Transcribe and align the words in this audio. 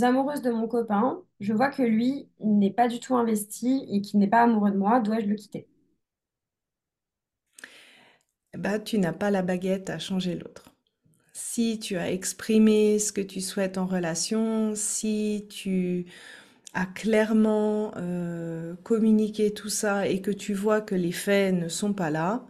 suis 0.00 0.04
amoureuse 0.06 0.42
de 0.42 0.50
mon 0.50 0.68
copain, 0.68 1.22
je 1.40 1.52
vois 1.54 1.70
que 1.70 1.82
lui, 1.82 2.28
n'est 2.40 2.72
pas 2.72 2.88
du 2.88 3.00
tout 3.00 3.16
investi 3.16 3.86
et 3.90 4.00
qu'il 4.02 4.18
n'est 4.20 4.28
pas 4.28 4.42
amoureux 4.42 4.70
de 4.72 4.76
moi, 4.78 5.00
dois-je 5.00 5.26
le 5.26 5.36
quitter? 5.36 5.68
Bah, 8.56 8.78
tu 8.78 8.98
n'as 8.98 9.12
pas 9.12 9.30
la 9.30 9.42
baguette 9.42 9.90
à 9.90 9.98
changer 9.98 10.34
l'autre. 10.34 10.64
Si 11.32 11.78
tu 11.80 11.96
as 11.96 12.12
exprimé 12.12 12.98
ce 13.00 13.12
que 13.12 13.20
tu 13.22 13.40
souhaites 13.40 13.78
en 13.78 13.86
relation, 13.86 14.74
si 14.76 15.46
tu 15.50 16.06
as 16.74 16.86
clairement 16.86 17.92
euh, 17.98 18.76
communiqué 18.84 19.52
tout 19.54 19.70
ça 19.70 20.08
et 20.08 20.22
que 20.22 20.30
tu 20.32 20.54
vois 20.54 20.80
que 20.82 20.94
les 20.96 21.12
faits 21.12 21.54
ne 21.54 21.68
sont 21.68 21.94
pas 21.94 22.10
là, 22.10 22.46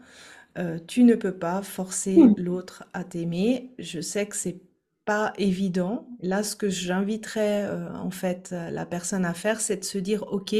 euh, 0.58 0.78
tu 0.88 1.04
ne 1.04 1.14
peux 1.16 1.32
pas 1.34 1.62
forcer 1.62 2.32
Hmm. 2.32 2.34
l'autre 2.36 2.84
à 2.94 3.04
t'aimer. 3.04 3.72
Je 3.78 4.00
sais 4.00 4.26
que 4.28 4.36
c'est 4.36 4.60
pas 5.04 5.32
évident. 5.38 6.08
Là, 6.20 6.42
ce 6.42 6.56
que 6.56 6.68
j'inviterais 6.68 7.64
euh, 7.64 7.92
en 7.94 8.10
fait 8.10 8.52
la 8.52 8.86
personne 8.86 9.24
à 9.24 9.34
faire, 9.34 9.60
c'est 9.60 9.76
de 9.76 9.84
se 9.84 9.98
dire, 9.98 10.24
OK, 10.32 10.54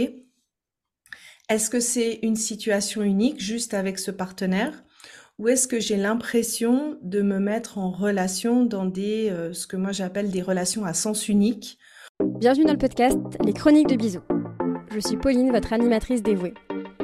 est-ce 1.51 1.69
que 1.69 1.81
c'est 1.81 2.21
une 2.23 2.37
situation 2.37 3.03
unique 3.03 3.41
juste 3.41 3.75
avec 3.75 3.99
ce 3.99 4.13
partenaire? 4.13 4.85
Ou 5.41 5.49
est-ce 5.49 5.67
que 5.67 5.81
j'ai 5.81 5.97
l'impression 5.97 6.97
de 7.03 7.23
me 7.23 7.41
mettre 7.41 7.79
en 7.79 7.91
relation 7.91 8.65
dans 8.65 8.85
des, 8.85 9.31
euh, 9.31 9.53
ce 9.53 9.67
que 9.67 9.77
moi 9.77 9.91
j'appelle 9.91 10.31
des 10.31 10.43
relations 10.43 10.85
à 10.85 10.95
sens 10.95 11.29
unique? 11.29 11.79
Bienvenue 12.23 12.67
dans 12.67 12.75
le 12.75 12.79
podcast 12.79 13.19
Les 13.45 13.53
Chroniques 13.53 13.89
de 13.89 13.97
Bisous. 13.97 14.23
Je 14.95 15.01
suis 15.01 15.17
Pauline, 15.17 15.51
votre 15.51 15.73
animatrice 15.73 16.23
dévouée. 16.23 16.55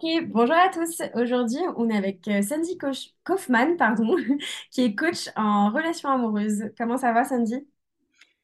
Bonjour 0.00 0.54
à 0.56 0.68
tous. 0.70 1.02
Aujourd'hui, 1.14 1.58
on 1.76 1.88
est 1.90 1.96
avec 1.96 2.26
euh, 2.28 2.42
Sandy 2.42 2.76
Koch- 2.78 3.14
Kaufman, 3.24 3.76
pardon, 3.76 4.16
qui 4.70 4.82
est 4.82 4.94
coach 4.94 5.28
en 5.36 5.70
relations 5.70 6.08
amoureuses. 6.10 6.70
Comment 6.78 6.96
ça 6.98 7.12
va, 7.12 7.24
Sandy? 7.24 7.66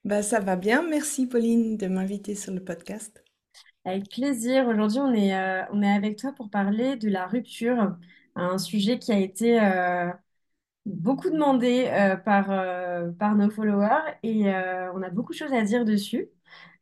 Bah, 0.05 0.23
ça 0.23 0.41
va 0.41 0.57
bien. 0.57 0.83
Merci 0.89 1.27
Pauline 1.27 1.77
de 1.77 1.89
m'inviter 1.89 2.35
sur 2.35 2.55
le 2.55 2.65
podcast. 2.65 3.23
Avec 3.85 4.09
plaisir. 4.11 4.67
Aujourd'hui, 4.69 4.99
on 5.01 5.13
est, 5.13 5.35
euh, 5.37 5.63
on 5.73 5.83
est 5.83 5.93
avec 5.93 6.17
toi 6.19 6.33
pour 6.33 6.51
parler 6.51 6.97
de 6.97 7.09
la 7.11 7.27
rupture, 7.27 7.97
un 8.35 8.57
sujet 8.59 8.99
qui 8.99 9.13
a 9.13 9.19
été 9.19 9.61
euh, 9.61 10.11
beaucoup 10.87 11.31
demandé 11.31 11.87
euh, 11.89 12.17
par, 12.17 12.49
par 13.19 13.37
nos 13.37 13.51
followers 13.51 14.17
et 14.25 14.47
on 14.95 15.03
a 15.03 15.11
beaucoup 15.11 15.33
de 15.33 15.39
choses 15.39 15.53
à 15.55 15.63
dire 15.63 15.85
dessus. 15.87 16.29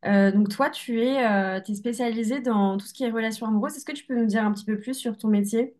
Euh, 0.04 0.32
donc 0.32 0.48
toi, 0.48 0.70
tu 0.70 1.00
es, 1.02 1.24
euh, 1.24 1.60
spécialisée 1.74 2.40
dans 2.40 2.76
tout 2.78 2.86
ce 2.86 2.92
qui 2.94 3.04
est 3.04 3.10
relations 3.10 3.46
amoureuses. 3.46 3.76
Est-ce 3.76 3.84
que 3.84 3.92
tu 3.92 4.04
peux 4.04 4.16
nous 4.16 4.26
dire 4.26 4.44
un 4.44 4.52
petit 4.52 4.64
peu 4.64 4.78
plus 4.78 4.94
sur 4.94 5.16
ton 5.16 5.28
métier? 5.28 5.76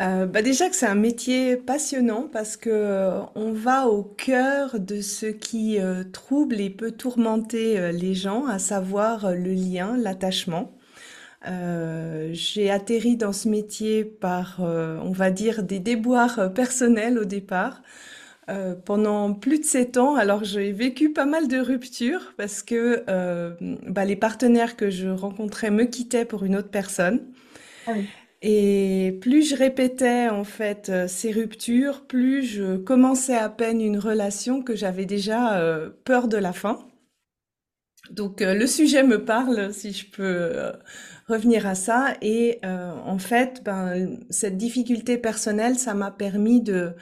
Euh, 0.00 0.26
bah 0.26 0.42
déjà 0.42 0.68
que 0.68 0.76
c'est 0.76 0.86
un 0.86 0.94
métier 0.94 1.56
passionnant 1.56 2.28
parce 2.30 2.58
que 2.58 2.68
euh, 2.70 3.22
on 3.34 3.52
va 3.52 3.86
au 3.88 4.02
cœur 4.04 4.78
de 4.78 5.00
ce 5.00 5.26
qui 5.26 5.78
trouble 6.12 6.60
et 6.60 6.70
peut 6.70 6.92
tourmenter 6.92 7.92
les 7.92 8.14
gens, 8.14 8.46
à 8.46 8.58
savoir 8.58 9.32
le 9.34 9.52
lien, 9.54 9.96
l'attachement. 9.96 10.72
J'ai 12.32 12.70
atterri 12.70 13.16
dans 13.16 13.32
ce 13.32 13.48
métier 13.48 14.04
par, 14.04 14.60
on 14.60 15.12
va 15.12 15.30
dire, 15.30 15.62
des 15.62 15.78
déboires 15.80 16.52
personnels 16.54 17.18
au 17.18 17.24
départ. 17.24 17.82
Euh, 18.48 18.76
pendant 18.76 19.34
plus 19.34 19.58
de 19.58 19.64
sept 19.64 19.96
ans, 19.96 20.14
alors 20.14 20.44
j'ai 20.44 20.70
vécu 20.70 21.12
pas 21.12 21.26
mal 21.26 21.48
de 21.48 21.58
ruptures 21.58 22.32
parce 22.36 22.62
que 22.62 23.02
euh, 23.08 23.50
bah, 23.88 24.04
les 24.04 24.14
partenaires 24.14 24.76
que 24.76 24.88
je 24.88 25.08
rencontrais 25.08 25.72
me 25.72 25.84
quittaient 25.84 26.24
pour 26.24 26.44
une 26.44 26.54
autre 26.54 26.70
personne. 26.70 27.26
Ah 27.88 27.92
oui. 27.96 28.06
Et 28.42 29.18
plus 29.20 29.50
je 29.50 29.56
répétais 29.56 30.28
en 30.28 30.44
fait 30.44 30.90
euh, 30.90 31.08
ces 31.08 31.32
ruptures, 31.32 32.06
plus 32.06 32.44
je 32.44 32.76
commençais 32.76 33.36
à 33.36 33.48
peine 33.48 33.80
une 33.80 33.98
relation 33.98 34.62
que 34.62 34.76
j'avais 34.76 35.06
déjà 35.06 35.60
peur 36.04 36.28
de 36.28 36.36
la 36.36 36.52
fin. 36.52 36.86
Donc 38.10 38.40
le 38.40 38.66
sujet 38.68 39.02
me 39.02 39.24
parle, 39.24 39.74
si 39.74 39.92
je 39.92 40.08
peux 40.08 40.52
revenir 41.26 41.66
à 41.66 41.74
ça. 41.74 42.14
Et 42.22 42.60
en 42.62 43.18
fait, 43.18 43.64
ben, 43.64 44.20
cette 44.30 44.56
difficulté 44.56 45.18
personnelle, 45.18 45.76
ça 45.76 45.94
m'a 45.94 46.12
permis 46.12 46.60
de 46.60 46.92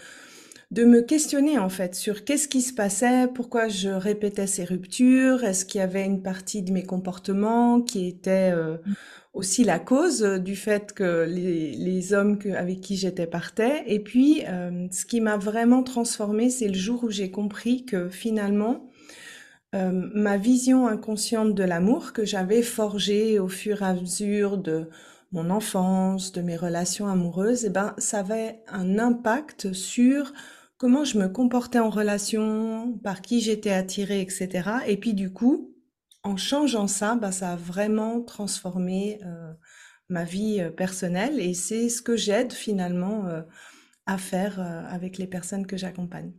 de 0.70 0.84
me 0.84 1.02
questionner 1.02 1.58
en 1.58 1.68
fait 1.68 1.94
sur 1.94 2.24
qu'est-ce 2.24 2.48
qui 2.48 2.62
se 2.62 2.72
passait, 2.72 3.28
pourquoi 3.34 3.68
je 3.68 3.90
répétais 3.90 4.46
ces 4.46 4.64
ruptures, 4.64 5.44
est-ce 5.44 5.64
qu'il 5.64 5.80
y 5.80 5.84
avait 5.84 6.04
une 6.04 6.22
partie 6.22 6.62
de 6.62 6.72
mes 6.72 6.82
comportements 6.82 7.80
qui 7.80 8.06
était 8.06 8.50
euh, 8.52 8.76
aussi 9.34 9.64
la 9.64 9.78
cause 9.78 10.22
du 10.22 10.56
fait 10.56 10.92
que 10.92 11.26
les, 11.28 12.12
hommes 12.14 12.38
avec 12.56 12.80
qui 12.80 12.96
j'étais 12.96 13.26
partaient. 13.26 13.82
Et 13.86 13.98
puis, 13.98 14.42
euh, 14.46 14.86
ce 14.90 15.04
qui 15.04 15.20
m'a 15.20 15.36
vraiment 15.36 15.82
transformée, 15.82 16.50
c'est 16.50 16.68
le 16.68 16.74
jour 16.74 17.04
où 17.04 17.10
j'ai 17.10 17.30
compris 17.30 17.84
que 17.84 18.08
finalement, 18.08 18.88
euh, 19.74 19.90
ma 20.14 20.36
vision 20.36 20.86
inconsciente 20.86 21.54
de 21.54 21.64
l'amour 21.64 22.12
que 22.12 22.24
j'avais 22.24 22.62
forgée 22.62 23.40
au 23.40 23.48
fur 23.48 23.82
et 23.82 23.86
à 23.86 23.94
mesure 23.94 24.56
de 24.56 24.88
mon 25.34 25.50
enfance, 25.50 26.30
de 26.30 26.40
mes 26.40 26.56
relations 26.56 27.08
amoureuses, 27.08 27.64
eh 27.64 27.70
ben, 27.70 27.94
ça 27.98 28.20
avait 28.20 28.62
un 28.68 29.00
impact 29.00 29.72
sur 29.72 30.32
comment 30.78 31.04
je 31.04 31.18
me 31.18 31.28
comportais 31.28 31.80
en 31.80 31.90
relation, 31.90 32.96
par 33.02 33.20
qui 33.20 33.40
j'étais 33.40 33.72
attirée, 33.72 34.20
etc. 34.20 34.70
Et 34.86 34.96
puis 34.96 35.12
du 35.12 35.32
coup, 35.32 35.74
en 36.22 36.36
changeant 36.36 36.86
ça, 36.86 37.16
ben, 37.16 37.32
ça 37.32 37.54
a 37.54 37.56
vraiment 37.56 38.22
transformé 38.22 39.18
euh, 39.24 39.52
ma 40.08 40.22
vie 40.22 40.60
euh, 40.60 40.70
personnelle 40.70 41.40
et 41.40 41.52
c'est 41.52 41.88
ce 41.88 42.00
que 42.00 42.14
j'aide 42.16 42.52
finalement 42.52 43.26
euh, 43.26 43.42
à 44.06 44.18
faire 44.18 44.60
avec 44.60 45.18
les 45.18 45.26
personnes 45.26 45.66
que 45.66 45.76
j'accompagne. 45.76 46.32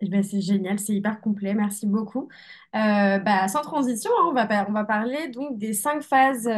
Eh 0.00 0.08
ben, 0.08 0.22
c'est 0.22 0.40
génial, 0.40 0.78
c'est 0.78 0.94
hyper 0.94 1.20
complet, 1.20 1.52
merci 1.54 1.86
beaucoup. 1.86 2.28
Bah, 2.72 3.48
sans 3.48 3.62
transition, 3.62 4.10
hein, 4.18 4.28
on 4.30 4.32
va, 4.32 4.66
on 4.68 4.72
va 4.72 4.84
parler 4.84 5.28
donc 5.28 5.58
des 5.58 5.74
cinq 5.74 6.02
phases 6.02 6.48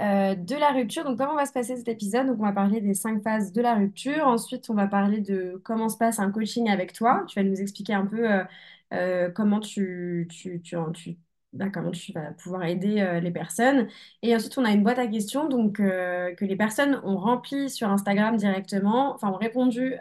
euh, 0.00 0.34
de 0.34 0.56
la 0.56 0.70
rupture. 0.70 1.04
Donc, 1.04 1.18
comment 1.18 1.34
va 1.34 1.44
se 1.44 1.52
passer 1.52 1.76
cet 1.76 1.88
épisode? 1.88 2.26
Donc, 2.26 2.38
on 2.40 2.44
va 2.44 2.52
parler 2.52 2.80
des 2.80 2.94
cinq 2.94 3.22
phases 3.22 3.52
de 3.52 3.60
la 3.60 3.74
rupture. 3.74 4.26
Ensuite, 4.26 4.70
on 4.70 4.74
va 4.74 4.86
parler 4.86 5.20
de 5.20 5.60
comment 5.62 5.90
se 5.90 5.98
passe 5.98 6.18
un 6.18 6.30
coaching 6.30 6.70
avec 6.70 6.94
toi. 6.94 7.24
Tu 7.28 7.38
vas 7.38 7.44
nous 7.44 7.60
expliquer 7.60 7.92
un 7.92 8.06
peu 8.06 8.30
euh, 8.30 8.44
euh, 8.94 9.28
bah, 11.52 11.68
comment 11.68 11.90
tu 11.90 12.12
vas 12.14 12.30
pouvoir 12.42 12.64
aider 12.64 13.20
les 13.20 13.30
personnes. 13.32 13.88
Et 14.22 14.34
ensuite, 14.34 14.56
on 14.56 14.64
a 14.64 14.70
une 14.70 14.84
boîte 14.84 15.00
à 15.00 15.06
questions 15.08 15.48
donc, 15.48 15.76
que 15.78 16.44
les 16.44 16.56
personnes 16.56 17.00
ont 17.04 17.18
remplie 17.18 17.68
sur 17.68 17.90
Instagram 17.90 18.36
directement, 18.36 19.14
enfin 19.14 19.30
ont 19.30 19.36
répondu 19.36 19.96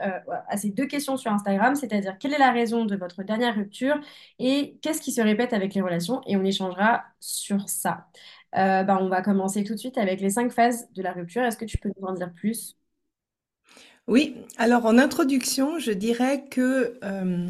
à 0.48 0.58
ces 0.58 0.70
deux 0.70 0.86
questions 0.86 1.18
sur 1.18 1.32
Instagram, 1.32 1.74
c'est-à-dire 1.76 2.20
quelle 2.20 2.34
est 2.34 2.40
la 2.40 2.52
raison 2.52 2.86
de 2.86 2.96
votre 2.96 3.24
dernière 3.24 3.56
rupture 3.56 4.00
et 4.38 4.78
qu'est-ce 4.84 5.02
qui 5.02 5.12
se 5.12 5.22
répète 5.22 5.54
avec 5.54 5.74
les 5.74 5.82
relations? 5.82 6.22
Et 6.28 6.38
on 6.38 6.44
échangera 6.44 7.04
sur 7.20 7.68
ça. 7.68 8.08
Euh, 8.56 8.84
bah, 8.84 8.98
on 9.00 9.10
va 9.10 9.22
commencer 9.22 9.64
tout 9.64 9.74
de 9.74 9.80
suite 9.80 9.98
avec 9.98 10.22
les 10.22 10.32
cinq 10.32 10.52
phases 10.52 10.88
de 10.94 11.04
la 11.04 11.12
rupture. 11.12 11.44
Est-ce 11.44 11.58
que 11.58 11.66
tu 11.66 11.78
peux 11.78 11.92
nous 12.00 12.08
en 12.08 12.14
dire 12.14 12.34
plus? 12.34 12.76
Oui, 14.08 14.36
alors 14.58 14.86
en 14.86 14.98
introduction, 14.98 15.78
je 15.78 15.92
dirais 15.92 16.46
que 16.50 16.98
euh, 17.04 17.48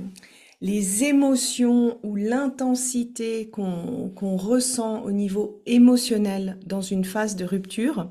les 0.59 1.05
émotions 1.05 1.99
ou 2.03 2.17
l'intensité 2.17 3.49
qu'on 3.49 4.35
ressent 4.35 5.01
au 5.03 5.11
niveau 5.11 5.61
émotionnel 5.65 6.57
dans 6.65 6.81
une 6.81 7.05
phase 7.05 7.37
de 7.37 7.45
rupture, 7.45 8.09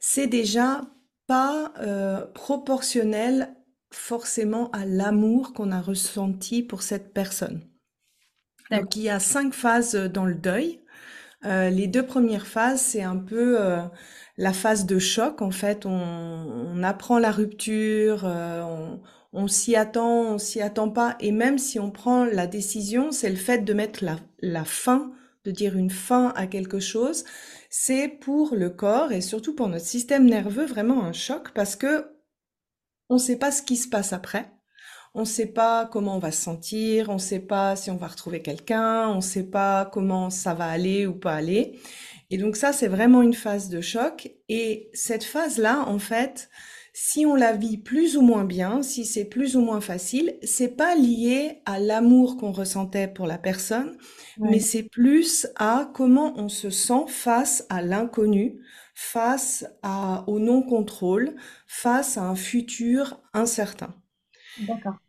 c'est 0.00 0.26
déjà 0.26 0.82
pas 1.26 1.72
euh, 1.80 2.24
proportionnel 2.32 3.54
forcément 3.90 4.70
à 4.70 4.86
l'amour 4.86 5.52
qu'on 5.52 5.70
a 5.70 5.80
ressenti 5.80 6.62
pour 6.62 6.82
cette 6.82 7.12
personne. 7.12 7.60
Donc 8.70 8.96
il 8.96 9.02
y 9.02 9.10
a 9.10 9.20
cinq 9.20 9.52
phases 9.52 9.94
dans 9.94 10.24
le 10.24 10.34
deuil. 10.34 10.80
Euh, 11.44 11.70
les 11.70 11.86
deux 11.86 12.04
premières 12.06 12.46
phases, 12.46 12.80
c'est 12.80 13.02
un 13.02 13.16
peu 13.16 13.60
euh, 13.60 13.82
la 14.38 14.52
phase 14.52 14.86
de 14.86 14.98
choc. 14.98 15.42
En 15.42 15.50
fait, 15.50 15.84
on, 15.86 15.90
on 15.92 16.82
apprend 16.82 17.18
la 17.18 17.30
rupture, 17.30 18.24
euh, 18.24 18.62
on, 18.62 19.00
on 19.32 19.48
s'y 19.48 19.76
attend, 19.76 20.22
on 20.34 20.38
s'y 20.38 20.60
attend 20.62 20.88
pas. 20.90 21.16
Et 21.20 21.32
même 21.32 21.58
si 21.58 21.78
on 21.78 21.90
prend 21.90 22.24
la 22.24 22.46
décision, 22.46 23.12
c'est 23.12 23.30
le 23.30 23.36
fait 23.36 23.58
de 23.64 23.74
mettre 23.74 24.04
la, 24.04 24.16
la 24.40 24.64
fin, 24.64 25.12
de 25.44 25.50
dire 25.50 25.76
une 25.76 25.90
fin 25.90 26.32
à 26.36 26.46
quelque 26.46 26.80
chose. 26.80 27.24
C'est 27.70 28.08
pour 28.08 28.54
le 28.54 28.70
corps 28.70 29.12
et 29.12 29.20
surtout 29.20 29.54
pour 29.54 29.68
notre 29.68 29.84
système 29.86 30.26
nerveux 30.26 30.66
vraiment 30.66 31.04
un 31.04 31.12
choc 31.12 31.50
parce 31.54 31.76
que 31.76 32.06
on 33.08 33.14
ne 33.14 33.20
sait 33.20 33.38
pas 33.38 33.50
ce 33.52 33.62
qui 33.62 33.76
se 33.78 33.88
passe 33.88 34.12
après. 34.12 34.53
On 35.16 35.20
ne 35.20 35.24
sait 35.26 35.46
pas 35.46 35.86
comment 35.86 36.16
on 36.16 36.18
va 36.18 36.32
se 36.32 36.42
sentir, 36.42 37.08
on 37.08 37.14
ne 37.14 37.18
sait 37.18 37.38
pas 37.40 37.76
si 37.76 37.90
on 37.90 37.96
va 37.96 38.08
retrouver 38.08 38.42
quelqu'un, 38.42 39.08
on 39.08 39.16
ne 39.16 39.20
sait 39.20 39.44
pas 39.48 39.84
comment 39.92 40.28
ça 40.28 40.54
va 40.54 40.66
aller 40.66 41.06
ou 41.06 41.14
pas 41.14 41.34
aller. 41.34 41.78
Et 42.30 42.38
donc 42.38 42.56
ça, 42.56 42.72
c'est 42.72 42.88
vraiment 42.88 43.22
une 43.22 43.34
phase 43.34 43.68
de 43.68 43.80
choc. 43.80 44.32
Et 44.48 44.90
cette 44.92 45.22
phase-là, 45.24 45.84
en 45.86 46.00
fait, 46.00 46.48
si 46.92 47.26
on 47.26 47.36
la 47.36 47.52
vit 47.52 47.78
plus 47.78 48.16
ou 48.16 48.22
moins 48.22 48.44
bien, 48.44 48.82
si 48.82 49.04
c'est 49.04 49.24
plus 49.24 49.56
ou 49.56 49.60
moins 49.60 49.80
facile, 49.80 50.36
c'est 50.42 50.76
pas 50.76 50.96
lié 50.96 51.62
à 51.64 51.78
l'amour 51.78 52.36
qu'on 52.36 52.52
ressentait 52.52 53.08
pour 53.08 53.26
la 53.28 53.38
personne, 53.38 53.96
mais 54.48 54.58
c'est 54.60 54.82
plus 54.84 55.46
à 55.56 55.90
comment 55.94 56.34
on 56.38 56.48
se 56.48 56.70
sent 56.70 57.04
face 57.08 57.66
à 57.68 57.82
l'inconnu, 57.82 58.60
face 58.94 59.64
à, 59.82 60.24
au 60.28 60.38
non-contrôle, 60.40 61.36
face 61.68 62.16
à 62.18 62.22
un 62.24 62.36
futur 62.36 63.20
incertain. 63.32 63.94
D'accord. 64.56 65.03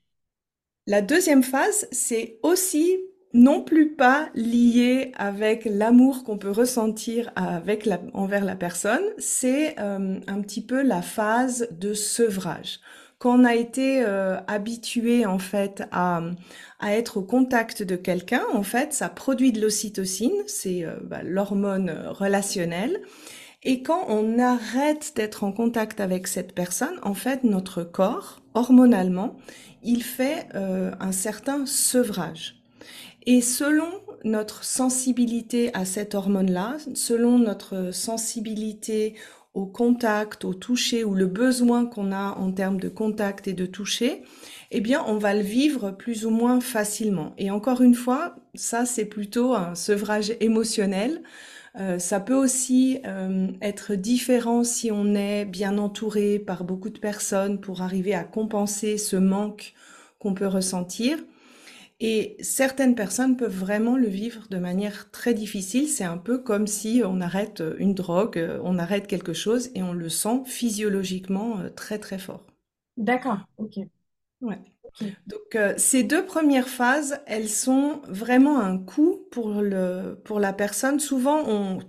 La 0.88 1.02
deuxième 1.02 1.42
phase, 1.42 1.88
c'est 1.92 2.38
aussi 2.44 2.98
non 3.34 3.64
plus 3.64 3.96
pas 3.96 4.30
lié 4.36 5.12
avec 5.18 5.66
l'amour 5.66 6.24
qu'on 6.24 6.38
peut 6.38 6.52
ressentir 6.52 7.32
avec 7.36 7.90
envers 8.14 8.46
la 8.46 8.56
personne, 8.56 9.04
c'est 9.18 9.80
euh, 9.80 10.20
un 10.28 10.42
petit 10.42 10.62
peu 10.62 10.84
la 10.84 11.02
phase 11.02 11.68
de 11.72 11.96
sevrage. 11.96 12.80
Quand 13.18 13.40
on 13.40 13.46
a 13.46 13.56
été 13.56 14.04
euh, 14.06 14.38
habitué 14.48 15.26
en 15.26 15.40
fait 15.40 15.84
à, 15.92 16.22
à 16.80 16.94
être 16.94 17.18
au 17.18 17.24
contact 17.24 17.82
de 17.82 17.96
quelqu'un, 17.96 18.44
en 18.54 18.62
fait, 18.62 18.94
ça 18.94 19.10
produit 19.10 19.52
de 19.52 19.62
l'ocytocine, 19.62 20.44
c'est 20.46 20.86
euh, 20.86 20.98
bah, 21.02 21.24
l'hormone 21.24 21.92
relationnelle. 22.10 23.02
Et 23.64 23.82
quand 23.82 24.06
on 24.10 24.38
arrête 24.38 25.14
d'être 25.16 25.44
en 25.44 25.52
contact 25.52 26.00
avec 26.00 26.28
cette 26.28 26.54
personne, 26.54 27.00
en 27.02 27.16
fait, 27.16 27.44
notre 27.44 27.84
corps, 27.84 28.44
hormonalement, 28.54 29.38
il 29.86 30.04
fait 30.04 30.48
un 30.54 31.12
certain 31.12 31.66
sevrage. 31.66 32.62
Et 33.26 33.42
selon 33.42 33.90
notre 34.24 34.64
sensibilité 34.64 35.74
à 35.74 35.86
cette 35.86 36.16
hormone-là, 36.16 36.78
selon 36.94 37.40
notre 37.40 37.92
sensibilité 37.94 39.16
au 39.54 39.66
contact, 39.66 40.44
au 40.44 40.54
toucher 40.54 41.04
ou 41.06 41.14
le 41.16 41.28
besoin 41.28 41.86
qu'on 41.86 42.12
a 42.12 42.36
en 42.38 42.52
termes 42.52 42.80
de 42.80 42.90
contact 42.90 43.48
et 43.48 43.54
de 43.54 43.66
toucher, 43.66 44.24
eh 44.72 44.82
bien, 44.82 45.02
on 45.08 45.18
va 45.18 45.34
le 45.34 45.42
vivre 45.42 45.92
plus 45.92 46.26
ou 46.26 46.30
moins 46.30 46.60
facilement. 46.60 47.34
Et 47.38 47.50
encore 47.52 47.82
une 47.82 47.96
fois, 47.96 48.36
ça, 48.54 48.86
c'est 48.86 49.06
plutôt 49.06 49.54
un 49.54 49.74
sevrage 49.74 50.34
émotionnel. 50.42 51.22
Euh, 51.78 52.00
ça 52.00 52.20
peut 52.22 52.36
aussi 52.36 53.00
euh, 53.06 53.48
être 53.62 53.96
différent 53.96 54.64
si 54.64 54.92
on 54.92 55.14
est 55.16 55.46
bien 55.46 55.78
entouré 55.78 56.40
par 56.40 56.64
beaucoup 56.64 56.90
de 56.90 57.00
personnes 57.00 57.60
pour 57.60 57.82
arriver 57.82 58.14
à 58.16 58.24
compenser 58.24 58.98
ce 58.98 59.18
manque 59.18 59.74
qu'on 60.20 60.34
peut 60.34 60.48
ressentir. 60.48 61.20
Et 62.02 62.38
certaines 62.42 62.96
personnes 62.96 63.38
peuvent 63.38 63.56
vraiment 63.58 63.98
le 63.98 64.08
vivre 64.08 64.48
de 64.52 64.58
manière 64.58 65.12
très 65.12 65.34
difficile. 65.34 65.88
C'est 65.90 66.04
un 66.06 66.18
peu 66.18 66.40
comme 66.40 66.68
si 66.68 67.02
on 67.06 67.22
arrête 67.22 67.64
une 67.80 67.94
drogue, 67.96 68.38
euh, 68.40 68.60
on 68.64 68.80
arrête 68.80 69.08
quelque 69.08 69.34
chose 69.34 69.72
et 69.76 69.84
on 69.84 69.94
le 69.94 70.10
sent 70.10 70.44
physiologiquement 70.46 71.60
euh, 71.60 71.70
très 71.70 72.00
très 72.00 72.20
fort. 72.20 72.44
D'accord, 72.98 73.48
ok. 73.58 73.80
Ouais. 74.42 74.75
Donc 75.28 75.56
euh, 75.56 75.74
ces 75.78 76.04
deux 76.04 76.26
premières 76.26 76.70
phases, 76.70 77.20
elles 77.26 77.50
sont 77.50 78.02
vraiment 78.08 78.60
un 78.60 78.78
coup 78.78 79.28
pour 79.32 79.62
le 79.62 80.20
pour 80.24 80.40
la 80.40 80.54
personne. 80.54 81.00
Souvent 81.00 81.44
on 81.48 81.80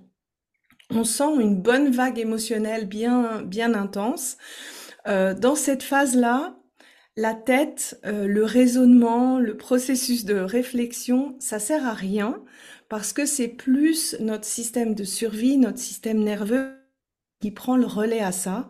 on 0.90 1.04
sent 1.04 1.40
une 1.40 1.60
bonne 1.60 1.90
vague 1.90 2.18
émotionnelle 2.18 2.86
bien 2.86 3.42
bien 3.42 3.74
intense. 3.74 4.36
dans 5.06 5.54
cette 5.54 5.82
phase-là, 5.82 6.56
la 7.16 7.34
tête, 7.34 7.98
euh, 8.04 8.26
le 8.26 8.44
raisonnement, 8.44 9.38
le 9.38 9.56
processus 9.56 10.24
de 10.26 10.34
réflexion, 10.34 11.34
ça 11.40 11.58
sert 11.58 11.86
à 11.86 11.94
rien 11.94 12.42
parce 12.88 13.12
que 13.12 13.24
c'est 13.24 13.48
plus 13.48 14.16
notre 14.20 14.44
système 14.44 14.94
de 14.94 15.04
survie, 15.04 15.56
notre 15.56 15.78
système 15.78 16.22
nerveux 16.22 16.74
qui 17.40 17.50
prend 17.50 17.76
le 17.76 17.86
relais 17.86 18.20
à 18.20 18.32
ça. 18.32 18.68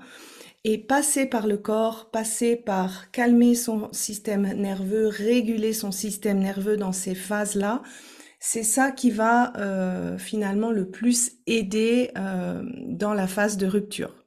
Et 0.68 0.78
passer 0.78 1.26
par 1.26 1.46
le 1.46 1.58
corps, 1.58 2.10
passer 2.10 2.56
par 2.56 3.12
calmer 3.12 3.54
son 3.54 3.88
système 3.92 4.52
nerveux, 4.54 5.06
réguler 5.06 5.72
son 5.72 5.92
système 5.92 6.40
nerveux 6.40 6.76
dans 6.76 6.90
ces 6.90 7.14
phases-là, 7.14 7.84
c'est 8.40 8.64
ça 8.64 8.90
qui 8.90 9.12
va 9.12 9.56
euh, 9.58 10.18
finalement 10.18 10.72
le 10.72 10.90
plus 10.90 11.34
aider 11.46 12.10
euh, 12.18 12.64
dans 12.88 13.14
la 13.14 13.28
phase 13.28 13.58
de 13.58 13.68
rupture. 13.68 14.24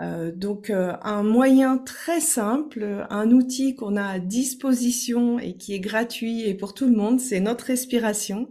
Euh, 0.00 0.32
donc 0.32 0.70
un 0.70 1.22
moyen 1.22 1.78
très 1.78 2.20
simple, 2.20 3.06
un 3.08 3.30
outil 3.30 3.76
qu'on 3.76 3.94
a 3.94 4.06
à 4.06 4.18
disposition 4.18 5.38
et 5.38 5.56
qui 5.56 5.72
est 5.72 5.78
gratuit 5.78 6.48
et 6.48 6.54
pour 6.54 6.74
tout 6.74 6.86
le 6.86 6.96
monde, 6.96 7.20
c'est 7.20 7.38
notre 7.38 7.66
respiration. 7.66 8.48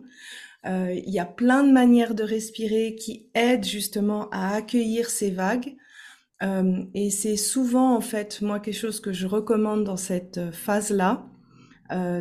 Il 0.64 1.10
y 1.10 1.20
a 1.20 1.26
plein 1.26 1.64
de 1.64 1.72
manières 1.72 2.14
de 2.14 2.24
respirer 2.24 2.96
qui 2.96 3.30
aident 3.34 3.66
justement 3.66 4.30
à 4.32 4.56
accueillir 4.56 5.10
ces 5.10 5.32
vagues. 5.32 5.76
Et 6.42 7.10
c'est 7.10 7.36
souvent 7.36 7.96
en 7.96 8.02
fait 8.02 8.42
moi 8.42 8.60
quelque 8.60 8.78
chose 8.78 9.00
que 9.00 9.12
je 9.12 9.26
recommande 9.26 9.84
dans 9.84 9.98
cette 9.98 10.52
phase-là, 10.52 11.26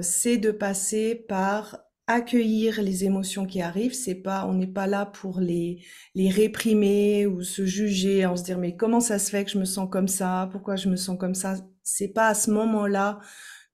c'est 0.01 0.39
de 0.39 0.51
passer 0.51 1.15
par 1.15 1.87
accueillir 2.07 2.81
les 2.83 3.05
émotions 3.05 3.47
qui 3.47 3.61
arrivent. 3.61 3.95
C'est 3.95 4.15
pas, 4.15 4.47
on 4.47 4.55
n'est 4.55 4.67
pas 4.67 4.87
là 4.87 5.07
pour 5.07 5.41
les 5.41 5.83
les 6.15 6.31
réprimer 6.31 7.27
ou 7.27 7.43
se 7.43 7.67
juger, 7.67 8.27
en 8.27 8.37
se 8.37 8.45
dire 8.45 8.59
mais 8.59 8.77
comment 8.77 9.01
ça 9.01 9.19
se 9.19 9.31
fait 9.31 9.45
que 9.45 9.51
je 9.51 9.59
me 9.59 9.65
sens 9.65 9.89
comme 9.91 10.09
ça, 10.09 10.49
pourquoi 10.53 10.77
je 10.77 10.89
me 10.89 10.97
sens 10.97 11.19
comme 11.19 11.35
ça? 11.35 11.57
C'est 11.83 12.09
pas 12.09 12.29
à 12.29 12.35
ce 12.35 12.51
moment-là 12.51 13.21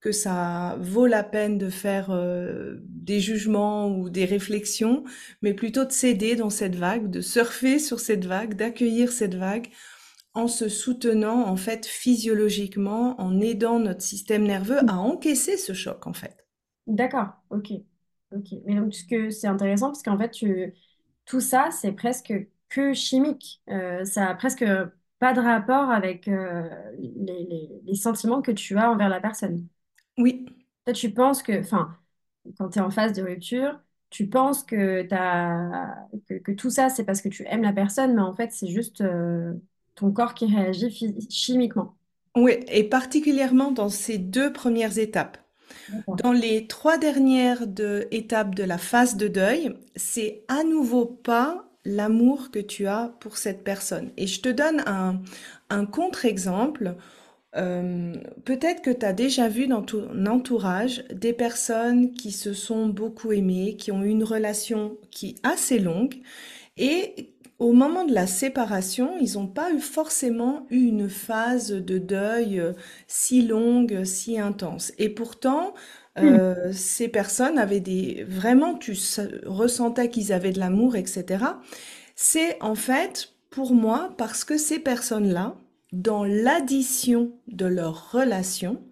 que 0.00 0.12
ça 0.12 0.76
vaut 0.80 1.06
la 1.06 1.22
peine 1.22 1.58
de 1.58 1.70
faire 1.70 2.10
euh, 2.10 2.76
des 2.88 3.20
jugements 3.20 3.88
ou 3.88 4.10
des 4.10 4.24
réflexions, 4.24 5.04
mais 5.42 5.54
plutôt 5.54 5.84
de 5.84 5.92
s'aider 5.92 6.34
dans 6.34 6.50
cette 6.50 6.74
vague, 6.74 7.08
de 7.08 7.20
surfer 7.20 7.78
sur 7.78 8.00
cette 8.00 8.24
vague, 8.24 8.54
d'accueillir 8.54 9.12
cette 9.12 9.36
vague 9.36 9.68
en 10.34 10.48
se 10.48 10.68
soutenant 10.68 11.46
en 11.46 11.56
fait 11.56 11.86
physiologiquement, 11.86 13.20
en 13.20 13.40
aidant 13.40 13.78
notre 13.78 14.02
système 14.02 14.44
nerveux 14.44 14.80
à 14.90 14.98
encaisser 14.98 15.56
ce 15.56 15.72
choc 15.74 16.06
en 16.06 16.12
fait. 16.12 16.46
D'accord, 16.86 17.28
ok. 17.50 17.72
Ok, 18.32 18.46
mais 18.64 18.74
donc 18.76 18.92
que 19.08 19.30
c'est 19.30 19.46
intéressant 19.46 19.88
parce 19.88 20.02
qu'en 20.02 20.18
fait, 20.18 20.30
tu, 20.30 20.74
tout 21.26 21.40
ça, 21.40 21.70
c'est 21.70 21.92
presque 21.92 22.32
que 22.68 22.94
chimique. 22.94 23.62
Euh, 23.68 24.04
ça 24.04 24.28
a 24.28 24.34
presque 24.34 24.64
pas 25.18 25.34
de 25.34 25.40
rapport 25.40 25.90
avec 25.90 26.28
euh, 26.28 26.68
les, 26.98 27.44
les- 27.44 27.80
les 27.84 27.94
sentiments 27.94 28.42
que 28.42 28.50
tu 28.52 28.76
as 28.78 28.90
envers 28.90 29.08
la 29.10 29.20
personne. 29.20 29.68
Oui, 30.18 30.46
Toi, 30.84 30.94
tu 30.94 31.12
penses 31.12 31.42
que, 31.42 31.60
enfin, 31.60 31.96
quand 32.58 32.70
tu 32.70 32.78
es 32.78 32.82
en 32.82 32.90
phase 32.90 33.12
de 33.12 33.22
rupture, 33.22 33.80
tu 34.10 34.28
penses 34.28 34.64
que, 34.64 35.02
que, 36.28 36.34
que 36.38 36.52
tout 36.52 36.70
ça, 36.70 36.88
c'est 36.90 37.04
parce 37.04 37.22
que 37.22 37.28
tu 37.28 37.44
aimes 37.46 37.62
la 37.62 37.72
personne, 37.72 38.14
mais 38.14 38.22
en 38.22 38.34
fait, 38.34 38.52
c'est 38.52 38.66
juste 38.68 39.00
euh, 39.00 39.54
ton 40.02 40.12
corps 40.12 40.34
qui 40.34 40.46
réagit 40.46 40.90
chimiquement. 41.30 41.96
oui, 42.36 42.54
et 42.68 42.84
particulièrement 42.84 43.72
dans 43.72 43.88
ces 43.88 44.18
deux 44.18 44.52
premières 44.52 44.98
étapes. 44.98 45.38
Dans 46.08 46.32
les 46.32 46.66
trois 46.68 46.98
dernières 46.98 47.66
de- 47.66 48.08
étapes 48.12 48.54
de 48.54 48.64
la 48.64 48.78
phase 48.78 49.16
de 49.16 49.28
deuil, 49.28 49.74
c'est 49.96 50.44
à 50.48 50.64
nouveau 50.64 51.06
pas 51.06 51.66
l'amour 51.84 52.50
que 52.52 52.60
tu 52.60 52.86
as 52.88 53.14
pour 53.20 53.38
cette 53.38 53.64
personne. 53.64 54.12
Et 54.16 54.26
je 54.26 54.40
te 54.42 54.48
donne 54.50 54.82
un, 54.86 55.20
un 55.70 55.86
contre-exemple. 55.86 56.96
Euh, 57.56 58.14
peut-être 58.44 58.82
que 58.82 58.90
tu 58.90 59.06
as 59.06 59.12
déjà 59.14 59.48
vu 59.48 59.66
dans 59.68 59.82
ton 59.82 60.26
entourage 60.26 61.04
des 61.12 61.32
personnes 61.34 62.12
qui 62.14 62.32
se 62.32 62.54
sont 62.54 62.88
beaucoup 62.88 63.32
aimées, 63.32 63.76
qui 63.76 63.92
ont 63.92 64.02
eu 64.04 64.08
une 64.10 64.24
relation 64.24 64.98
qui 65.10 65.30
est 65.30 65.46
assez 65.46 65.78
longue 65.78 66.16
et 66.76 67.31
au 67.62 67.72
moment 67.72 68.04
de 68.04 68.12
la 68.14 68.26
séparation, 68.26 69.12
ils 69.20 69.34
n'ont 69.34 69.46
pas 69.46 69.72
eu 69.72 69.80
forcément 69.80 70.66
eu 70.70 70.86
une 70.86 71.08
phase 71.08 71.70
de 71.72 71.98
deuil 71.98 72.60
euh, 72.60 72.72
si 73.08 73.42
longue, 73.42 74.04
si 74.04 74.38
intense. 74.38 74.92
Et 74.98 75.08
pourtant, 75.08 75.74
Hmm. 76.20 76.38
euh, 76.38 76.72
ces 76.72 77.08
personnes 77.08 77.58
avaient 77.58 77.80
des... 77.80 78.24
Vraiment, 78.28 78.74
tu 78.76 78.94
ressentais 79.46 80.10
qu'ils 80.10 80.32
avaient 80.32 80.52
de 80.52 80.60
l'amour, 80.60 80.96
etc. 80.96 81.60
C'est 82.16 82.62
en 82.62 82.74
fait, 82.74 83.34
pour 83.50 83.74
moi, 83.74 84.14
parce 84.18 84.44
que 84.44 84.56
ces 84.58 84.78
personnes-là, 84.78 85.56
dans 85.92 86.24
l'addition 86.24 87.32
de 87.48 87.66
leur 87.66 88.12
relation, 88.12 88.82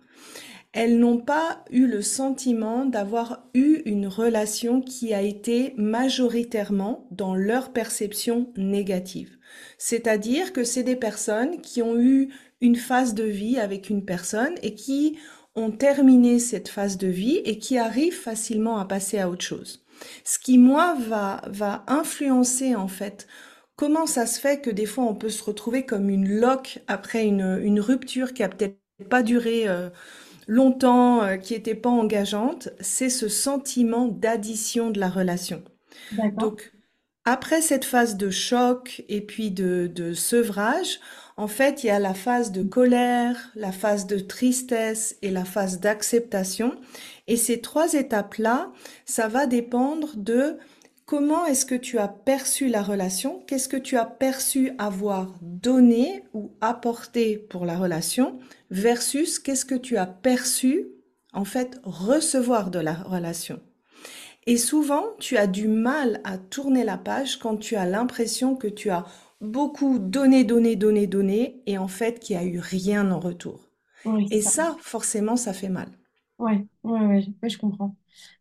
elles 0.73 0.99
n'ont 0.99 1.19
pas 1.19 1.65
eu 1.71 1.87
le 1.87 2.01
sentiment 2.01 2.85
d'avoir 2.85 3.49
eu 3.55 3.83
une 3.87 4.07
relation 4.07 4.81
qui 4.81 5.13
a 5.13 5.23
été 5.23 5.75
majoritairement 5.77 7.09
dans 7.11 7.35
leur 7.35 7.73
perception 7.73 8.53
négative. 8.57 9.37
C'est-à-dire 9.79 10.53
que 10.53 10.63
c'est 10.63 10.85
des 10.85 10.97
personnes 10.97 11.61
qui 11.61 11.83
ont 11.83 11.99
eu 11.99 12.33
une 12.61 12.77
phase 12.77 13.15
de 13.15 13.25
vie 13.25 13.59
avec 13.59 13.91
une 13.91 14.05
personne 14.05 14.55
et 14.63 14.75
qui 14.75 15.19
ont 15.57 15.73
terminé 15.73 16.39
cette 16.39 16.69
phase 16.69 16.99
de 16.99 17.09
vie 17.09 17.41
et 17.45 17.59
qui 17.59 17.77
arrivent 17.77 18.19
facilement 18.19 18.79
à 18.79 18.85
passer 18.85 19.19
à 19.19 19.29
autre 19.29 19.45
chose. 19.45 19.85
Ce 20.25 20.39
qui, 20.39 20.57
moi, 20.57 20.97
va, 20.99 21.85
influencer, 21.89 22.77
en 22.77 22.89
fait, 22.89 23.27
comment 23.77 24.07
ça 24.07 24.27
se 24.27 24.39
fait 24.39 24.61
que 24.61 24.71
des 24.71 24.87
fois 24.87 25.05
on 25.05 25.15
peut 25.15 25.29
se 25.31 25.43
retrouver 25.43 25.85
comme 25.85 26.11
une 26.11 26.29
loque 26.29 26.81
après 26.87 27.27
une, 27.27 27.59
une 27.63 27.81
rupture 27.81 28.35
qui 28.35 28.43
a 28.43 28.49
peut-être 28.49 28.77
pas 29.09 29.23
duré 29.23 29.69
euh, 29.69 29.89
longtemps, 30.51 31.23
euh, 31.23 31.37
qui 31.37 31.55
était 31.55 31.77
pas 31.77 31.91
engageante, 31.91 32.71
c'est 32.81 33.11
ce 33.11 33.29
sentiment 33.29 34.09
d'addition 34.09 34.91
de 34.91 35.01
la 35.01 35.09
relation. 35.09 35.65
Donc, 36.39 36.73
Après 37.25 37.63
cette 37.63 37.85
phase 37.85 38.17
de 38.17 38.31
choc 38.31 39.05
et 39.09 39.21
puis 39.21 39.51
de, 39.51 39.89
de 39.95 40.15
sevrage, 40.15 41.01
en 41.37 41.49
fait, 41.49 41.85
il 41.85 41.89
y 41.89 41.91
a 41.91 41.99
la 41.99 42.15
phase 42.15 42.53
de 42.53 42.63
colère, 42.63 43.53
la 43.55 43.73
phase 43.73 44.07
de 44.07 44.19
tristesse 44.19 45.17
et 45.23 45.31
la 45.31 45.45
phase 45.45 45.81
d'acceptation. 45.81 46.81
Et 47.29 47.37
ces 47.37 47.61
trois 47.61 47.95
étapes-là, 47.95 48.73
ça 49.07 49.29
va 49.29 49.47
dépendre 49.47 50.17
de 50.17 50.59
comment 51.07 51.45
est-ce 51.47 51.67
que 51.67 51.75
tu 51.75 51.99
as 51.99 52.09
perçu 52.09 52.69
la 52.69 52.83
relation, 52.83 53.43
qu'est-ce 53.47 53.69
que 53.69 53.77
tu 53.77 53.97
as 53.97 54.07
perçu 54.07 54.73
avoir 54.79 55.35
donné 55.43 56.25
ou 56.35 56.53
apporté 56.61 57.39
pour 57.39 57.67
la 57.67 57.77
relation, 57.79 58.39
versus 58.71 59.39
qu'est-ce 59.39 59.65
que 59.65 59.75
tu 59.75 59.97
as 59.97 60.07
perçu, 60.07 60.89
en 61.33 61.45
fait, 61.45 61.81
recevoir 61.85 62.71
de 62.71 62.79
la 62.79 62.95
relation. 62.95 63.61
Et 64.47 64.57
souvent, 64.57 65.05
tu 65.19 65.37
as 65.37 65.47
du 65.47 65.69
mal 65.69 66.21
à 66.25 66.39
tourner 66.39 66.85
la 66.85 66.97
page 66.97 67.39
quand 67.39 67.57
tu 67.57 67.77
as 67.77 67.87
l'impression 67.87 68.57
que 68.57 68.69
tu 68.69 68.91
as 68.91 69.07
beaucoup 69.41 69.99
donné, 69.99 70.45
donné, 70.45 70.77
donné, 70.77 71.07
donné, 71.07 71.63
et 71.67 71.79
en 71.79 71.89
fait 71.89 72.21
qu'il 72.21 72.37
n'y 72.37 72.43
a 72.43 72.47
eu 72.47 72.59
rien 72.59 73.11
en 73.11 73.21
retour. 73.21 73.71
et 74.31 74.43
ça. 74.43 74.77
forcément, 74.81 75.37
ça 75.37 75.53
fait 75.53 75.69
mal. 75.69 75.89
Ouais, 76.39 76.67
ouais, 76.85 77.25
ouais, 77.43 77.49
je 77.49 77.59
comprends. 77.59 77.97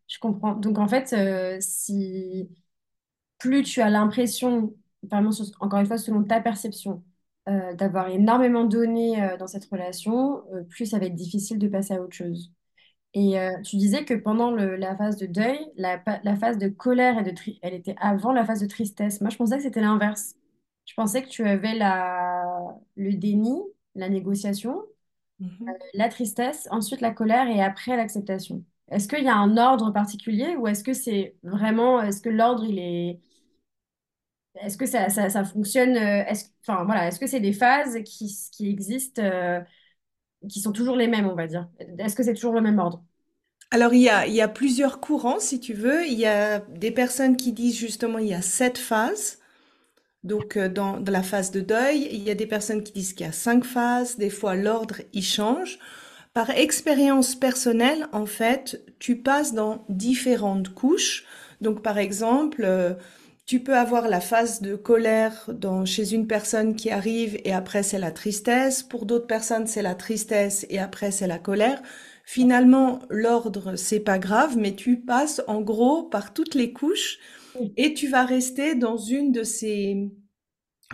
Je 0.07 0.17
comprends. 0.19 0.55
Donc 0.55 0.79
en 0.79 0.88
fait, 0.88 1.13
euh, 1.13 1.57
si 1.59 2.50
plus 3.38 3.63
tu 3.63 3.81
as 3.81 3.89
l'impression, 3.89 4.74
vraiment, 5.03 5.31
encore 5.59 5.79
une 5.79 5.86
fois, 5.86 5.98
selon 5.98 6.24
ta 6.24 6.41
perception, 6.41 7.03
euh, 7.50 7.74
d'avoir 7.75 8.10
énormément 8.10 8.65
donné 8.65 9.22
euh, 9.24 9.38
dans 9.38 9.48
cette 9.48 9.65
relation, 9.65 10.44
plus 10.70 10.86
ça 10.88 11.00
va 11.00 11.06
être 11.08 11.15
difficile 11.15 11.60
de 11.60 11.68
passer 11.68 11.94
à 11.96 12.01
autre 12.01 12.15
chose. 12.15 12.51
Et 13.13 13.39
euh, 13.39 13.51
tu 13.63 13.77
disais 13.77 14.06
que 14.06 14.13
pendant 14.13 14.51
le- 14.51 14.75
la 14.75 14.96
phase 14.96 15.18
de 15.18 15.25
deuil, 15.27 15.60
la, 15.77 16.01
la 16.24 16.36
phase 16.38 16.58
de 16.60 16.68
colère 16.70 17.20
et 17.20 17.24
de 17.24 17.32
tri- 17.32 17.60
elle 17.63 17.74
était 17.74 17.96
avant 18.00 18.34
la 18.34 18.46
phase 18.46 18.62
de 18.62 18.68
tristesse. 18.68 19.22
Moi, 19.22 19.29
je 19.32 19.38
pensais 19.38 19.58
que 19.58 19.63
c'était 19.63 19.82
l'inverse. 19.82 20.36
Je 20.86 20.94
pensais 20.96 21.24
que 21.24 21.29
tu 21.29 21.44
avais 21.46 21.75
la, 21.75 22.46
le 22.98 23.13
déni, 23.15 23.62
la 23.96 24.10
négociation, 24.10 24.84
Mhm. 25.39 25.79
la 25.94 26.10
tristesse, 26.10 26.68
ensuite 26.72 27.01
la 27.01 27.12
colère 27.12 27.48
et 27.48 27.62
après 27.62 27.96
l'acceptation. 27.98 28.63
Est-ce 28.89 29.08
qu'il 29.08 29.24
y 29.24 29.27
a 29.27 29.36
un 29.36 29.58
ordre 29.58 29.91
particulier 29.91 30.56
ou 30.56 30.68
est-ce 30.68 30.84
que 30.84 30.94
c'est 30.94 31.36
vraiment, 31.44 32.01
est-ce 32.01 32.22
que 32.22 32.29
l'ordre, 32.29 32.63
il 32.65 32.79
est, 32.79 33.20
est-ce 34.56 34.77
que 34.77 34.86
ça, 34.86 35.10
ça, 35.10 35.44
fonctionne, 35.44 35.96
euh, 35.96 36.24
est-ce, 36.25 36.46
enfin 36.65 36.84
voilà, 36.84 37.08
est-ce 37.08 37.20
que 37.20 37.27
c'est 37.27 37.39
des 37.39 37.53
phases 37.53 37.98
qui, 38.03 38.36
qui 38.51 38.70
existent, 38.70 39.22
euh, 39.24 39.62
qui 40.50 40.60
sont 40.60 40.72
toujours 40.72 40.96
les 40.96 41.08
mêmes, 41.08 41.27
on 41.27 41.36
va 41.36 41.48
dire? 41.48 41.70
Est-ce 41.98 42.15
que 42.15 42.24
c'est 42.24 42.34
toujours 42.34 42.53
le 42.53 42.62
même 42.62 42.79
ordre? 42.79 43.03
Alors, 43.72 43.94
il 43.94 44.01
y 44.01 44.10
a, 44.10 44.25
il 44.25 44.34
y 44.34 44.41
a 44.41 44.48
plusieurs 44.48 45.00
courants, 45.00 45.39
si 45.39 45.60
tu 45.60 45.74
veux. 45.74 46.06
Il 46.06 46.18
y 46.18 46.25
a 46.25 46.60
des 46.60 46.91
personnes 46.91 47.38
qui 47.38 47.53
disent 47.53 47.77
justement 47.77 48.18
il 48.18 48.27
y 48.27 48.34
a 48.34 48.41
sept 48.41 48.77
phases. 48.77 49.38
Donc, 50.24 50.58
euh, 50.58 50.68
dans, 50.68 51.00
dans 51.00 51.12
la 51.12 51.24
phase 51.24 51.51
de 51.51 51.62
deuil, 51.62 52.08
il 52.12 52.24
y 52.24 52.32
a 52.32 52.36
des 52.36 52.48
personnes 52.48 52.84
qui 52.84 52.91
disent 52.91 53.13
qu'il 53.13 53.25
y 53.25 53.29
a 53.29 53.34
cinq 53.34 53.63
phases. 53.63 54.18
Des 54.18 54.32
fois, 54.32 54.56
l'ordre, 54.56 54.96
il 55.13 55.24
change. 55.24 55.79
Par 56.34 56.50
expérience 56.50 57.36
personnelle, 57.36 58.08
en 58.12 58.25
fait, 58.25 58.84
tu 59.00 59.18
passes 59.18 59.53
dans 59.53 59.86
différentes 59.89 60.74
couches. 60.74 61.25
Donc, 61.62 61.82
par 61.84 61.98
exemple, 61.98 62.98
tu 63.50 63.60
peux 63.62 63.75
avoir 63.75 64.08
la 64.10 64.20
phase 64.20 64.62
de 64.62 64.75
colère 64.75 65.50
dans, 65.51 65.84
chez 65.84 66.13
une 66.13 66.27
personne 66.27 66.75
qui 66.75 66.91
arrive 66.91 67.36
et 67.46 67.51
après 67.51 67.82
c'est 67.82 67.98
la 67.98 68.12
tristesse. 68.12 68.84
Pour 68.84 69.08
d'autres 69.08 69.25
personnes, 69.25 69.65
c'est 69.65 69.82
la 69.82 69.96
tristesse 69.96 70.68
et 70.70 70.77
après 70.77 71.10
c'est 71.10 71.25
la 71.25 71.39
colère. 71.39 71.82
Finalement, 72.25 73.00
l'ordre, 73.10 73.75
c'est 73.75 74.01
pas 74.01 74.20
grave, 74.20 74.56
mais 74.56 74.75
tu 74.75 75.00
passes 75.00 75.41
en 75.48 75.62
gros 75.62 76.03
par 76.03 76.32
toutes 76.36 76.53
les 76.53 76.74
couches 76.74 77.18
et 77.75 77.96
tu 77.96 78.08
vas 78.08 78.24
rester 78.24 78.75
dans 78.75 78.98
une 78.98 79.32
de 79.32 79.41
ces, 79.41 80.12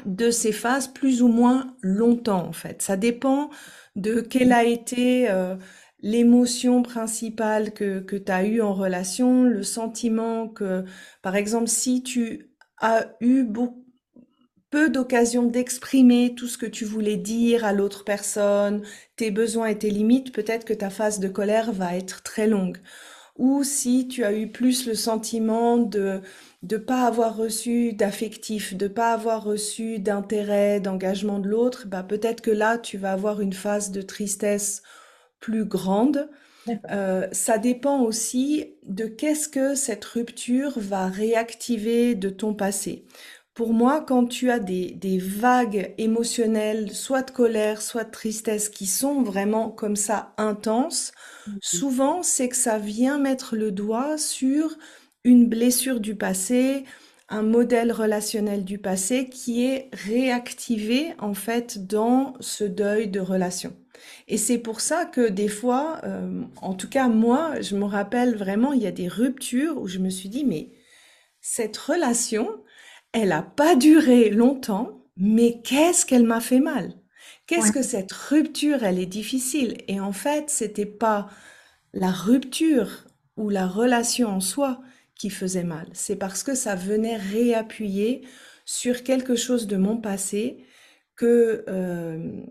de 0.06 0.32
ces 0.32 0.54
phases 0.54 0.88
plus 0.88 1.22
ou 1.22 1.28
moins 1.28 1.76
longtemps, 1.82 2.48
en 2.48 2.54
fait. 2.54 2.82
Ça 2.82 2.96
dépend 2.96 3.50
de 3.98 4.22
quelle 4.22 4.54
a 4.54 4.64
été 4.64 5.30
euh, 5.30 5.58
l'émotion 6.06 6.84
principale 6.84 7.74
que, 7.74 8.00
que 8.00 8.16
tu 8.16 8.32
as 8.32 8.46
eue 8.46 8.62
en 8.62 8.74
relation, 8.76 9.44
le 9.44 9.64
sentiment 9.64 10.48
que, 10.48 10.86
par 11.24 11.36
exemple, 11.36 11.68
si 11.68 12.04
tu 12.04 12.52
as 12.80 13.08
eu 13.22 13.46
peu 14.70 14.90
d'occasions 14.90 15.44
d'exprimer 15.44 16.36
tout 16.36 16.48
ce 16.48 16.58
que 16.58 16.66
tu 16.66 16.86
voulais 16.86 17.18
dire 17.18 17.66
à 17.66 17.74
l'autre 17.74 18.04
personne, 18.04 18.84
tes 19.16 19.32
besoins 19.32 19.68
et 19.68 19.78
tes 19.78 19.90
limites, 19.90 20.34
peut-être 20.34 20.66
que 20.66 20.74
ta 20.74 20.90
phase 20.90 21.20
de 21.20 21.28
colère 21.30 21.72
va 21.72 21.96
être 21.96 22.24
très 22.24 22.48
longue. 22.48 22.78
Ou 23.38 23.64
si 23.64 24.08
tu 24.08 24.24
as 24.26 24.34
eu 24.34 24.52
plus 24.52 24.88
le 24.88 24.96
sentiment 24.96 25.78
de 25.78 26.22
de 26.64 26.78
pas 26.78 27.08
avoir 27.08 27.38
reçu 27.38 27.94
d'affectif, 27.94 28.76
de 28.76 28.88
pas 28.88 29.14
avoir 29.14 29.44
reçu 29.44 30.00
d'intérêt, 30.00 30.80
d'engagement 30.82 31.40
de 31.40 31.48
l'autre, 31.50 31.88
bah 31.88 32.04
peut-être 32.04 32.42
que 32.42 32.52
là 32.52 32.78
tu 32.80 32.98
vas 32.98 33.14
avoir 33.14 33.42
une 33.42 33.54
phase 33.54 33.92
de 33.92 34.02
tristesse 34.02 34.84
plus 35.46 35.66
grande. 35.66 36.28
Euh, 36.90 37.28
ça 37.32 37.60
dépend 37.60 38.02
aussi 38.02 38.74
de 38.84 39.06
qu'est-ce 39.06 39.48
que 39.48 39.76
cette 39.76 40.04
rupture 40.04 40.74
va 40.78 41.08
réactiver 41.08 42.16
de 42.16 42.30
ton 42.30 42.56
passé. 42.56 43.06
Pour 43.54 43.72
moi, 43.72 44.02
quand 44.02 44.26
tu 44.26 44.50
as 44.50 44.58
des, 44.58 44.90
des 44.92 45.20
vagues 45.20 45.94
émotionnelles, 46.00 46.92
soit 46.92 47.22
de 47.22 47.30
colère, 47.30 47.84
soit 47.84 48.06
de 48.06 48.10
tristesse, 48.10 48.70
qui 48.70 48.88
sont 48.88 49.22
vraiment 49.22 49.70
comme 49.70 49.96
ça 49.96 50.34
intenses, 50.38 51.12
mhm. 51.46 51.60
souvent 51.62 52.24
c'est 52.24 52.50
que 52.50 52.58
ça 52.58 52.80
vient 52.80 53.20
mettre 53.20 53.56
le 53.56 53.72
doigt 53.72 54.18
sur 54.18 54.76
une 55.24 55.48
blessure 55.48 56.00
du 56.00 56.16
passé, 56.16 56.86
un 57.30 57.44
modèle 57.44 57.92
relationnel 57.92 58.66
du 58.66 58.80
passé 58.80 59.30
qui 59.30 59.66
est 59.66 59.90
réactivé 59.94 61.14
en 61.20 61.36
fait 61.36 61.86
dans 61.86 62.34
ce 62.40 62.64
deuil 62.64 63.08
de 63.08 63.20
relation. 63.20 63.74
Et 64.28 64.38
c'est 64.38 64.58
pour 64.58 64.82
ça 64.82 65.06
que 65.06 65.30
des 65.30 65.48
fois, 65.48 66.00
euh, 66.04 66.44
en 66.62 66.74
tout 66.74 66.90
cas 66.90 67.08
moi, 67.08 67.62
je 67.62 67.76
me 67.76 67.86
rappelle 67.86 68.36
vraiment, 68.36 68.74
il 68.74 68.82
y 68.82 68.88
a 68.88 68.92
des 68.92 69.08
ruptures 69.08 69.80
où 69.80 69.88
je 69.88 70.00
me 70.00 70.10
suis 70.10 70.30
dit, 70.30 70.46
mais 70.46 70.70
cette 71.42 71.78
relation, 71.78 72.64
elle 73.12 73.30
n'a 73.30 73.44
pas 73.44 73.76
duré 73.76 74.30
longtemps, 74.30 75.04
mais 75.18 75.62
qu'est-ce 75.64 76.06
qu'elle 76.06 76.26
m'a 76.26 76.42
fait 76.42 76.60
mal? 76.60 76.94
Qu'est-ce 77.48 77.72
que 77.72 77.84
cette 77.84 78.12
rupture, 78.12 78.84
elle 78.84 79.00
est 79.00 79.06
difficile? 79.06 79.78
Et 79.88 80.00
en 80.00 80.12
fait, 80.12 80.50
c'était 80.50 80.86
pas 80.86 81.30
la 81.94 82.12
rupture 82.12 83.06
ou 83.38 83.50
la 83.50 83.68
relation 83.68 84.30
en 84.30 84.40
soi 84.40 84.82
qui 85.16 85.30
faisait 85.30 85.64
mal. 85.64 85.88
C'est 85.94 86.16
parce 86.16 86.44
que 86.44 86.56
ça 86.56 86.76
venait 86.76 87.18
réappuyer 87.18 88.28
sur 88.66 89.04
quelque 89.04 89.36
chose 89.36 89.68
de 89.68 89.78
mon 89.78 89.98
passé 89.98 90.66
que 91.16 91.64
euh, 91.70 92.42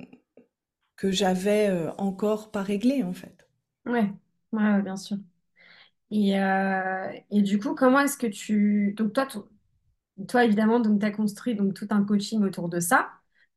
que 0.97 1.11
j'avais 1.13 1.69
euh, 1.71 1.93
encore 1.99 2.51
pas 2.51 2.63
réglé 2.63 3.03
en 3.05 3.13
fait. 3.13 3.49
Ouais, 3.87 4.11
ouais, 4.53 4.83
bien 4.83 4.97
sûr. 4.97 5.19
Et, 6.11 6.41
euh, 6.41 7.13
et 7.31 7.43
du 7.43 7.59
coup, 7.61 7.75
comment 7.75 8.01
est-ce 8.01 8.19
que 8.19 8.27
tu... 8.29 8.95
Donc 8.97 9.13
toi, 9.15 9.27
toi, 10.29 10.45
évidemment, 10.45 10.81
tu 10.83 11.05
as 11.07 11.11
construit 11.13 11.55
donc, 11.57 11.75
tout 11.75 11.89
un 11.91 12.05
coaching 12.05 12.43
autour 12.45 12.69
de 12.69 12.81
ça 12.81 13.11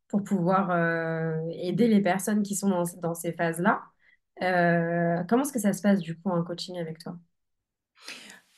pour 0.10 0.24
pouvoir 0.24 0.72
euh, 0.72 1.40
aider 1.52 1.88
les 1.88 2.02
personnes 2.02 2.44
qui 2.44 2.56
sont 2.56 2.70
dans, 2.70 2.84
dans 3.02 3.14
ces 3.16 3.34
phases-là. 3.34 3.84
Euh, 4.44 5.24
comment 5.30 5.44
est-ce 5.44 5.54
que 5.54 5.60
ça 5.60 5.74
se 5.74 5.82
passe, 5.82 6.00
du 6.02 6.18
coup, 6.20 6.32
un 6.32 6.44
coaching 6.44 6.78
avec 6.80 7.00
toi? 7.00 7.18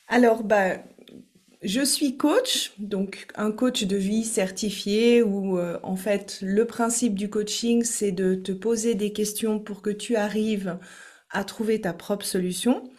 Alors, 0.07 0.43
bah, 0.43 0.77
je 1.61 1.81
suis 1.81 2.15
coach, 2.15 2.71
donc 2.77 3.27
un 3.35 3.51
coach 3.51 3.83
de 3.83 3.97
vie 3.97 4.23
certifié 4.23 5.21
où 5.21 5.59
euh, 5.59 5.77
en 5.83 5.97
fait 5.97 6.39
le 6.41 6.65
principe 6.65 7.15
du 7.15 7.29
coaching 7.29 7.83
c'est 7.83 8.13
de 8.13 8.35
te 8.35 8.53
poser 8.53 8.95
des 8.95 9.11
questions 9.11 9.59
pour 9.59 9.81
que 9.81 9.89
tu 9.89 10.15
arrives 10.15 10.77
à 11.31 11.43
trouver 11.43 11.81
ta 11.81 11.93
propre 11.93 12.25
solution. 12.25 12.89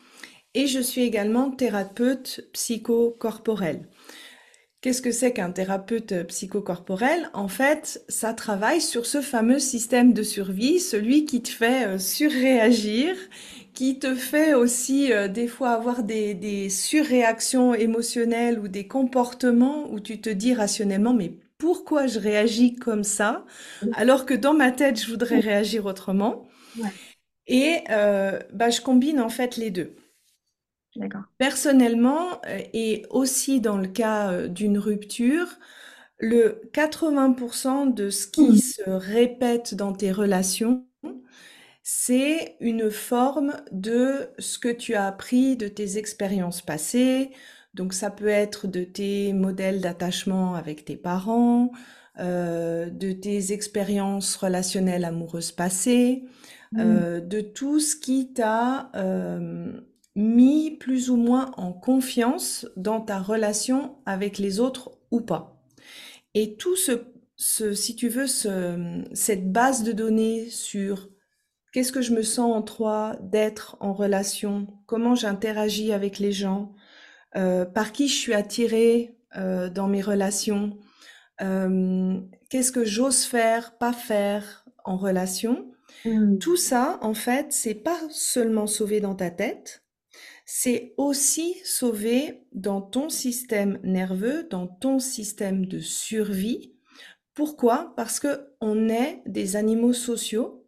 Et 0.54 0.66
je 0.66 0.80
suis 0.80 1.02
également 1.02 1.50
thérapeute 1.50 2.48
psychocorporel. 2.52 3.88
Qu'est-ce 4.80 5.02
que 5.02 5.12
c'est 5.12 5.32
qu'un 5.34 5.52
thérapeute 5.52 6.26
psychocorporel? 6.28 7.30
En 7.34 7.48
fait, 7.48 8.02
ça 8.08 8.32
travaille 8.32 8.80
sur 8.80 9.04
ce 9.04 9.20
fameux 9.20 9.58
système 9.58 10.14
de 10.14 10.22
survie, 10.22 10.80
celui 10.80 11.26
qui 11.26 11.42
te 11.42 11.50
fait 11.50 11.86
euh, 11.86 11.98
surréagir, 11.98 13.14
qui 13.80 13.98
te 13.98 14.14
fait 14.14 14.52
aussi 14.52 15.10
euh, 15.10 15.26
des 15.26 15.48
fois 15.48 15.70
avoir 15.70 16.02
des, 16.02 16.34
des 16.34 16.68
surréactions 16.68 17.72
émotionnelles 17.72 18.58
ou 18.58 18.68
des 18.68 18.86
comportements 18.86 19.90
où 19.90 20.00
tu 20.00 20.20
te 20.20 20.28
dis 20.28 20.52
rationnellement, 20.52 21.14
mais 21.14 21.32
pourquoi 21.56 22.06
je 22.06 22.18
réagis 22.18 22.74
comme 22.74 23.04
ça 23.04 23.46
alors 23.94 24.26
que 24.26 24.34
dans 24.34 24.52
ma 24.52 24.70
tête, 24.70 25.00
je 25.00 25.10
voudrais 25.10 25.40
réagir 25.40 25.86
autrement. 25.86 26.46
Et 27.46 27.78
euh, 27.88 28.38
bah, 28.52 28.68
je 28.68 28.82
combine 28.82 29.18
en 29.18 29.30
fait 29.30 29.56
les 29.56 29.70
deux. 29.70 29.94
Personnellement, 31.38 32.38
euh, 32.48 32.58
et 32.74 33.06
aussi 33.08 33.62
dans 33.62 33.78
le 33.78 33.88
cas 33.88 34.46
d'une 34.46 34.76
rupture, 34.78 35.46
le 36.18 36.60
80% 36.74 37.94
de 37.94 38.10
ce 38.10 38.26
qui 38.26 38.42
mmh. 38.42 38.58
se 38.58 38.90
répète 38.90 39.74
dans 39.74 39.94
tes 39.94 40.12
relations, 40.12 40.84
c'est 41.82 42.56
une 42.60 42.90
forme 42.90 43.56
de 43.72 44.30
ce 44.38 44.58
que 44.58 44.68
tu 44.68 44.94
as 44.94 45.06
appris 45.06 45.56
de 45.56 45.68
tes 45.68 45.98
expériences 45.98 46.62
passées, 46.62 47.30
Donc 47.74 47.92
ça 47.94 48.10
peut 48.10 48.26
être 48.28 48.66
de 48.66 48.82
tes 48.84 49.32
modèles 49.32 49.80
d'attachement 49.80 50.54
avec 50.56 50.84
tes 50.84 50.96
parents, 50.96 51.70
euh, 52.18 52.90
de 52.90 53.12
tes 53.12 53.52
expériences 53.52 54.36
relationnelles 54.36 55.04
amoureuses 55.04 55.52
passées, 55.52 56.24
Mm. 56.72 56.80
euh, 56.80 57.20
de 57.20 57.40
tout 57.40 57.80
ce 57.80 57.96
qui 57.96 58.32
t'a 58.32 58.90
euh, 58.94 59.72
mis 60.16 60.76
plus 60.78 61.10
ou 61.10 61.16
moins 61.16 61.52
en 61.56 61.72
confiance 61.72 62.66
dans 62.76 63.00
ta 63.00 63.18
relation 63.20 63.96
avec 64.06 64.38
les 64.38 64.60
autres 64.60 64.92
ou 65.10 65.20
pas. 65.20 65.62
Et 66.34 66.56
tout 66.56 66.76
ce, 66.76 66.92
ce 67.36 67.74
si 67.74 67.96
tu 67.96 68.08
veux, 68.08 68.26
ce, 68.26 69.02
cette 69.14 69.52
base 69.52 69.82
de 69.82 69.92
données 69.92 70.48
sur 70.50 71.08
qu'est-ce 71.72 71.92
que 71.92 72.02
je 72.02 72.12
me 72.12 72.22
sens 72.22 72.54
en 72.54 72.62
toi 72.62 73.16
d'être 73.20 73.76
en 73.80 73.92
relation, 73.92 74.66
comment 74.86 75.14
j'interagis 75.14 75.92
avec 75.92 76.18
les 76.18 76.32
gens, 76.32 76.72
euh, 77.36 77.64
par 77.64 77.92
qui 77.92 78.08
je 78.08 78.16
suis 78.16 78.34
attirée 78.34 79.16
euh, 79.36 79.68
dans 79.68 79.86
mes 79.86 80.02
relations, 80.02 80.78
euh, 81.40 82.20
qu'est-ce 82.48 82.72
que 82.72 82.84
j'ose 82.84 83.24
faire, 83.24 83.78
pas 83.78 83.92
faire 83.92 84.64
en 84.84 84.96
relation? 84.96 85.70
Mm. 86.04 86.38
Tout 86.38 86.56
ça, 86.56 86.98
en 87.02 87.14
fait, 87.14 87.52
c'est 87.52 87.74
pas 87.74 88.00
seulement 88.10 88.66
sauvé 88.66 89.00
dans 89.00 89.14
ta 89.14 89.30
tête, 89.30 89.84
c'est 90.44 90.94
aussi 90.96 91.54
sauvé 91.64 92.42
dans 92.52 92.80
ton 92.80 93.08
système 93.08 93.78
nerveux, 93.84 94.48
dans 94.50 94.66
ton 94.66 94.98
système 94.98 95.66
de 95.66 95.78
survie. 95.78 96.74
Pourquoi? 97.34 97.92
Parce 97.96 98.18
que 98.18 98.48
on 98.60 98.88
est 98.88 99.22
des 99.26 99.54
animaux 99.54 99.92
sociaux 99.92 100.59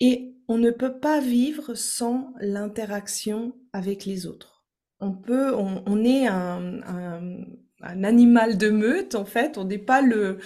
et 0.00 0.34
on 0.48 0.58
ne 0.58 0.70
peut 0.70 0.98
pas 0.98 1.20
vivre 1.20 1.74
sans 1.74 2.32
l'interaction 2.40 3.56
avec 3.72 4.04
les 4.04 4.26
autres. 4.26 4.64
On 5.00 5.12
peut, 5.12 5.54
on, 5.54 6.04
est 6.04 6.26
un 6.26 6.80
animal 7.82 8.56
de 8.56 8.70
meute, 8.70 9.14
en 9.14 9.24
fait. 9.24 9.58
On 9.58 9.64
n'est 9.64 9.78
pas 9.78 10.00
le, 10.00 10.38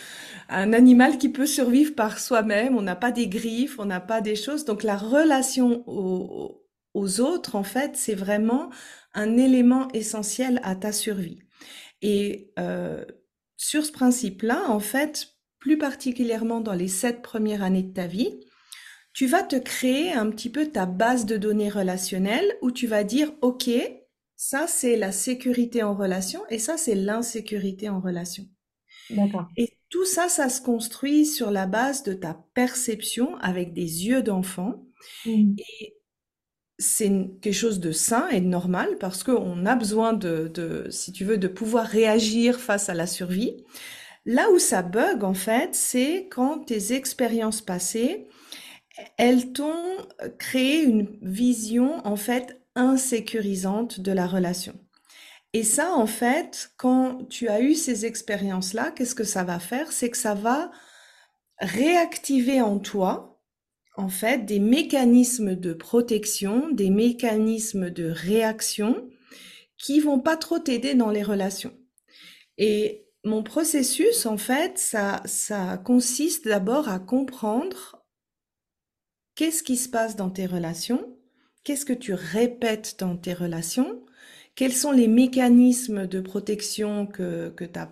un 0.48 0.72
animal 0.72 1.18
qui 1.18 1.28
peut 1.28 1.46
survivre 1.46 1.94
par 1.94 2.18
soi-même. 2.18 2.76
On 2.76 2.82
n'a 2.82 2.96
pas 2.96 3.12
des 3.12 3.28
griffes, 3.28 3.78
on 3.78 3.84
n'a 3.84 4.00
pas 4.00 4.20
des 4.20 4.34
choses. 4.34 4.64
Donc 4.64 4.82
la 4.82 4.96
relation 4.96 5.84
aux, 5.86 6.64
aux 6.94 7.20
autres, 7.20 7.54
en 7.54 7.62
fait, 7.62 7.96
c'est 7.96 8.14
vraiment 8.14 8.70
un 9.14 9.36
élément 9.36 9.88
essentiel 9.92 10.60
à 10.64 10.74
ta 10.74 10.92
survie. 10.92 11.40
Et 12.02 12.52
euh, 12.58 13.04
sur 13.56 13.84
ce 13.84 13.92
principe-là, 13.92 14.64
en 14.68 14.80
fait, 14.80 15.28
plus 15.58 15.78
particulièrement 15.78 16.60
dans 16.60 16.72
les 16.72 16.88
sept 16.88 17.22
premières 17.22 17.62
années 17.62 17.82
de 17.82 17.92
ta 17.92 18.06
vie, 18.06 18.40
tu 19.12 19.26
vas 19.26 19.42
te 19.42 19.56
créer 19.56 20.12
un 20.12 20.30
petit 20.30 20.50
peu 20.50 20.66
ta 20.68 20.86
base 20.86 21.26
de 21.26 21.36
données 21.36 21.68
relationnelle 21.68 22.56
où 22.62 22.70
tu 22.70 22.86
vas 22.86 23.04
dire, 23.04 23.32
OK, 23.40 23.68
ça 24.36 24.66
c'est 24.66 24.96
la 24.96 25.12
sécurité 25.12 25.82
en 25.82 25.94
relation 25.94 26.40
et 26.48 26.58
ça 26.58 26.76
c'est 26.76 26.94
l'insécurité 26.94 27.88
en 27.88 28.00
relation. 28.00 28.44
D'accord. 29.10 29.48
Et 29.56 29.70
tout 29.88 30.04
ça, 30.04 30.28
ça 30.28 30.48
se 30.48 30.62
construit 30.62 31.26
sur 31.26 31.50
la 31.50 31.66
base 31.66 32.04
de 32.04 32.12
ta 32.14 32.40
perception 32.54 33.36
avec 33.38 33.72
des 33.72 34.06
yeux 34.06 34.22
d'enfant. 34.22 34.84
Mm. 35.26 35.56
Et 35.58 35.96
c'est 36.78 37.10
quelque 37.42 37.52
chose 37.52 37.80
de 37.80 37.92
sain 37.92 38.28
et 38.28 38.40
de 38.40 38.46
normal 38.46 38.96
parce 38.98 39.22
qu'on 39.24 39.66
a 39.66 39.74
besoin 39.74 40.12
de, 40.12 40.48
de, 40.54 40.86
si 40.90 41.12
tu 41.12 41.24
veux, 41.24 41.38
de 41.38 41.48
pouvoir 41.48 41.86
réagir 41.86 42.60
face 42.60 42.88
à 42.88 42.94
la 42.94 43.06
survie. 43.06 43.64
Là 44.24 44.48
où 44.50 44.58
ça 44.58 44.82
bug, 44.82 45.24
en 45.24 45.34
fait, 45.34 45.74
c'est 45.74 46.28
quand 46.30 46.60
tes 46.60 46.92
expériences 46.92 47.60
passées, 47.60 48.28
elles 49.16 49.52
t'ont 49.52 49.96
créé 50.38 50.82
une 50.82 51.18
vision, 51.22 52.06
en 52.06 52.16
fait, 52.16 52.60
insécurisante 52.74 54.00
de 54.00 54.12
la 54.12 54.26
relation. 54.26 54.74
Et 55.52 55.64
ça, 55.64 55.92
en 55.92 56.06
fait, 56.06 56.70
quand 56.76 57.28
tu 57.28 57.48
as 57.48 57.60
eu 57.60 57.74
ces 57.74 58.06
expériences-là, 58.06 58.92
qu'est-ce 58.92 59.16
que 59.16 59.24
ça 59.24 59.42
va 59.42 59.58
faire? 59.58 59.90
C'est 59.92 60.10
que 60.10 60.16
ça 60.16 60.34
va 60.34 60.70
réactiver 61.58 62.60
en 62.60 62.78
toi, 62.78 63.40
en 63.96 64.08
fait, 64.08 64.46
des 64.46 64.60
mécanismes 64.60 65.56
de 65.56 65.72
protection, 65.72 66.70
des 66.70 66.90
mécanismes 66.90 67.90
de 67.90 68.08
réaction 68.08 69.08
qui 69.76 69.98
vont 70.00 70.20
pas 70.20 70.36
trop 70.36 70.58
t'aider 70.58 70.94
dans 70.94 71.10
les 71.10 71.22
relations. 71.22 71.76
Et 72.56 73.06
mon 73.24 73.42
processus, 73.42 74.26
en 74.26 74.36
fait, 74.36 74.78
ça, 74.78 75.20
ça 75.24 75.78
consiste 75.78 76.46
d'abord 76.46 76.88
à 76.88 76.98
comprendre 77.00 77.99
qu'est-ce 79.40 79.62
qui 79.62 79.78
se 79.78 79.88
passe 79.88 80.16
dans 80.16 80.28
tes 80.28 80.44
relations, 80.44 81.02
qu'est-ce 81.64 81.86
que 81.86 81.94
tu 81.94 82.12
répètes 82.12 82.96
dans 82.98 83.16
tes 83.16 83.32
relations, 83.32 83.98
quels 84.54 84.74
sont 84.74 84.92
les 84.92 85.08
mécanismes 85.08 86.06
de 86.06 86.20
protection 86.20 87.06
que, 87.06 87.50
tu 87.56 87.64
n'as 87.74 87.88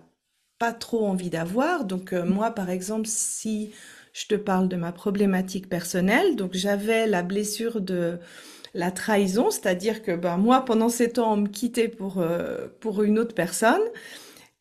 pas 0.59 0.73
trop 0.73 1.07
envie 1.07 1.31
d'avoir? 1.31 1.85
Donc 1.85 2.13
euh, 2.13 2.23
moi, 2.23 2.51
par 2.51 2.69
exemple, 2.69 3.07
si 3.07 3.71
je 4.13 4.27
te 4.27 4.35
parle 4.35 4.67
de 4.67 4.75
ma 4.75 4.91
problématique 4.91 5.67
personnelle, 5.67 6.35
donc 6.35 6.53
j'avais 6.53 7.07
la 7.07 7.23
blessure 7.23 7.81
de 7.81 8.19
la 8.75 8.91
trahison, 8.91 9.49
c'est-à-dire 9.49 10.03
que 10.03 10.15
ben, 10.15 10.37
moi, 10.37 10.63
pendant 10.63 10.89
ces 10.89 11.13
temps, 11.13 11.33
on 11.33 11.37
me 11.37 11.47
quittait 11.47 11.87
pour, 11.87 12.19
euh, 12.19 12.67
pour 12.79 13.01
une 13.01 13.17
autre 13.17 13.33
personne. 13.33 13.81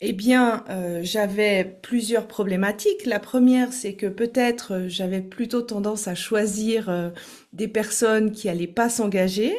Eh 0.00 0.12
bien, 0.12 0.64
euh, 0.70 1.00
j'avais 1.02 1.64
plusieurs 1.82 2.28
problématiques. 2.28 3.04
La 3.06 3.18
première, 3.18 3.72
c'est 3.72 3.94
que 3.94 4.06
peut-être 4.06 4.72
euh, 4.74 4.88
j'avais 4.88 5.20
plutôt 5.20 5.62
tendance 5.62 6.06
à 6.06 6.14
choisir 6.14 6.88
euh, 6.88 7.10
des 7.52 7.66
personnes 7.68 8.30
qui 8.32 8.48
allaient 8.48 8.66
pas 8.68 8.88
s'engager, 8.90 9.54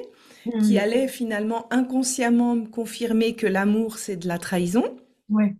qui 0.57 0.77
Mm. 0.77 0.79
allaient 0.79 1.07
finalement 1.09 1.71
inconsciemment 1.73 2.55
me 2.55 2.67
confirmer 2.67 3.35
que 3.35 3.47
l'amour, 3.47 3.97
c'est 3.97 4.15
de 4.17 4.27
la 4.29 4.39
trahison. 4.39 4.95
Ouais. 5.29 5.55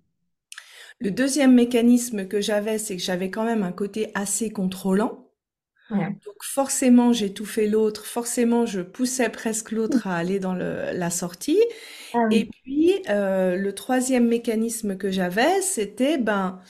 Le 1.00 1.12
deuxième 1.12 1.54
mécanisme 1.56 2.26
que 2.26 2.40
j'avais, 2.40 2.78
c'est 2.78 2.96
que 2.96 3.04
j'avais 3.04 3.30
quand 3.30 3.44
même 3.44 3.64
un 3.64 3.74
côté 3.74 4.12
assez 4.16 4.50
contrôlant. 4.50 5.29
Ouais. 5.90 6.20
Donc 6.26 6.44
forcément, 6.44 7.14
j'étouffais 7.14 7.68
l'autre, 7.68 8.06
forcément, 8.06 8.66
je 8.66 8.82
poussais 8.82 9.30
presque 9.30 9.72
l'autre 9.72 10.08
à 10.08 10.18
aller 10.18 10.40
dans 10.40 10.54
le- 10.54 10.92
la 10.94 11.10
sortie. 11.10 11.60
Ah 12.14 12.30
Et 12.32 12.46
puis, 12.48 12.96
euh, 13.10 13.56
le 13.58 13.74
troisième 13.76 14.28
mécanisme 14.28 14.98
que 14.98 15.12
j'avais, 15.12 15.62
c'était, 15.62 16.18
ben, 16.18 16.62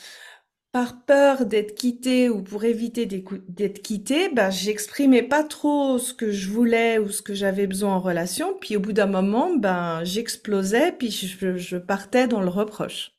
par 0.72 1.06
peur 1.06 1.46
d'être 1.48 1.76
quitté 1.76 2.30
ou 2.30 2.44
pour 2.44 2.64
éviter 2.66 3.06
d'être 3.08 3.82
quitté, 3.84 4.30
ben, 4.30 4.50
j'exprimais 4.52 5.24
pas 5.24 5.44
trop 5.44 5.98
ce 6.00 6.14
que 6.14 6.32
je 6.32 6.50
voulais 6.50 7.00
ou 7.00 7.10
ce 7.10 7.22
que 7.24 7.34
j'avais 7.36 7.68
besoin 7.68 7.96
en 7.96 8.00
relation. 8.02 8.56
Puis 8.60 8.78
au 8.78 8.80
bout 8.82 8.94
d'un 8.94 9.08
moment, 9.08 9.56
ben, 9.56 10.04
j'explosais, 10.04 10.92
puis 10.94 11.12
je, 11.12 11.58
je 11.58 11.78
partais 11.78 12.28
dans 12.28 12.42
le 12.42 12.50
reproche. 12.50 13.12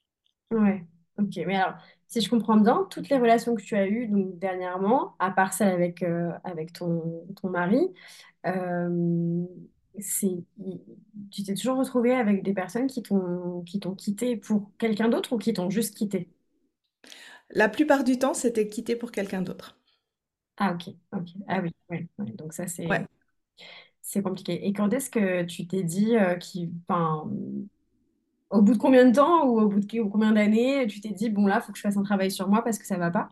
Ouais. 0.50 0.84
Ok. 1.18 1.36
Mais 1.46 1.56
alors, 1.56 1.74
si 2.10 2.22
je 2.22 2.30
comprends 2.30 2.58
bien, 2.58 2.88
toutes 2.90 3.10
les 3.10 3.18
relations 3.18 3.56
que 3.56 3.62
tu 3.62 3.76
as 3.76 3.88
eues 3.88 4.08
donc 4.08 4.38
dernièrement, 4.40 5.16
à 5.20 5.32
part 5.32 5.54
celle 5.54 5.70
avec, 5.70 6.04
euh, 6.04 6.32
avec 6.44 6.74
ton, 6.74 7.26
ton 7.42 7.50
mari, 7.50 7.80
euh, 8.46 9.44
c'est, 10.00 10.44
tu 11.30 11.44
t'es 11.44 11.54
toujours 11.54 11.78
retrouvé 11.78 12.14
avec 12.14 12.42
des 12.44 12.54
personnes 12.54 12.86
qui 12.88 13.02
t'ont 13.02 13.62
qui 13.66 13.80
t'ont 13.80 13.94
quitté 13.94 14.36
pour 14.36 14.70
quelqu'un 14.78 15.08
d'autre 15.08 15.34
ou 15.34 15.38
qui 15.38 15.52
t'ont 15.54 15.70
juste 15.70 15.96
quitté? 15.96 16.30
La 17.50 17.68
plupart 17.68 18.02
du 18.02 18.18
temps, 18.18 18.34
c'était 18.34 18.66
quitté 18.66 18.96
pour 18.96 19.12
quelqu'un 19.12 19.40
d'autre. 19.42 19.78
Ah 20.56 20.72
ok, 20.74 20.94
ok. 21.12 21.28
Ah 21.48 21.60
oui, 21.62 21.72
ouais, 21.88 22.08
ouais. 22.18 22.30
Donc 22.32 22.52
ça 22.52 22.66
Ouais. 22.88 23.06
c'est 24.02 24.22
compliqué. 24.22 24.66
Et 24.66 24.72
quand 24.72 24.92
est-ce 24.92 25.10
que 25.10 25.42
tu 25.44 25.66
t'es 25.66 25.82
dit 25.82 26.16
euh, 26.16 26.36
qui, 26.36 26.70
au 28.50 28.62
bout 28.62 28.74
de 28.74 28.78
combien 28.78 29.06
de 29.08 29.14
temps 29.14 29.46
ou 29.46 29.60
au 29.60 29.68
bout 29.68 29.80
de 29.80 30.02
combien 30.04 30.32
d'années, 30.32 30.86
tu 30.88 31.00
t'es 31.00 31.10
dit 31.10 31.30
bon 31.30 31.46
là, 31.46 31.60
faut 31.60 31.72
que 31.72 31.78
je 31.78 31.82
fasse 31.82 31.96
un 31.96 32.02
travail 32.02 32.30
sur 32.30 32.48
moi 32.48 32.62
parce 32.64 32.78
que 32.78 32.86
ça 32.86 32.98
va 32.98 33.10
pas? 33.10 33.30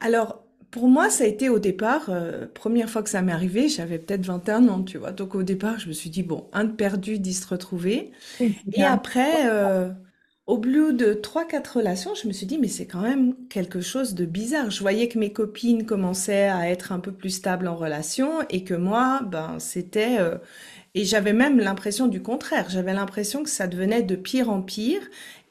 Alors, 0.00 0.44
pour 0.70 0.88
moi, 0.88 1.10
ça 1.10 1.24
a 1.24 1.26
été 1.26 1.48
au 1.48 1.58
départ, 1.58 2.10
euh, 2.10 2.46
première 2.54 2.90
fois 2.90 3.02
que 3.02 3.10
ça 3.10 3.22
m'est 3.22 3.32
arrivé, 3.32 3.68
j'avais 3.68 3.98
peut-être 3.98 4.26
21 4.26 4.68
ans, 4.68 4.82
tu 4.82 4.98
vois. 4.98 5.12
Donc 5.12 5.34
au 5.34 5.42
départ, 5.42 5.78
je 5.78 5.88
me 5.88 5.92
suis 5.92 6.10
dit, 6.10 6.22
bon, 6.22 6.48
un 6.52 6.64
de 6.64 6.72
perdu, 6.72 7.18
dix 7.18 7.40
de 7.42 7.46
retrouvé. 7.46 8.12
Oui, 8.40 8.54
c'est 8.64 8.72
Et 8.72 8.84
après, 8.84 9.48
euh, 9.50 9.90
au 10.46 10.58
bout 10.58 10.92
de 10.92 11.14
trois, 11.14 11.46
quatre 11.46 11.78
relations, 11.78 12.14
je 12.14 12.28
me 12.28 12.32
suis 12.34 12.46
dit, 12.46 12.58
mais 12.58 12.68
c'est 12.68 12.86
quand 12.86 13.02
même 13.02 13.34
quelque 13.48 13.80
chose 13.82 14.14
de 14.14 14.26
bizarre. 14.26 14.70
Je 14.70 14.80
voyais 14.80 15.08
que 15.08 15.18
mes 15.18 15.32
copines 15.32 15.86
commençaient 15.86 16.48
à 16.48 16.70
être 16.70 16.92
un 16.92 17.00
peu 17.00 17.12
plus 17.12 17.30
stables 17.30 17.68
en 17.68 17.76
relation 17.76 18.42
et 18.50 18.64
que 18.64 18.74
moi, 18.74 19.22
ben, 19.24 19.58
c'était... 19.60 20.18
euh, 20.20 20.38
et 20.96 21.04
j'avais 21.06 21.34
même 21.34 21.60
l'impression 21.60 22.08
du 22.08 22.22
contraire. 22.22 22.70
J'avais 22.70 22.94
l'impression 22.94 23.44
que 23.44 23.50
ça 23.50 23.68
devenait 23.68 24.02
de 24.04 24.16
pire 24.16 24.50
en 24.50 24.62
pire 24.62 25.02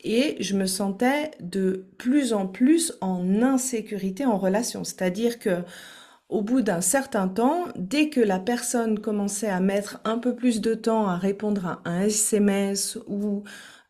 et 0.03 0.37
je 0.41 0.57
me 0.57 0.67
sentais 0.67 1.31
de 1.41 1.87
plus 1.99 2.33
en 2.33 2.47
plus 2.47 2.93
en 3.01 3.43
insécurité 3.43 4.25
en 4.25 4.37
relation. 4.39 4.83
C'est-à-dire 4.83 5.39
que 5.39 5.63
au 6.29 6.41
bout 6.41 6.61
d'un 6.61 6.81
certain 6.81 7.27
temps, 7.27 7.65
dès 7.77 8.09
que 8.09 8.21
la 8.21 8.39
personne 8.39 8.99
commençait 8.99 9.49
à 9.49 9.59
mettre 9.59 9.99
un 10.05 10.17
peu 10.19 10.35
plus 10.35 10.61
de 10.61 10.73
temps 10.75 11.07
à 11.07 11.17
répondre 11.17 11.65
à 11.67 11.81
un 11.85 12.01
SMS 12.03 12.97
ou 13.07 13.43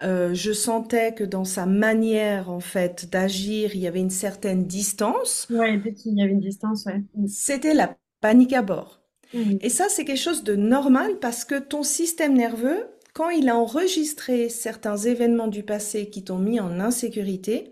euh, 0.03 0.33
je 0.33 0.51
sentais 0.53 1.13
que 1.13 1.23
dans 1.23 1.45
sa 1.45 1.65
manière 1.65 2.49
en 2.51 2.59
fait 2.59 3.09
d'agir, 3.09 3.71
il 3.75 3.81
y 3.81 3.87
avait 3.87 4.01
une 4.01 4.09
certaine 4.09 4.65
distance, 4.67 5.47
Ouais, 5.49 5.77
dès 5.79 5.93
qu'il 5.95 6.13
y 6.15 6.21
avait 6.21 6.33
une 6.33 6.39
distance, 6.39 6.85
ouais. 6.85 7.03
C'était 7.27 7.73
la 7.73 7.97
panique 8.21 8.53
à 8.53 8.61
bord. 8.61 9.04
Mm. 9.33 9.57
Et 9.61 9.69
ça, 9.69 9.87
c'est 9.89 10.05
quelque 10.05 10.17
chose 10.17 10.43
de 10.43 10.55
normal 10.55 11.19
parce 11.19 11.45
que 11.45 11.59
ton 11.59 11.83
système 11.83 12.33
nerveux, 12.33 12.87
quand 13.13 13.29
il 13.29 13.49
a 13.49 13.57
enregistré 13.57 14.49
certains 14.49 14.97
événements 14.97 15.47
du 15.47 15.63
passé 15.63 16.09
qui 16.09 16.23
t'ont 16.23 16.37
mis 16.37 16.59
en 16.59 16.79
insécurité, 16.79 17.71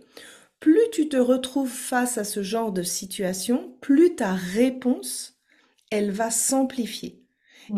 plus 0.60 0.90
tu 0.92 1.10
te 1.10 1.18
retrouves 1.18 1.70
face 1.70 2.18
à 2.18 2.24
ce 2.24 2.42
genre 2.42 2.72
de 2.72 2.84
situation, 2.84 3.76
plus 3.82 4.16
ta 4.16 4.34
réponse, 4.34 5.38
elle 5.92 6.12
va 6.12 6.32
s'amplifier. 6.32 7.24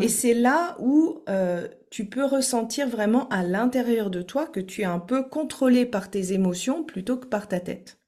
Et 0.00 0.08
c'est 0.08 0.34
là 0.34 0.76
où 0.80 1.22
euh, 1.28 1.68
tu 1.90 2.06
peux 2.06 2.24
ressentir 2.24 2.88
vraiment 2.88 3.28
à 3.28 3.42
l'intérieur 3.42 4.10
de 4.10 4.22
toi 4.22 4.46
que 4.46 4.60
tu 4.60 4.82
es 4.82 4.86
un 4.86 4.98
peu 4.98 5.22
contrôlé 5.22 5.86
par 5.86 6.10
tes 6.10 6.32
émotions 6.32 6.82
plutôt 6.84 7.16
que 7.16 7.26
par 7.26 7.48
ta 7.48 7.60
tête. 7.60 7.98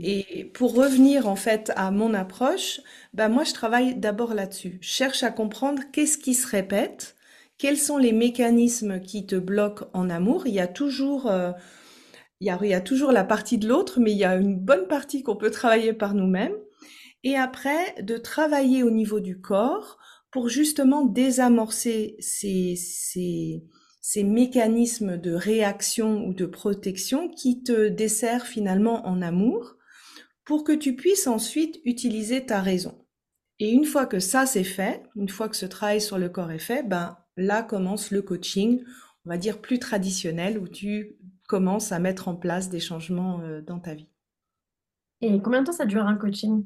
Et 0.00 0.50
pour 0.54 0.74
revenir 0.74 1.28
en 1.28 1.36
fait 1.36 1.72
à 1.76 1.90
mon 1.90 2.14
approche, 2.14 2.80
ben 3.14 3.28
moi 3.28 3.44
je 3.44 3.52
travaille 3.52 3.94
d'abord 3.94 4.34
là-dessus. 4.34 4.78
Je 4.80 4.88
cherche 4.88 5.22
à 5.22 5.30
comprendre 5.30 5.82
qu'est-ce 5.92 6.18
qui 6.18 6.34
se 6.34 6.46
répète, 6.46 7.16
quels 7.58 7.78
sont 7.78 7.98
les 7.98 8.12
mécanismes 8.12 9.00
qui 9.00 9.26
te 9.26 9.36
bloquent 9.36 9.86
en 9.92 10.10
amour. 10.10 10.46
Il 10.46 10.54
y 10.54 10.60
a 10.60 10.66
toujours, 10.66 11.30
euh, 11.30 11.52
il, 12.40 12.46
y 12.46 12.50
a, 12.50 12.58
il 12.62 12.68
y 12.68 12.74
a 12.74 12.80
toujours 12.80 13.12
la 13.12 13.24
partie 13.24 13.58
de 13.58 13.68
l'autre, 13.68 14.00
mais 14.00 14.12
il 14.12 14.18
y 14.18 14.24
a 14.24 14.36
une 14.36 14.56
bonne 14.58 14.86
partie 14.88 15.22
qu'on 15.22 15.36
peut 15.36 15.50
travailler 15.50 15.92
par 15.92 16.14
nous-mêmes. 16.14 16.54
Et 17.22 17.36
après, 17.36 17.94
de 18.02 18.16
travailler 18.16 18.82
au 18.82 18.90
niveau 18.90 19.20
du 19.20 19.40
corps 19.40 19.98
pour 20.30 20.48
justement 20.48 21.04
désamorcer 21.04 22.16
ces, 22.20 22.76
ces, 22.76 23.62
ces 24.00 24.24
mécanismes 24.24 25.16
de 25.16 25.32
réaction 25.32 26.26
ou 26.26 26.34
de 26.34 26.46
protection 26.46 27.28
qui 27.28 27.62
te 27.62 27.88
desserrent 27.88 28.46
finalement 28.46 29.06
en 29.06 29.20
amour 29.22 29.76
pour 30.44 30.64
que 30.64 30.72
tu 30.72 30.96
puisses 30.96 31.26
ensuite 31.26 31.80
utiliser 31.84 32.44
ta 32.46 32.60
raison. 32.60 33.06
Et 33.58 33.70
une 33.70 33.84
fois 33.84 34.06
que 34.06 34.20
ça 34.20 34.46
c'est 34.46 34.64
fait, 34.64 35.02
une 35.16 35.28
fois 35.28 35.48
que 35.48 35.56
ce 35.56 35.66
travail 35.66 36.00
sur 36.00 36.18
le 36.18 36.28
corps 36.28 36.50
est 36.50 36.58
fait, 36.58 36.82
ben 36.82 37.18
là 37.36 37.62
commence 37.62 38.10
le 38.10 38.22
coaching, 38.22 38.82
on 39.26 39.30
va 39.30 39.36
dire 39.36 39.60
plus 39.60 39.78
traditionnel, 39.78 40.58
où 40.58 40.66
tu 40.66 41.16
commences 41.46 41.92
à 41.92 41.98
mettre 41.98 42.28
en 42.28 42.36
place 42.36 42.70
des 42.70 42.80
changements 42.80 43.40
euh, 43.40 43.60
dans 43.60 43.80
ta 43.80 43.94
vie. 43.94 44.08
Et 45.20 45.40
combien 45.42 45.60
de 45.60 45.66
temps 45.66 45.72
ça 45.72 45.84
dure 45.84 46.06
un 46.06 46.16
coaching? 46.16 46.64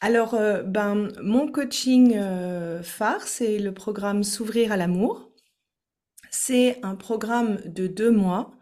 Alors, 0.00 0.34
euh, 0.34 0.62
ben, 0.62 1.08
mon 1.22 1.50
coaching 1.50 2.14
euh, 2.16 2.82
phare, 2.82 3.22
c'est 3.22 3.58
le 3.58 3.74
programme 3.74 4.22
S'ouvrir 4.22 4.72
à 4.72 4.76
l'amour. 4.76 5.29
C'est 6.30 6.78
un 6.82 6.94
programme 6.94 7.58
de 7.66 7.86
deux 7.86 8.10
mois 8.10 8.52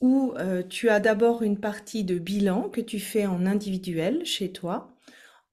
où 0.00 0.32
euh, 0.38 0.62
tu 0.62 0.88
as 0.88 1.00
d'abord 1.00 1.42
une 1.42 1.58
partie 1.58 2.04
de 2.04 2.18
bilan 2.18 2.68
que 2.68 2.80
tu 2.80 3.00
fais 3.00 3.26
en 3.26 3.46
individuel 3.46 4.24
chez 4.24 4.52
toi. 4.52 4.96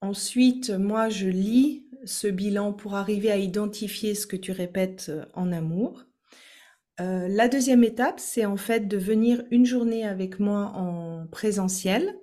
Ensuite, 0.02 0.70
moi, 0.72 1.10
je 1.10 1.28
lis 1.28 1.86
ce 2.06 2.28
bilan 2.28 2.74
pour 2.74 2.96
arriver 2.96 3.32
à 3.32 3.38
identifier 3.38 4.16
ce 4.16 4.28
que 4.28 4.36
tu 4.36 4.52
répètes 4.52 5.12
en 5.34 5.52
amour. 5.52 6.06
la 6.98 7.48
deuxième 7.48 7.84
étape, 7.84 8.20
c'est 8.20 8.46
en 8.46 8.58
fait 8.58 8.88
de 8.88 8.98
venir 8.98 9.44
une 9.52 9.66
journée 9.66 10.06
avec 10.06 10.40
moi 10.40 10.72
en 10.76 11.28
présentiel 11.28 12.16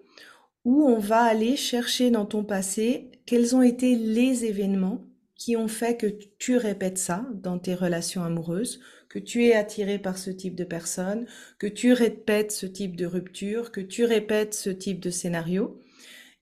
où 0.65 0.85
on 0.85 0.99
va 0.99 1.23
aller 1.23 1.57
chercher 1.57 2.11
dans 2.11 2.27
ton 2.27 2.45
passé 2.45 3.11
quels 3.25 3.57
ont 3.57 3.63
été 3.63 3.97
les 3.97 4.45
événements 4.45 5.05
qui 5.35 5.57
ont 5.57 5.69
fait 5.69 5.97
que 5.97 6.07
tu 6.39 6.57
répètes 6.57 6.99
ça 6.99 7.27
dans 7.33 7.59
tes 7.59 7.75
relations 7.75 8.23
amoureuses, 8.23 8.81
que 9.09 9.19
tu 9.19 9.45
es 9.45 9.55
attiré 9.55 9.99
par 9.99 10.19
ce 10.19 10.31
type 10.31 10.55
de 10.55 10.65
personne, 10.65 11.27
que 11.59 11.67
tu 11.67 11.93
répètes 11.93 12.53
ce 12.53 12.67
type 12.67 12.97
de 12.97 13.07
rupture, 13.07 13.73
que 13.73 13.81
tu 13.81 14.05
répètes 14.05 14.55
ce 14.55 14.71
type 14.71 15.01
de 15.01 15.11
scénario, 15.11 15.81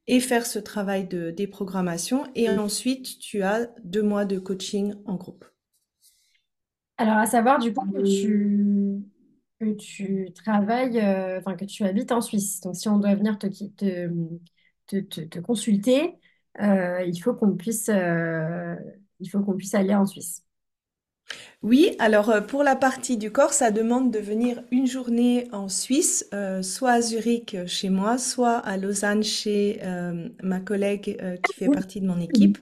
et 0.09 0.21
faire 0.21 0.47
ce 0.47 0.59
travail 0.59 1.07
de 1.07 1.31
déprogrammation. 1.31 2.25
Et 2.35 2.49
ensuite, 2.49 3.19
tu 3.19 3.43
as 3.43 3.69
deux 3.85 4.03
mois 4.03 4.25
de 4.25 4.39
coaching 4.39 4.95
en 5.05 5.17
groupe. 5.17 5.45
Alors, 6.99 7.17
à 7.17 7.27
savoir 7.27 7.59
du 7.59 7.73
coup 7.73 7.91
que 7.93 8.03
tu 8.03 9.03
que 9.61 9.73
tu 9.73 10.33
travailles, 10.35 11.01
euh, 11.01 11.39
enfin 11.39 11.57
que 11.57 11.65
tu 11.65 11.85
habites 11.85 12.13
en 12.13 12.21
Suisse. 12.21 12.61
Donc, 12.61 12.77
si 12.77 12.89
on 12.89 12.99
doit 12.99 13.15
venir 13.15 13.39
te, 13.39 13.47
te, 13.47 14.99
te, 15.01 15.39
consulter, 15.41 16.15
euh, 16.61 17.03
il 17.07 17.19
faut 17.19 17.35
qu'on 17.35 17.57
puisse, 17.57 17.89
euh, 17.89 18.77
il 19.21 19.31
faut 19.31 19.41
qu'on 19.41 19.57
puisse 19.57 19.75
aller 19.75 19.95
en 19.95 20.05
Suisse. 20.07 20.46
Oui, 21.63 21.97
alors 21.99 22.33
pour 22.47 22.63
la 22.63 22.77
partie 22.77 23.17
du 23.17 23.33
corps, 23.33 23.53
ça 23.53 23.71
demande 23.71 24.13
de 24.13 24.19
venir 24.19 24.63
une 24.71 24.87
journée 24.87 25.49
en 25.53 25.69
Suisse, 25.69 26.29
soit 26.63 26.93
à 26.93 27.01
Zurich 27.01 27.57
chez 27.67 27.89
moi, 27.91 28.19
soit 28.19 28.59
à 28.59 28.77
Lausanne 28.77 29.23
chez 29.23 29.81
ma 30.43 30.61
collègue 30.61 31.19
qui 31.43 31.55
fait 31.55 31.69
partie 31.69 32.01
de 32.01 32.07
mon 32.07 32.21
équipe. 32.21 32.59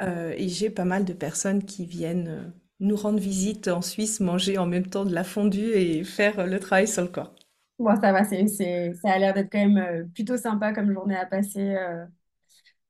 et 0.00 0.48
j'ai 0.48 0.70
pas 0.70 0.84
mal 0.84 1.04
de 1.04 1.12
personnes 1.12 1.64
qui 1.64 1.86
viennent 1.86 2.52
nous 2.80 2.96
rendre 2.96 3.18
visite 3.18 3.68
en 3.68 3.82
Suisse, 3.82 4.20
manger 4.20 4.58
en 4.58 4.66
même 4.66 4.86
temps 4.86 5.04
de 5.04 5.14
la 5.14 5.24
fondue 5.24 5.72
et 5.72 6.04
faire 6.04 6.46
le 6.46 6.60
travail 6.60 6.86
sur 6.88 7.02
le 7.02 7.08
corps. 7.08 7.34
Bon, 7.78 7.94
ça 8.00 8.12
va, 8.12 8.24
c'est, 8.24 8.46
c'est, 8.48 8.94
ça 8.94 9.12
a 9.12 9.18
l'air 9.18 9.34
d'être 9.34 9.50
quand 9.52 9.58
même 9.58 9.78
euh, 9.78 10.04
plutôt 10.12 10.36
sympa 10.36 10.72
comme 10.72 10.92
journée 10.92 11.16
à 11.16 11.26
passer 11.26 11.60
euh, 11.76 12.04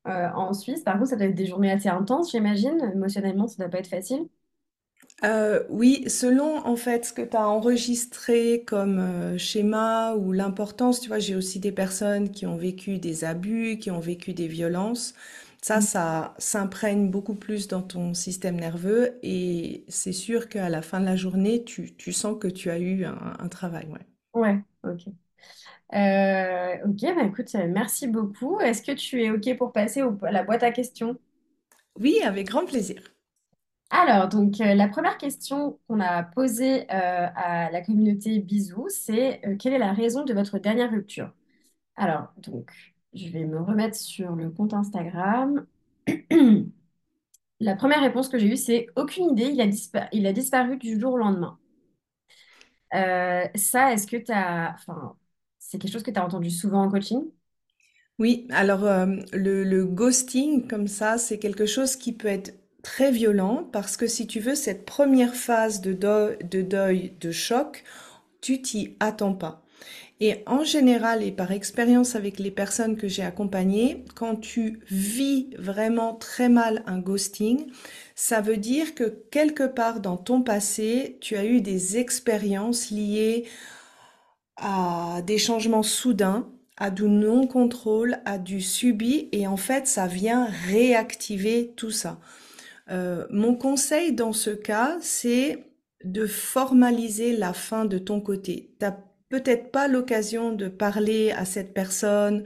euh, 0.09 0.31
en 0.35 0.53
Suisse. 0.55 0.83
Par 0.83 0.95
contre, 0.97 1.11
ça 1.11 1.17
doit 1.17 1.27
être 1.27 1.35
des 1.35 1.47
journées 1.47 1.73
assez 1.73 1.89
intenses, 1.89 2.33
j'imagine. 2.33 2.79
Émotionnellement, 2.95 3.49
ça 3.49 3.57
ne 3.59 3.65
doit 3.65 3.71
pas 3.73 3.79
être 3.81 3.89
facile. 3.89 4.29
Oui, 5.69 6.05
selon 6.09 6.65
en 6.67 6.77
fait 6.77 7.07
ce 7.07 7.13
que 7.13 7.23
tu 7.23 7.37
as 7.37 7.49
enregistré 7.49 8.63
comme 8.67 9.37
schéma 9.39 10.15
ou 10.15 10.33
l'importance, 10.33 11.01
tu 11.01 11.09
vois, 11.09 11.19
j'ai 11.19 11.35
aussi 11.35 11.59
des 11.61 11.73
personnes 11.73 12.31
qui 12.31 12.47
ont 12.47 12.57
vécu 12.57 12.99
des 12.99 13.25
abus, 13.25 13.79
qui 13.79 13.91
ont 13.91 14.01
vécu 14.01 14.33
des 14.33 14.49
violences. 14.49 15.15
Ça, 15.63 15.79
mm. 15.79 15.81
ça 15.81 16.35
s'imprègne 16.39 17.11
beaucoup 17.11 17.35
plus 17.35 17.69
dans 17.69 17.83
ton 17.83 18.15
système 18.15 18.57
nerveux 18.57 19.19
et 19.23 19.85
c'est 19.89 20.13
sûr 20.13 20.49
qu'à 20.49 20.69
la 20.69 20.83
fin 20.83 21.01
de 21.01 21.05
la 21.07 21.17
journée, 21.17 21.65
tu, 21.65 21.95
tu 21.97 22.13
sens 22.13 22.37
que 22.39 22.49
tu 22.49 22.71
as 22.71 22.79
eu 22.79 23.05
un, 23.05 23.49
travail. 23.49 23.87
Ouais, 23.89 24.07
Ouais, 24.35 24.63
ok. 24.85 25.09
Euh, 25.95 26.77
ok, 26.87 27.01
bah 27.17 27.25
écoute, 27.25 27.55
euh, 27.55 27.67
merci 27.69 28.07
beaucoup. 28.09 28.61
Est-ce 28.61 28.83
que 28.83 28.93
tu 28.93 29.23
es 29.25 29.31
ok 29.31 29.57
pour 29.59 29.73
passer 29.73 30.03
à 30.03 30.33
la 30.33 30.43
boîte 30.45 30.63
à 30.63 30.73
questions? 30.73 31.19
Oui, 32.01 32.23
avec 32.25 32.47
grand 32.49 32.65
plaisir. 32.65 33.03
Alors, 33.91 34.29
donc, 34.29 34.61
euh, 34.61 34.75
la 34.75 34.89
première 34.89 35.17
question 35.19 35.79
qu'on 35.89 36.01
a 36.01 36.23
posée 36.23 36.89
à 36.91 37.71
la 37.71 37.81
communauté 37.83 38.39
Bisous, 38.39 38.89
c'est 38.91 39.41
quelle 39.59 39.73
est 39.73 39.79
la 39.79 39.93
raison 39.93 40.25
de 40.25 40.35
votre 40.35 40.59
dernière 40.59 40.91
rupture? 40.91 41.33
Alors, 41.97 42.33
donc, 42.39 42.71
je 43.15 43.29
vais 43.31 43.45
me 43.45 43.61
remettre 43.61 43.97
sur 43.97 44.37
le 44.37 44.51
compte 44.51 44.75
Instagram. 44.75 45.67
La 47.61 47.75
première 47.75 48.01
réponse 48.01 48.29
que 48.29 48.39
j'ai 48.39 48.47
eue, 48.47 48.57
c'est 48.57 48.87
aucune 48.95 49.31
idée, 49.31 49.51
il 50.13 50.27
a, 50.27 50.33
disparu 50.33 50.77
du 50.77 51.01
jour 51.01 51.15
au 51.15 51.17
lendemain. 51.17 51.59
Euh, 52.95 53.45
ça, 53.57 53.93
est-ce 53.93 54.07
que 54.07 54.17
tu 54.17 54.31
as. 54.31 54.75
Enfin, 54.75 55.17
c'est 55.59 55.79
quelque 55.79 55.93
chose 55.93 56.05
que 56.05 56.13
tu 56.13 56.19
as 56.19 56.25
entendu 56.25 56.51
souvent 56.51 56.85
en 56.85 56.89
coaching? 56.89 57.25
Oui, 58.19 58.47
alors 58.51 58.85
euh, 58.85 59.07
le, 59.33 59.85
ghosting 59.85 60.69
comme 60.69 60.87
ça, 60.87 61.19
c'est 61.19 61.39
quelque 61.39 61.67
chose 61.67 61.97
qui 61.97 62.13
peut 62.13 62.29
être 62.29 62.55
très 62.83 63.11
violent 63.11 63.69
parce 63.73 63.97
que 63.97 64.07
si 64.07 64.27
tu 64.27 64.41
veux, 64.41 64.55
cette 64.55 64.85
première 64.85 65.35
phase 65.35 65.81
de 65.81 65.93
de, 65.93 66.63
deuil, 66.63 67.13
de 67.21 67.31
choc, 67.33 67.85
tu 68.41 68.63
t'y 68.63 68.97
attends 69.01 69.35
pas. 69.35 69.63
Et 70.21 70.43
en 70.47 70.65
général, 70.65 71.23
et 71.23 71.31
par 71.31 71.53
expérience 71.53 72.17
avec 72.17 72.41
les 72.41 72.51
personnes 72.51 72.97
que 72.97 73.07
j'ai 73.07 73.23
accompagnées, 73.23 74.05
quand 74.17 74.37
tu 74.37 74.81
vis 74.91 75.51
vraiment 75.59 76.15
très 76.15 76.49
mal 76.49 76.83
un 76.87 76.99
ghosting, 76.99 77.71
ça 78.17 78.41
veut 78.41 78.57
dire 78.57 78.97
que 78.97 79.05
quelque 79.31 79.63
part 79.63 80.01
dans 80.01 80.17
ton 80.17 80.43
passé, 80.43 81.19
tu 81.21 81.37
as 81.37 81.45
eu 81.45 81.61
des 81.61 81.99
expériences 81.99 82.91
liées 82.91 83.45
à 84.57 85.23
des 85.25 85.39
changements 85.39 85.85
soudains, 85.85 86.49
à 86.77 86.91
du 86.91 87.05
non-contrôle, 87.05 88.19
à 88.25 88.39
du 88.39 88.61
subi, 88.61 89.29
et 89.31 89.47
en 89.47 89.57
fait, 89.57 89.87
ça 89.87 90.09
vient 90.09 90.49
réactiver 90.67 91.73
tout 91.77 91.93
ça. 91.93 92.19
Euh, 92.91 93.27
mon 93.31 93.55
conseil 93.55 94.13
dans 94.13 94.33
ce 94.33 94.51
cas, 94.51 94.99
c'est 95.01 95.65
de 96.05 96.27
formaliser 96.27 97.37
la 97.37 97.53
fin 97.53 97.85
de 97.85 97.99
ton 97.99 98.21
côté 98.21 98.75
peut-être 99.29 99.71
pas 99.71 99.89
l'occasion 99.89 100.53
de 100.53 100.69
parler 100.69 101.33
à 101.33 101.45
cette 101.45 101.75
personne 101.75 102.45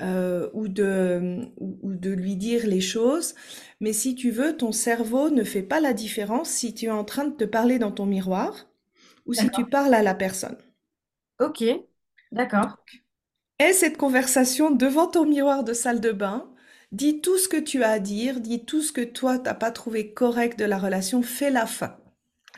euh, 0.00 0.48
ou, 0.52 0.68
de, 0.68 1.40
ou, 1.58 1.94
de 1.94 2.10
lui 2.10 2.36
dire 2.36 2.66
les 2.66 2.80
choses, 2.80 3.34
mais 3.80 3.92
si 3.92 4.14
tu 4.14 4.30
veux, 4.30 4.56
ton 4.56 4.72
cerveau 4.72 5.30
ne 5.30 5.42
fait 5.42 5.62
pas 5.62 5.80
la 5.80 5.92
différence 5.92 6.50
si 6.50 6.74
tu 6.74 6.86
es 6.86 6.90
en 6.90 7.04
train 7.04 7.24
de 7.24 7.34
te 7.34 7.44
parler 7.44 7.78
dans 7.78 7.90
ton 7.90 8.06
miroir 8.06 8.68
ou 9.26 9.34
si 9.34 9.50
tu 9.50 9.64
parles 9.64 9.94
à 9.94 10.02
la 10.02 10.14
personne. 10.14 10.56
Ok, 11.40 11.64
d'accord. 12.32 12.76
Et 13.58 13.72
cette 13.72 13.96
conversation 13.96 14.70
devant 14.70 15.08
ton 15.08 15.26
miroir 15.26 15.64
de 15.64 15.72
salle 15.72 16.00
de 16.00 16.12
bain. 16.12 16.48
Dis 16.92 17.20
tout 17.20 17.38
ce 17.38 17.48
que 17.48 17.60
tu 17.60 17.82
as 17.82 17.90
à 17.90 17.98
dire, 17.98 18.40
dis 18.40 18.64
tout 18.64 18.82
ce 18.82 18.92
que 18.92 19.04
toi, 19.04 19.38
t'as 19.38 19.54
pas 19.54 19.70
trouvé 19.70 20.12
correct 20.12 20.58
de 20.58 20.64
la 20.64 20.78
relation, 20.78 21.22
fais 21.22 21.50
la 21.50 21.66
fin. 21.66 21.96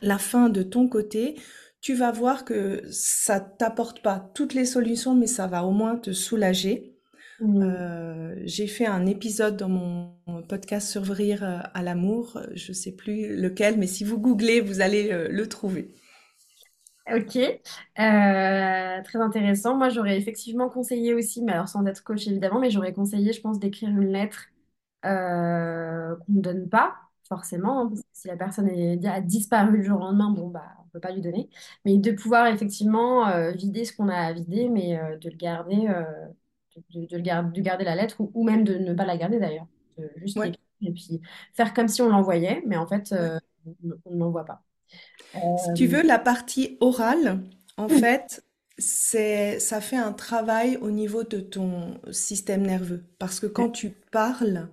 La 0.03 0.19
fin 0.19 0.49
de 0.49 0.63
ton 0.63 0.89
côté, 0.89 1.37
tu 1.81 1.95
vas 1.95 2.13
voir 2.13 2.45
que 2.45 2.83
ça 2.91 3.41
t'apporte 3.41 4.03
pas 4.03 4.31
toutes 4.35 4.55
les 4.55 4.67
solutions, 4.67 5.15
mais 5.15 5.27
ça 5.27 5.47
va 5.47 5.65
au 5.65 5.73
moins 5.73 5.97
te 5.97 6.13
soulager 6.13 6.91
Mm. 7.41 7.63
Euh, 7.63 8.35
j'ai 8.45 8.67
fait 8.67 8.87
un 8.87 9.07
épisode 9.07 9.57
dans 9.57 9.69
mon 9.69 10.13
podcast 10.49 10.89
Survivre 10.89 11.43
euh, 11.43 11.59
à 11.75 11.83
l'amour, 11.83 12.41
je 12.55 12.73
sais 12.73 12.93
plus 12.93 13.35
lequel, 13.35 13.79
mais 13.79 13.87
si 13.87 14.05
vous 14.05 14.19
googlez, 14.19 14.61
vous 14.61 14.81
allez 14.81 15.11
euh, 15.11 15.29
le 15.31 15.49
trouver. 15.49 15.95
Ok, 17.09 17.37
Euh, 17.37 19.03
très 19.03 19.19
intéressant. 19.21 19.77
Moi, 19.77 19.89
j'aurais 19.89 20.17
effectivement 20.17 20.69
conseillé 20.69 21.13
aussi, 21.15 21.43
mais 21.43 21.53
alors 21.53 21.69
sans 21.69 21.85
être 21.87 22.05
coach 22.05 22.27
évidemment, 22.29 22.61
mais 22.61 22.71
j'aurais 22.71 22.93
conseillé, 22.93 23.33
je 23.33 23.41
pense, 23.41 23.59
d'écrire 23.59 23.89
une 23.91 24.13
lettre 24.13 24.47
euh, 25.07 26.17
qu'on 26.17 26.33
ne 26.35 26.41
donne 26.41 26.69
pas 26.69 26.97
forcément, 27.29 27.81
hein, 27.83 27.89
parce 27.89 28.03
que 28.03 28.09
si 28.13 28.29
la 28.29 28.37
personne 28.37 28.69
est- 28.69 29.05
a 29.07 29.21
disparu 29.21 29.79
le 29.79 29.83
jour 29.85 29.99
au 29.99 30.01
lendemain, 30.03 30.31
bon, 30.31 30.49
bah, 30.49 30.65
on 30.85 30.89
peut 30.91 31.01
pas 31.01 31.13
lui 31.13 31.21
donner, 31.23 31.49
mais 31.85 31.97
de 31.99 32.13
pouvoir 32.13 32.47
effectivement 32.49 33.29
euh, 33.29 33.53
vider 33.53 33.85
ce 33.85 33.95
qu'on 33.97 34.09
a 34.09 34.17
à 34.17 34.33
vider, 34.33 34.69
mais 34.69 34.99
euh, 34.99 35.17
de 35.19 35.31
le 35.31 35.37
garder, 35.37 35.89
euh, 35.89 36.05
de, 36.77 37.01
de- 37.03 37.07
de 37.07 37.17
le 37.19 37.53
de 37.53 37.61
garder 37.63 37.85
la 37.85 37.97
lettre, 37.97 38.21
ou, 38.21 38.31
ou 38.35 38.45
même 38.45 38.65
de 38.65 38.75
ne 38.77 38.95
pas 38.95 39.05
la 39.07 39.17
garder 39.17 39.39
d'ailleurs, 39.41 39.67
de 39.99 40.11
juste 40.17 40.37
Ouais, 40.37 40.45
l'écrire 40.45 40.61
et 40.83 40.93
puis 40.93 41.21
faire 41.55 41.75
comme 41.75 41.89
si 41.89 42.03
on 42.03 42.09
l'envoyait, 42.11 42.63
mais 42.67 42.77
en 42.77 42.87
fait, 42.87 43.13
ouais. 43.17 43.31
euh, 43.31 43.39
on 43.67 43.91
on 44.07 44.11
ne 44.15 44.19
l'envoie 44.21 44.45
pas. 44.45 44.63
Si 45.55 45.73
tu 45.73 45.87
Euh, 45.87 45.89
veux, 45.89 46.03
la 46.03 46.19
partie 46.19 46.77
orale, 46.81 47.43
en 47.77 47.89
fait, 47.89 48.45
c'est, 48.79 49.59
ça 49.61 49.81
fait 49.81 49.97
un 49.97 50.13
travail 50.13 50.77
au 50.79 50.91
niveau 50.91 51.25
de 51.25 51.41
ton 51.41 52.01
système 52.13 52.63
nerveux. 52.63 53.05
Parce 53.19 53.41
que 53.41 53.47
quand 53.47 53.71
tu 53.71 53.91
parles, 54.13 54.69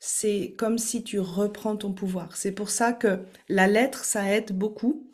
c'est 0.00 0.54
comme 0.58 0.78
si 0.78 1.04
tu 1.04 1.20
reprends 1.20 1.76
ton 1.76 1.92
pouvoir. 1.94 2.36
C'est 2.36 2.52
pour 2.52 2.70
ça 2.70 2.92
que 2.92 3.20
la 3.48 3.68
lettre, 3.68 4.04
ça 4.04 4.30
aide 4.32 4.52
beaucoup. 4.56 5.10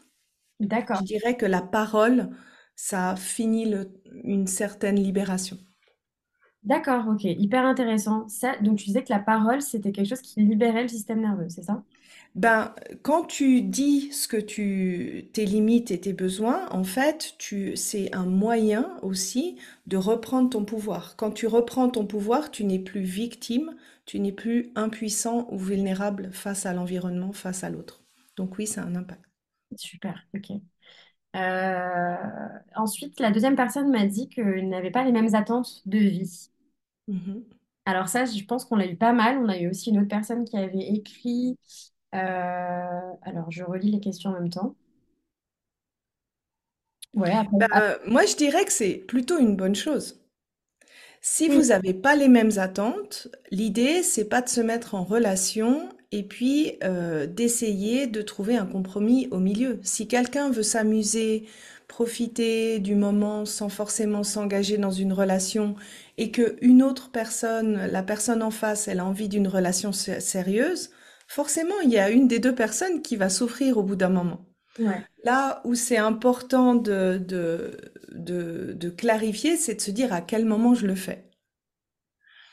Je 0.93 1.01
D'accord. 1.01 1.05
dirais 1.05 1.37
que 1.37 1.47
la 1.47 1.63
parole, 1.63 2.31
ça 2.77 3.17
finit 3.17 3.67
le- 3.71 3.91
une 4.25 4.47
certaine 4.47 4.97
libération. 5.01 5.59
D'accord, 6.65 7.07
ok, 7.09 7.25
hyper 7.25 7.65
intéressant. 7.65 8.29
Ça, 8.29 8.57
donc 8.59 8.79
tu 8.79 8.85
disais 8.87 9.03
que 9.05 9.13
la 9.13 9.19
parole, 9.21 9.63
c'était 9.63 9.93
quelque 9.93 10.09
chose 10.09 10.21
qui 10.21 10.41
libérait 10.41 10.83
le 10.83 10.89
système 10.89 11.21
nerveux, 11.21 11.49
c'est 11.49 11.63
ça? 11.63 11.83
Ben, 12.39 12.73
quand 13.03 13.25
tu 13.25 13.63
dis 13.63 14.13
ce 14.13 14.29
que 14.29 14.37
tu, 14.37 15.29
tes 15.33 15.45
limites 15.45 15.91
et 15.91 16.01
tes 16.01 16.13
besoins, 16.13 16.69
en 16.71 16.85
fait, 16.85 17.35
tu, 17.37 17.75
c'est 17.77 18.15
un 18.15 18.27
moyen 18.27 18.97
aussi 19.03 19.59
de 19.89 19.97
reprendre 19.97 20.49
ton 20.49 20.65
pouvoir. 20.65 21.17
Quand 21.17 21.33
tu 21.33 21.49
reprends 21.49 21.89
ton 21.91 22.07
pouvoir, 22.07 22.53
tu 22.53 22.63
n'es 22.63 22.79
plus 22.79 23.01
victime, 23.01 23.75
tu 24.07 24.21
n'es 24.21 24.31
plus 24.31 24.71
impuissant 24.77 25.49
ou 25.51 25.59
vulnérable 25.59 26.31
face 26.33 26.65
à 26.65 26.73
l'environnement, 26.73 27.33
face 27.33 27.65
à 27.65 27.71
l'autre. 27.71 28.05
Donc 28.37 28.57
oui, 28.57 28.69
ça 28.69 28.83
a 28.83 28.85
un 28.85 28.95
impact. 28.95 29.25
Super, 29.77 30.25
ok. 30.33 30.53
Euh, 31.35 32.17
ensuite, 32.77 33.19
la 33.19 33.33
deuxième 33.33 33.57
personne 33.57 33.91
m'a 33.91 34.07
dit 34.07 34.29
qu'il 34.29 34.69
n'avait 34.69 34.93
pas 34.93 35.03
les 35.03 35.13
mêmes 35.13 35.35
attentes 35.35 35.83
de 35.87 35.99
vie. 35.99 36.51
Mhm. 37.09 37.43
Alors 37.85 38.07
ça, 38.07 38.27
je 38.27 38.45
pense 38.45 38.65
qu'on 38.65 38.77
l'a 38.77 38.87
eu 38.87 38.97
pas 38.97 39.13
mal. 39.13 39.39
On 39.39 39.49
a 39.49 39.59
eu 39.59 39.69
aussi 39.69 39.91
une 39.91 39.99
autre 39.99 40.09
personne 40.09 40.45
qui 40.45 40.57
avait 40.57 40.87
écrit. 40.89 41.57
Euh, 42.15 43.13
alors, 43.23 43.51
je 43.51 43.65
relis 43.65 43.91
les 43.93 44.01
questions 44.01 44.31
en 44.31 44.35
même 44.35 44.51
temps. 44.51 44.75
Ouais, 47.15 47.33
après. 47.33 47.59
après- 47.71 47.81
Ben, 47.81 47.99
moi, 48.07 48.25
je 48.27 48.37
dirais 48.37 48.65
que 48.65 48.73
c'est 48.73 48.95
plutôt 49.07 49.39
une 49.39 49.55
bonne 49.57 49.75
chose. 49.75 50.19
Si 51.21 51.49
Oui, 51.49 51.59
vous 51.59 51.67
n'avez 51.67 51.95
pas 51.95 52.17
les 52.17 52.29
mêmes 52.29 52.53
attentes, 52.59 53.29
l'idée, 53.51 54.03
c'est 54.03 54.25
pas 54.29 54.41
de 54.43 54.49
se 54.49 54.61
mettre 54.61 54.95
en 54.95 55.05
relation 55.05 55.89
et 56.13 56.23
puis 56.23 56.79
euh, 56.85 57.27
d'essayer 57.27 58.07
de 58.07 58.23
trouver 58.23 58.57
un 58.57 58.67
compromis 58.67 59.29
au 59.31 59.39
milieu. 59.39 59.81
Si 59.83 60.07
quelqu'un 60.09 60.51
veut 60.51 60.63
s'amuser, 60.63 61.45
profiter 61.89 62.79
du 62.79 62.95
moment 62.95 63.45
sans 63.45 63.69
forcément 63.69 64.23
s'engager 64.23 64.79
dans 64.79 64.91
une 64.91 65.13
relation 65.13 65.75
et 66.19 66.31
que 66.31 66.57
une 66.61 66.83
autre 66.83 67.11
personne, 67.11 67.87
la 67.91 68.03
personne 68.03 68.43
en 68.43 68.51
face, 68.51 68.89
elle 68.89 69.01
a 69.01 69.05
envie 69.05 69.29
d'une 69.29 69.49
relation 69.49 69.93
sé- 69.93 70.21
sérieuse, 70.21 70.91
forcément, 71.29 71.81
il 71.85 71.91
y 71.91 71.99
a 71.99 72.11
une 72.11 72.29
des 72.29 72.41
deux 72.41 72.55
personnes 72.57 73.03
qui 73.03 73.17
va 73.17 73.31
souffrir 73.31 73.79
au 73.79 73.85
bout 73.85 73.97
d'un 73.97 74.11
moment. 74.11 74.47
ouais. 74.79 75.09
Là 75.25 75.63
où 75.65 75.75
c'est 75.77 75.99
important 75.99 76.75
de, 76.77 77.19
de, 77.27 77.79
de, 78.13 78.75
de 78.75 78.91
clarifier, 78.91 79.57
c'est 79.57 79.77
de 79.77 79.81
se 79.83 79.91
dire 79.93 80.13
à 80.13 80.23
quel 80.23 80.45
moment 80.47 80.75
je 80.75 80.87
le 80.87 80.95
fais. 80.97 81.25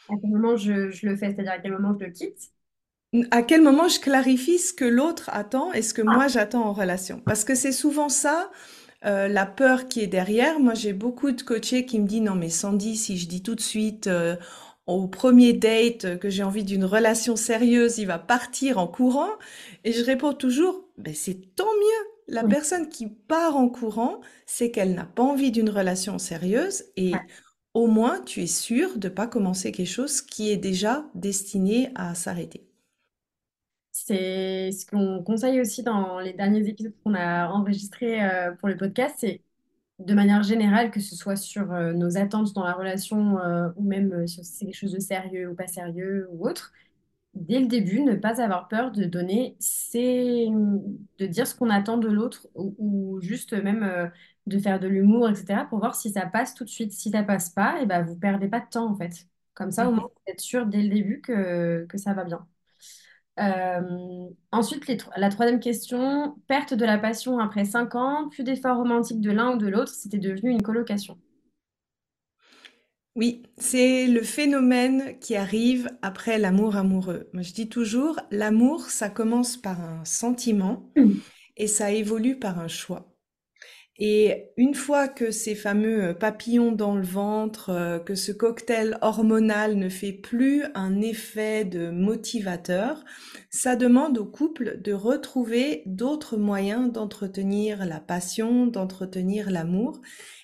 À 0.09 0.13
quel 0.19 0.31
moment 0.31 0.57
je, 0.57 0.89
je 0.91 1.05
le 1.07 1.15
fais, 1.15 1.31
c'est-à-dire 1.31 1.51
à 1.51 1.59
quel 1.59 1.71
moment 1.73 1.95
je 1.99 2.05
le 2.05 2.11
quitte? 2.11 2.51
À 3.31 3.43
quel 3.43 3.61
moment 3.61 3.87
je 3.87 3.99
clarifie 3.99 4.59
ce 4.59 4.73
que 4.73 4.83
l'autre 4.85 5.29
attend 5.31 5.71
et 5.73 5.81
ce 5.81 5.93
que 5.93 6.01
Ah, 6.05 6.15
moi 6.15 6.27
j'attends 6.27 6.65
en 6.65 6.73
relation? 6.73 7.21
Parce 7.25 7.45
que 7.45 7.55
c'est 7.55 7.71
souvent 7.71 8.09
ça, 8.09 8.51
euh, 9.05 9.27
la 9.29 9.45
peur 9.45 9.87
qui 9.87 10.01
est 10.01 10.07
derrière. 10.07 10.59
Moi, 10.59 10.73
j'ai 10.73 10.93
beaucoup 10.93 11.31
de 11.31 11.41
coachés 11.41 11.85
qui 11.85 11.99
me 11.99 12.07
disent, 12.07 12.21
non 12.23 12.35
mais 12.35 12.49
Sandy, 12.49 12.97
si 12.97 13.17
je 13.17 13.27
dis 13.27 13.41
tout 13.43 13.55
de 13.55 13.61
suite 13.61 14.07
euh, 14.07 14.35
au 14.87 15.07
premier 15.07 15.53
date 15.53 16.19
que 16.19 16.29
j'ai 16.29 16.43
envie 16.43 16.63
d'une 16.63 16.85
relation 16.85 17.35
sérieuse, 17.35 17.97
il 17.97 18.05
va 18.07 18.19
partir 18.19 18.77
en 18.77 18.87
courant. 18.87 19.29
Et 19.83 19.91
je 19.93 20.03
réponds 20.03 20.33
toujours, 20.33 20.85
ben, 20.97 21.13
c'est 21.15 21.55
tant 21.55 21.65
mieux. 21.65 22.07
La 22.27 22.43
oui. 22.43 22.55
personne 22.55 22.89
qui 22.89 23.07
part 23.07 23.55
en 23.55 23.69
courant, 23.69 24.21
c'est 24.45 24.71
qu'elle 24.71 24.93
n'a 24.95 25.05
pas 25.05 25.23
envie 25.23 25.51
d'une 25.51 25.69
relation 25.69 26.17
sérieuse 26.19 26.85
Ouais. 27.11 27.19
et 27.19 27.25
au 27.73 27.87
moins 27.87 28.21
tu 28.21 28.41
es 28.41 28.47
sûr 28.47 28.97
de 28.97 29.09
pas 29.09 29.27
commencer 29.27 29.71
quelque 29.71 29.87
chose 29.87 30.21
qui 30.21 30.49
est 30.51 30.57
déjà 30.57 31.05
destiné 31.15 31.91
à 31.95 32.15
s'arrêter. 32.15 32.67
C'est 33.91 34.71
ce 34.73 34.85
qu'on 34.85 35.23
conseille 35.23 35.61
aussi 35.61 35.81
dans 35.81 36.19
les 36.19 36.33
derniers 36.33 36.67
épisodes 36.67 36.93
qu'on 37.03 37.13
a 37.15 37.47
enregistrés 37.49 38.23
euh, 38.23 38.51
pour 38.55 38.67
le 38.67 38.75
podcast, 38.77 39.15
c'est 39.19 39.41
de 39.99 40.13
manière 40.13 40.43
générale, 40.43 40.91
que 40.91 40.99
ce 40.99 41.15
soit 41.15 41.35
sur 41.37 41.71
euh, 41.71 41.93
nos 41.93 42.17
attentes 42.17 42.53
dans 42.53 42.63
la 42.65 42.73
relation 42.73 43.39
euh, 43.39 43.69
ou 43.77 43.83
même 43.83 44.11
euh, 44.13 44.27
sur 44.27 44.43
si 44.43 44.51
c'est 44.53 44.65
quelque 44.65 44.75
chose 44.77 44.91
de 44.93 44.99
sérieux 44.99 45.49
ou 45.49 45.55
pas 45.55 45.67
sérieux 45.67 46.27
ou 46.31 46.47
autre, 46.47 46.73
dès 47.35 47.59
le 47.59 47.67
début, 47.67 48.01
ne 48.01 48.15
pas 48.15 48.41
avoir 48.41 48.67
peur 48.69 48.91
de 48.91 49.05
donner 49.05 49.55
ses... 49.59 50.47
de 51.19 51.25
dire 51.27 51.47
ce 51.47 51.55
qu'on 51.55 51.69
attend 51.69 51.97
de 51.97 52.07
l'autre 52.09 52.47
ou, 52.55 52.75
ou 52.79 53.21
juste 53.21 53.53
même 53.53 54.11
de 54.47 54.59
faire 54.59 54.79
de 54.79 54.87
l'humour, 54.87 55.29
etc. 55.29 55.65
pour 55.65 55.79
voir 55.79 55.95
si 55.95 56.11
ça 56.11 56.25
passe 56.27 56.53
tout 56.55 56.63
de 56.65 56.69
suite. 56.69 56.91
Si 56.93 57.11
ça 57.11 57.23
passe 57.23 57.49
pas, 57.51 57.81
et 57.81 57.85
ben, 57.85 58.03
vous 58.03 58.15
perdez 58.17 58.47
pas 58.49 58.59
de 58.61 58.69
temps 58.69 58.89
en 58.91 58.95
fait. 58.97 59.27
Comme 59.53 59.71
ça, 59.71 59.87
au 59.89 59.91
moins, 59.93 59.99
Mhm. 59.99 60.09
vous 60.15 60.31
êtes 60.31 60.41
sûr 60.41 60.65
dès 60.67 60.83
le 60.83 60.89
début 60.89 61.21
que, 61.21 61.85
que 61.89 61.97
ça 61.97 62.13
va 62.13 62.23
bien. 62.25 62.47
Euh, 63.39 64.29
ensuite, 64.51 64.87
les 64.87 64.97
la 65.17 65.29
troisième 65.29 65.59
question, 65.59 66.35
perte 66.47 66.73
de 66.73 66.85
la 66.85 66.97
passion 66.97 67.39
après 67.39 67.65
cinq 67.65 67.95
ans, 67.95 68.29
plus 68.29 68.43
d'efforts 68.43 68.77
romantiques 68.77 69.21
de 69.21 69.31
l'un 69.31 69.55
ou 69.55 69.57
de 69.57 69.67
l'autre, 69.67 69.93
c'était 69.93 70.19
devenu 70.19 70.51
une 70.51 70.61
colocation. 70.61 71.17
Oui, 73.15 73.43
c'est 73.57 74.07
le 74.07 74.23
phénomène 74.23 75.17
qui 75.19 75.35
arrive 75.35 75.89
après 76.01 76.37
l'amour 76.37 76.75
amoureux. 76.75 77.29
Moi, 77.33 77.43
je 77.43 77.53
dis 77.53 77.69
toujours, 77.69 78.19
l'amour, 78.31 78.89
ça 78.89 79.09
commence 79.09 79.55
par 79.57 79.79
un 79.81 80.03
sentiment 80.05 80.91
Mm. 80.95 81.21
et 81.57 81.67
ça 81.67 81.91
évolue 81.91 82.39
par 82.39 82.59
un 82.59 82.67
choix. 82.69 83.14
Et 83.97 84.49
une 84.57 84.75
fois 84.75 85.07
que 85.07 85.31
ces 85.31 85.55
fameux 85.55 86.09
euh, 86.09 86.13
papillons 86.13 86.73
dans 86.73 86.95
le 86.95 87.05
ventre, 87.05 87.69
euh, 87.69 87.97
que 87.97 88.13
ce 88.13 88.33
cocktail 88.33 88.97
hormonal 89.01 89.75
ne 89.75 89.87
fait 89.87 90.11
plus 90.11 90.63
un 90.73 90.99
effet 90.99 91.63
de 91.63 91.89
motivateur, 91.89 93.05
ça 93.49 93.77
demande 93.77 94.17
au 94.17 94.25
couple 94.25 94.81
de 94.81 94.91
retrouver 94.91 95.83
d'autres 95.85 96.35
moyens 96.35 96.91
d'entretenir 96.91 97.85
la 97.85 98.01
passion, 98.01 98.67
d'entretenir 98.67 99.49
l'amour. 99.49 100.01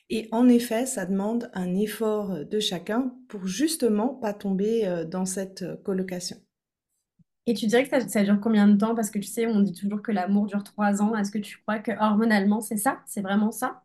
Et 0.10 0.30
en 0.32 0.48
effet, 0.48 0.86
ça 0.86 1.06
demande 1.06 1.52
un 1.54 1.76
effort 1.76 2.46
de 2.46 2.60
chacun 2.62 3.14
pour 3.28 3.48
justement 3.48 4.08
pas 4.16 4.34
tomber 4.34 4.88
euh, 4.88 5.04
dans 5.04 5.26
cette 5.26 5.66
colocation. 5.84 6.38
Et 7.48 7.54
tu 7.54 7.68
dirais 7.68 7.84
que 7.88 7.90
ça, 8.02 8.08
ça 8.08 8.24
dure 8.24 8.40
combien 8.42 8.68
de 8.68 8.78
temps? 8.78 8.96
Parce 8.96 9.10
que 9.12 9.20
tu 9.20 9.28
sais, 9.28 9.46
on 9.48 9.62
dit 9.62 9.74
toujours 9.74 10.02
que 10.02 10.12
l'amour 10.12 10.48
dure 10.48 10.64
trois 10.64 11.02
ans. 11.02 11.16
Est-ce 11.16 11.32
que 11.32 11.38
tu 11.40 11.58
crois 11.62 11.80
que 11.80 11.92
hormonalement, 12.00 12.62
c'est 12.62 12.78
ça? 12.78 13.02
C'est 13.08 13.22
vraiment 13.22 13.52
ça? 13.52 13.84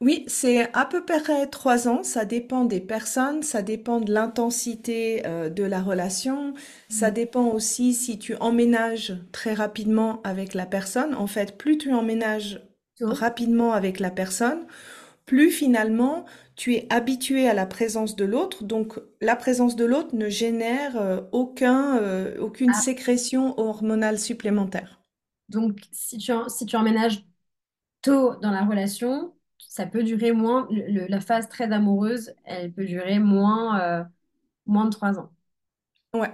Oui, 0.00 0.24
c'est 0.26 0.70
à 0.74 0.84
peu 0.86 1.04
près 1.04 1.46
trois 1.48 1.88
ans. 1.88 2.02
Ça 2.02 2.24
dépend 2.24 2.64
des 2.64 2.80
personnes, 2.80 3.42
ça 3.42 3.62
dépend 3.62 4.00
de 4.00 4.12
l'intensité 4.12 5.26
euh, 5.26 5.48
de 5.50 5.64
la 5.64 5.82
relation, 5.82 6.54
ça 6.88 7.10
Mm. 7.10 7.10
dépend 7.10 7.46
aussi 7.48 7.94
si 7.94 8.18
tu 8.18 8.34
emménages 8.36 9.14
très 9.32 9.54
rapidement 9.54 10.20
avec 10.24 10.54
la 10.54 10.66
personne. 10.66 11.14
En 11.14 11.26
fait, 11.26 11.56
plus 11.58 11.78
tu 11.78 11.92
emménages 11.92 12.60
Tôt. 12.96 13.26
rapidement 13.26 13.72
avec 13.72 14.00
la 14.00 14.10
personne, 14.10 14.66
plus 15.26 15.50
finalement 15.50 16.24
tu 16.56 16.74
es 16.74 16.86
habitué 16.90 17.48
à 17.48 17.54
la 17.54 17.66
présence 17.66 18.16
de 18.16 18.24
l'autre. 18.24 18.64
Donc, 18.64 18.98
la 19.20 19.36
présence 19.36 19.76
de 19.76 19.84
l'autre 19.84 20.14
ne 20.16 20.28
génère 20.30 20.96
euh, 20.96 21.20
aucun, 21.32 21.98
euh, 21.98 22.36
aucune 22.40 22.72
Ah, 22.72 22.86
sécrétion 22.86 23.58
hormonale 23.60 24.18
supplémentaire. 24.18 25.00
donc, 25.48 25.80
si 25.92 26.18
tu, 26.18 26.32
en- 26.32 26.48
si 26.48 26.66
tu 26.66 26.76
emménages 26.76 27.24
tôt 28.02 28.36
dans 28.36 28.52
la 28.52 28.64
relation, 28.64 29.36
ça 29.58 29.86
peut 29.86 30.04
durer 30.04 30.32
moins, 30.32 30.68
le- 30.70 31.06
la 31.08 31.20
phase 31.20 31.48
très 31.48 31.72
amoureuse, 31.72 32.34
elle 32.44 32.72
peut 32.72 32.86
durer 32.86 33.18
moins, 33.20 33.80
euh, 33.82 34.04
moins 34.66 34.86
de 34.86 34.90
trois 34.90 35.18
ans. 35.20 35.32
Ouais, 36.12 36.32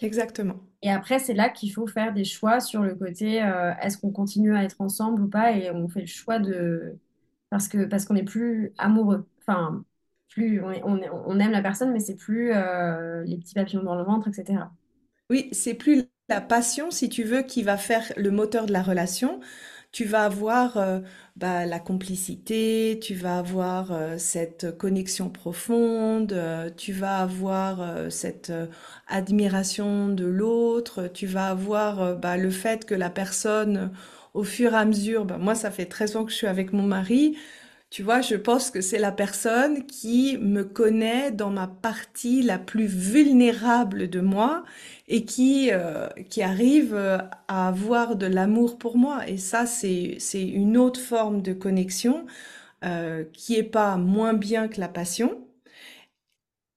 exactement. 0.00 0.58
Et 0.82 0.90
après, 0.90 1.18
c'est 1.18 1.34
là 1.34 1.48
qu'il 1.48 1.72
faut 1.72 1.86
faire 1.86 2.12
des 2.12 2.24
choix 2.24 2.60
sur 2.60 2.82
le 2.82 2.94
côté, 2.94 3.36
est-ce 3.82 3.98
qu'on 3.98 4.12
continue 4.12 4.54
à 4.56 4.62
être 4.64 4.80
ensemble 4.80 5.22
ou 5.22 5.28
pas, 5.28 5.52
et 5.52 5.70
on 5.70 5.88
fait 5.88 6.00
le 6.02 6.06
choix 6.06 6.38
de... 6.38 6.98
Parce 7.50 7.68
que, 7.68 7.84
parce 7.84 8.04
qu'on 8.04 8.14
n'est 8.14 8.24
plus 8.24 8.72
amoureux. 8.78 9.26
Enfin, 9.40 9.84
plus 10.28 10.60
on, 10.62 11.40
aime 11.40 11.50
la 11.50 11.62
personne, 11.62 11.92
mais 11.92 12.00
c'est 12.00 12.16
plus 12.16 12.52
euh, 12.52 13.22
les 13.24 13.38
petits 13.38 13.54
papillons 13.54 13.82
dans 13.82 13.94
le 13.94 14.04
ventre, 14.04 14.28
etc. 14.28 14.64
Oui, 15.30 15.48
c'est 15.52 15.74
plus 15.74 16.04
la 16.28 16.40
passion, 16.40 16.90
si 16.90 17.08
tu 17.08 17.24
veux, 17.24 17.42
qui 17.42 17.62
va 17.62 17.76
faire 17.76 18.12
le 18.16 18.30
moteur 18.30 18.66
de 18.66 18.72
la 18.72 18.82
relation. 18.82 19.40
Tu 19.92 20.04
vas 20.04 20.24
avoir 20.24 20.76
euh, 20.76 21.00
bah, 21.36 21.64
la 21.64 21.78
complicité, 21.80 22.98
tu 23.02 23.14
vas 23.14 23.38
avoir 23.38 23.92
euh, 23.92 24.18
cette 24.18 24.76
connexion 24.76 25.30
profonde, 25.30 26.36
tu 26.76 26.92
vas 26.92 27.20
avoir 27.20 28.10
cette 28.10 28.52
admiration 29.06 30.08
de 30.08 30.26
l'autre, 30.26 31.08
tu 31.08 31.26
vas 31.26 31.48
avoir 31.48 32.16
bah, 32.16 32.36
le 32.36 32.50
fait 32.50 32.84
que 32.84 32.94
la 32.94 33.08
personne, 33.08 33.90
au 34.36 34.44
fur 34.44 34.72
et 34.74 34.76
à 34.76 34.84
mesure, 34.84 35.24
bah, 35.24 35.38
moi 35.38 35.54
ça 35.56 35.70
fait 35.70 35.86
13 35.86 36.16
ans 36.16 36.24
que 36.24 36.30
je 36.32 36.36
suis 36.36 36.46
avec 36.48 36.72
mon 36.72 36.84
mari, 36.84 37.36
tu 37.90 38.02
vois, 38.02 38.20
je 38.20 38.34
pense 38.36 38.70
que 38.70 38.80
c'est 38.80 38.98
la 38.98 39.12
personne 39.12 39.86
qui 39.86 40.38
me 40.38 40.64
connaît 40.64 41.30
dans 41.32 41.50
ma 41.50 41.68
partie 41.68 42.42
la 42.42 42.58
plus 42.58 42.86
vulnérable 42.86 44.10
de 44.10 44.20
moi 44.20 44.64
et 45.08 45.24
qui, 45.24 45.70
euh, 45.72 46.08
qui 46.28 46.42
arrive 46.42 46.94
euh, 46.94 47.18
à 47.48 47.68
avoir 47.68 48.16
de 48.16 48.26
l'amour 48.26 48.78
pour 48.78 48.98
moi. 48.98 49.28
Et 49.28 49.38
ça, 49.38 49.66
c'est, 49.66 50.16
c'est 50.18 50.46
une 50.46 50.76
autre 50.76 51.00
forme 51.00 51.42
de 51.42 51.52
connexion 51.52 52.26
euh, 52.84 53.24
qui 53.32 53.56
est 53.56 53.62
pas 53.64 53.96
moins 53.98 54.34
bien 54.34 54.68
que 54.68 54.80
la 54.80 54.88
passion. 54.88 55.40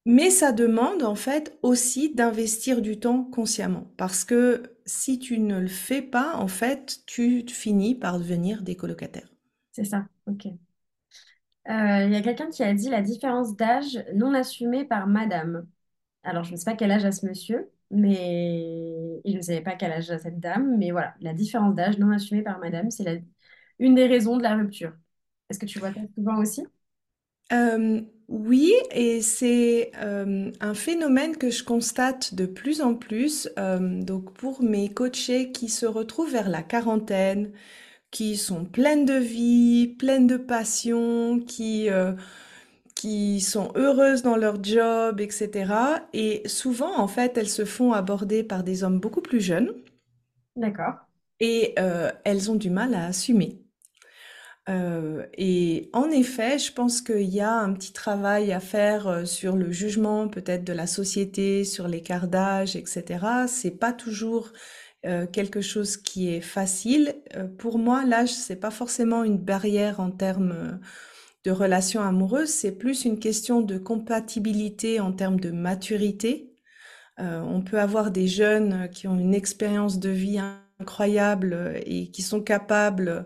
Mais 0.06 0.30
ça 0.32 0.52
demande 0.52 1.04
en 1.04 1.16
fait 1.16 1.58
aussi 1.62 2.14
d'investir 2.14 2.82
du 2.82 3.00
temps 3.00 3.24
consciemment. 3.24 3.92
Parce 3.98 4.24
que 4.26 4.64
si 4.90 5.20
tu 5.20 5.40
ne 5.40 5.60
le 5.60 5.68
fais 5.68 6.02
pas, 6.02 6.36
en 6.36 6.48
fait, 6.50 7.02
tu 7.06 7.46
finis 7.48 7.96
par 7.96 8.20
devenir 8.20 8.62
des 8.64 8.76
colocataires. 8.76 9.30
C'est 9.72 9.86
ça, 9.86 10.08
ok. 10.28 10.48
Euh, 10.48 12.06
Il 12.06 12.12
y 12.12 12.16
a 12.16 12.22
quelqu'un 12.22 12.50
qui 12.50 12.64
a 12.64 12.74
dit 12.74 12.90
la 12.90 13.02
différence 13.02 13.56
d'âge 13.56 14.00
non 14.16 14.34
assumée 14.34 14.86
par 14.86 15.08
madame. 15.08 15.68
Alors, 16.24 16.44
je 16.44 16.52
ne 16.54 16.58
sais 16.58 16.66
pas 16.66 16.76
quel 16.78 16.92
âge 16.92 17.06
a 17.06 17.12
ce 17.12 17.26
monsieur, 17.28 17.72
mais 17.92 19.22
et 19.26 19.32
je 19.32 19.38
ne 19.38 19.42
savais 19.42 19.62
pas 19.62 19.76
quel 19.76 19.92
âge 19.92 20.12
a 20.12 20.20
cette 20.20 20.40
dame, 20.40 20.78
mais 20.78 20.92
voilà, 20.92 21.16
la 21.22 21.34
différence 21.34 21.76
d'âge 21.76 21.98
non 22.00 22.12
assumée 22.12 22.44
par 22.44 22.60
madame, 22.60 22.92
c'est 22.92 23.04
la... 23.04 23.16
une 23.80 23.96
des 23.96 24.08
raisons 24.08 24.38
de 24.38 24.44
la 24.44 24.56
rupture. 24.56 24.94
Est-ce 25.50 25.60
que 25.60 25.66
tu 25.66 25.80
vois 25.80 25.94
ça 25.94 26.02
souvent 26.16 26.38
aussi? 26.40 26.64
Euh, 27.52 28.02
oui, 28.30 28.74
et 28.92 29.22
c'est 29.24 29.92
euh, 29.98 30.52
un 30.62 30.74
phénomène 30.76 31.36
que 31.38 31.50
je 31.50 31.64
constate 31.64 32.36
de 32.36 32.46
plus 32.46 32.82
en 32.82 32.94
plus. 32.96 33.50
euh, 33.58 34.02
donc 34.04 34.34
pour 34.36 34.62
mes 34.64 34.90
coachés 34.94 35.52
qui 35.52 35.68
se 35.70 35.86
retrouvent 35.88 36.32
vers 36.32 36.50
la 36.50 36.62
quarantaine, 36.62 37.52
qui 38.12 38.38
sont 38.38 38.66
pleines 38.66 39.06
de 39.06 39.16
vie, 39.16 39.88
pleines 39.88 40.28
de 40.28 40.38
passion, 40.38 41.40
qui 41.42 41.90
euh, 41.90 42.14
qui 42.96 43.42
sont 43.42 43.72
heureuses 43.76 44.24
dans 44.24 44.38
leur 44.38 44.64
job, 44.64 45.22
etc. 45.22 46.08
Et 46.14 46.44
souvent, 46.48 47.00
en 47.00 47.08
fait, 47.08 47.38
elles 47.38 47.50
se 47.50 47.66
font 47.66 47.94
aborder 47.94 48.44
par 48.44 48.64
des 48.64 48.84
hommes 48.84 49.00
beaucoup 49.00 49.22
plus 49.22 49.42
jeunes 49.42 49.74
D'accord. 50.56 51.08
et 51.42 51.74
euh, 51.80 52.12
elles 52.24 52.50
ont 52.52 52.56
du 52.56 52.70
mal 52.70 52.94
à 52.94 53.06
assumer. 53.08 53.62
Euh, 54.70 55.26
et 55.38 55.90
en 55.94 56.10
effet, 56.12 56.60
je 56.60 56.72
pense 56.72 57.02
qu'il 57.02 57.30
y 57.30 57.42
a 57.42 57.54
un 57.54 57.74
petit 57.74 57.94
travail 57.94 58.52
à 58.52 58.60
faire 58.60 59.08
euh, 59.08 59.26
sur 59.26 59.56
le 59.56 59.72
jugement 59.72 60.28
peut-être 60.28 60.64
de 60.64 60.74
la 60.74 60.86
société, 60.86 61.64
sur 61.64 61.88
l'écart 61.88 62.28
d'âge, 62.28 62.76
etc. 62.76 63.26
C'est 63.48 63.72
pas 63.72 63.94
toujours 63.94 64.52
euh, 65.06 65.26
quelque 65.26 65.62
chose 65.62 65.98
qui 65.98 66.30
est 66.30 66.42
facile. 66.42 67.16
Pour 67.58 67.80
moi, 67.80 68.06
l'âge, 68.06 68.30
c'est 68.30 68.58
pas 68.58 68.72
forcément 68.72 69.24
une 69.24 69.38
barrière 69.40 70.00
en 70.00 70.12
termes 70.12 70.80
de 71.46 71.52
relations 71.52 72.02
amoureuses, 72.02 72.50
c'est 72.50 72.74
plus 72.74 73.06
une 73.06 73.18
question 73.18 73.62
de 73.62 73.78
compatibilité 73.78 75.00
en 75.00 75.14
termes 75.14 75.40
de 75.40 75.52
maturité. 75.52 76.54
On 77.18 77.62
peut 77.62 77.80
avoir 77.80 78.12
des 78.12 78.28
jeunes 78.28 78.90
qui 78.92 79.08
ont 79.08 79.18
une 79.18 79.34
expérience 79.34 80.00
de 80.00 80.10
vie 80.10 80.40
incroyable 80.80 81.54
euh, 81.54 81.80
et 81.86 82.10
qui 82.12 82.22
sont 82.22 82.42
capables 82.42 83.26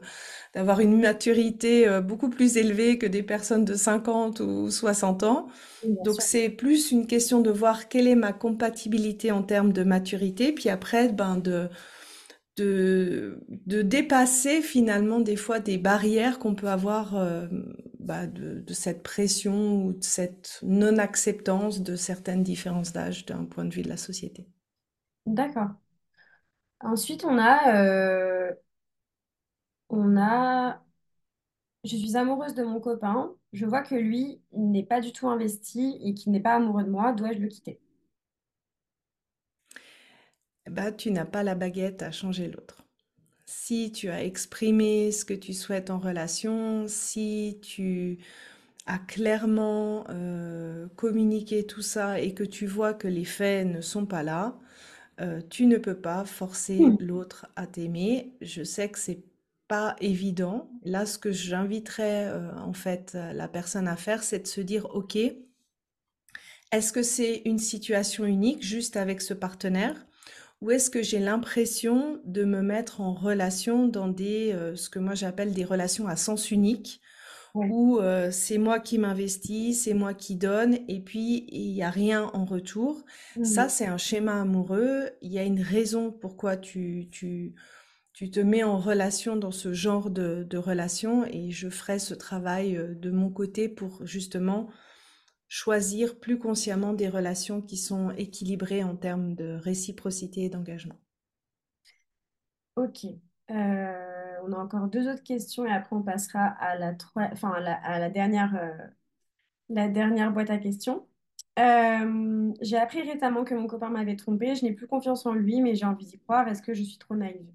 d'avoir 0.55 0.79
une 0.81 0.99
maturité 1.01 1.87
euh, 1.87 2.01
beaucoup 2.01 2.29
plus 2.29 2.57
élevée 2.57 2.97
que 2.99 3.05
des 3.07 3.23
personnes 3.23 3.65
de 3.65 3.75
50 3.75 4.39
ou 4.41 4.69
60 4.71 5.23
ans. 5.23 5.47
Oui, 5.83 5.97
Donc 6.01 6.21
c'est 6.21 6.49
plus 6.49 6.91
une 6.91 7.07
question 7.07 7.41
de 7.41 7.51
voir 7.51 7.89
quelle 7.89 8.07
est 8.07 8.15
ma 8.15 8.33
compatibilité 8.33 9.31
en 9.31 9.43
termes 9.43 9.73
de 9.73 9.83
maturité, 9.83 10.53
puis 10.53 10.69
après 10.69 11.09
ben 11.09 11.37
de 11.37 11.69
de, 12.57 13.39
de 13.49 13.81
dépasser 13.81 14.61
finalement 14.61 15.19
des 15.19 15.35
fois 15.35 15.59
des 15.59 15.77
barrières 15.77 16.39
qu'on 16.39 16.53
peut 16.55 16.67
avoir 16.69 17.15
euh, 17.15 17.47
bah, 17.99 18.27
de, 18.27 18.59
de 18.59 18.73
cette 18.73 19.01
pression 19.03 19.85
ou 19.87 19.93
de 19.93 20.03
cette 20.03 20.59
non-acceptance 20.63 21.81
de 21.81 21.95
certaines 21.95 22.43
différences 22.43 22.93
d'âge 22.93 23.25
d'un 23.25 23.45
point 23.45 23.65
de 23.65 23.73
vue 23.73 23.81
de 23.81 23.89
la 23.89 23.97
société. 23.97 24.47
D'accord. 25.25 25.75
Ensuite, 26.83 27.25
on 27.25 27.37
a, 27.39 27.75
euh, 27.75 28.53
on 29.89 30.17
a, 30.17 30.83
je 31.85 31.95
suis 31.95 32.17
amoureuse 32.17 32.55
de 32.55 32.63
mon 32.63 32.81
copain. 32.81 33.33
Je 33.53 33.65
vois 33.65 33.83
que 33.83 33.95
lui 33.95 34.41
n'est 34.53 34.83
pas 34.85 34.99
du 35.01 35.13
tout 35.13 35.29
investi 35.29 35.97
et 36.03 36.13
qu'il 36.13 36.31
n'est 36.33 36.41
pas 36.41 36.55
amoureux 36.55 36.83
de 36.83 36.89
moi. 36.89 37.13
Dois-je 37.13 37.39
le 37.39 37.47
quitter? 37.47 37.79
Bah, 40.69 40.91
tu 40.91 41.11
n'as 41.11 41.25
pas 41.25 41.43
la 41.43 41.55
baguette 41.55 42.01
à 42.03 42.11
changer 42.11 42.47
l'autre. 42.47 42.83
Si 43.45 43.91
tu 43.91 44.09
as 44.09 44.23
exprimé 44.25 45.11
ce 45.11 45.25
que 45.25 45.33
tu 45.35 45.53
souhaites 45.53 45.89
en 45.91 45.99
relation, 45.99 46.85
si 46.87 47.59
tu 47.63 48.19
as 48.87 48.99
clairement 48.99 50.05
euh, 50.09 50.87
communiqué 50.97 51.65
tout 51.67 51.81
ça 51.83 52.19
et 52.21 52.33
que 52.35 52.43
tu 52.45 52.67
vois 52.67 52.93
que 52.93 53.07
les 53.09 53.25
faits 53.25 53.67
ne 53.67 53.81
sont 53.81 54.05
pas 54.07 54.23
là, 54.23 54.57
euh, 55.21 55.41
tu 55.49 55.65
ne 55.67 55.77
peux 55.77 55.99
pas 55.99 56.25
forcer 56.25 56.79
l'autre 56.99 57.47
à 57.55 57.67
t'aimer. 57.67 58.33
Je 58.41 58.63
sais 58.63 58.89
que 58.89 58.99
c'est 58.99 59.23
pas 59.67 59.95
évident. 60.01 60.69
Là, 60.83 61.05
ce 61.05 61.17
que 61.17 61.31
j'inviterais 61.31 62.25
euh, 62.27 62.51
en 62.57 62.73
fait 62.73 63.13
la 63.15 63.47
personne 63.47 63.87
à 63.87 63.95
faire, 63.95 64.23
c'est 64.23 64.39
de 64.39 64.47
se 64.47 64.61
dire, 64.61 64.87
OK, 64.95 65.17
est-ce 66.71 66.91
que 66.91 67.03
c'est 67.03 67.43
une 67.45 67.59
situation 67.59 68.25
unique 68.25 68.63
juste 68.63 68.97
avec 68.97 69.21
ce 69.21 69.33
partenaire? 69.35 70.05
Ou 70.61 70.71
est-ce 70.71 70.89
que 70.89 71.03
j'ai 71.03 71.19
l'impression 71.19 72.19
de 72.25 72.45
me 72.45 72.61
mettre 72.61 73.01
en 73.01 73.13
relation 73.13 73.87
dans 73.87 74.07
des, 74.07 74.53
euh, 74.53 74.75
ce 74.75 74.89
que 74.89 74.99
moi 74.99 75.13
j'appelle 75.13 75.53
des 75.53 75.65
relations 75.65 76.07
à 76.07 76.15
sens 76.15 76.51
unique, 76.51 77.01
Où 77.55 77.99
euh, 77.99 78.31
c'est 78.31 78.57
moi 78.57 78.79
qui 78.79 78.97
m'investis, 78.97 79.83
c'est 79.83 79.93
moi 79.93 80.13
qui 80.13 80.35
donne, 80.35 80.79
et 80.87 80.99
puis 81.01 81.45
il 81.51 81.73
n'y 81.73 81.83
a 81.83 81.89
rien 81.89 82.29
en 82.33 82.45
retour. 82.45 83.03
Ça, 83.41 83.67
Mhm. 83.67 83.69
c'est 83.69 83.85
un 83.85 83.97
schéma 83.97 84.41
amoureux. 84.41 85.09
Il 85.21 85.31
y 85.31 85.39
a 85.39 85.43
une 85.43 85.61
raison 85.61 86.11
pourquoi 86.11 86.57
tu, 86.57 87.07
tu, 87.11 87.55
tu 88.13 88.31
te 88.31 88.39
mets 88.39 88.63
en 88.63 88.77
relation 88.79 89.35
dans 89.37 89.51
ce 89.51 89.73
genre 89.73 90.09
de, 90.11 90.43
de 90.49 90.57
relation, 90.57 91.25
et 91.25 91.51
je 91.51 91.69
ferai 91.69 91.99
ce 91.99 92.13
travail 92.15 92.77
euh, 92.77 92.95
de 92.95 93.11
mon 93.11 93.29
côté 93.31 93.69
pour 93.69 94.05
justement 94.05 94.69
choisir 95.47 96.19
plus 96.19 96.39
consciemment 96.39 96.93
des 96.93 97.09
relations 97.09 97.61
qui 97.61 97.77
sont 97.77 98.11
équilibrées 98.17 98.83
en 98.83 98.95
termes 98.97 99.35
de 99.35 99.53
réciprocité 99.63 100.43
et 100.45 100.49
d'engagement. 100.49 100.99
Ok. 102.75 103.05
Euh, 103.49 104.22
on 104.43 104.53
a 104.53 104.57
encore 104.57 104.87
deux 104.87 105.09
autres 105.09 105.23
questions 105.23 105.65
et 105.65 105.71
après 105.71 105.95
on 105.95 106.03
passera 106.03 106.41
à 106.41 106.77
la, 106.77 106.95
enfin, 107.15 107.51
à 107.51 107.99
la, 107.99 108.09
dernière, 108.09 108.55
euh, 108.55 108.87
la 109.69 109.87
dernière 109.87 110.31
boîte 110.31 110.49
à 110.49 110.57
questions. 110.57 111.07
Euh, 111.59 112.51
j'ai 112.61 112.77
appris 112.77 113.01
récemment 113.01 113.43
que 113.43 113.53
mon 113.53 113.67
copain 113.67 113.89
m'avait 113.89 114.15
trompée. 114.15 114.55
Je 114.55 114.65
n'ai 114.65 114.73
plus 114.73 114.87
confiance 114.87 115.25
en 115.25 115.33
lui, 115.33 115.61
mais 115.61 115.75
j'ai 115.75 115.85
envie 115.85 116.05
d'y 116.05 116.19
croire. 116.19 116.47
Est-ce 116.47 116.61
que 116.61 116.73
je 116.73 116.83
suis 116.83 116.97
trop 116.97 117.15
naïve? 117.15 117.47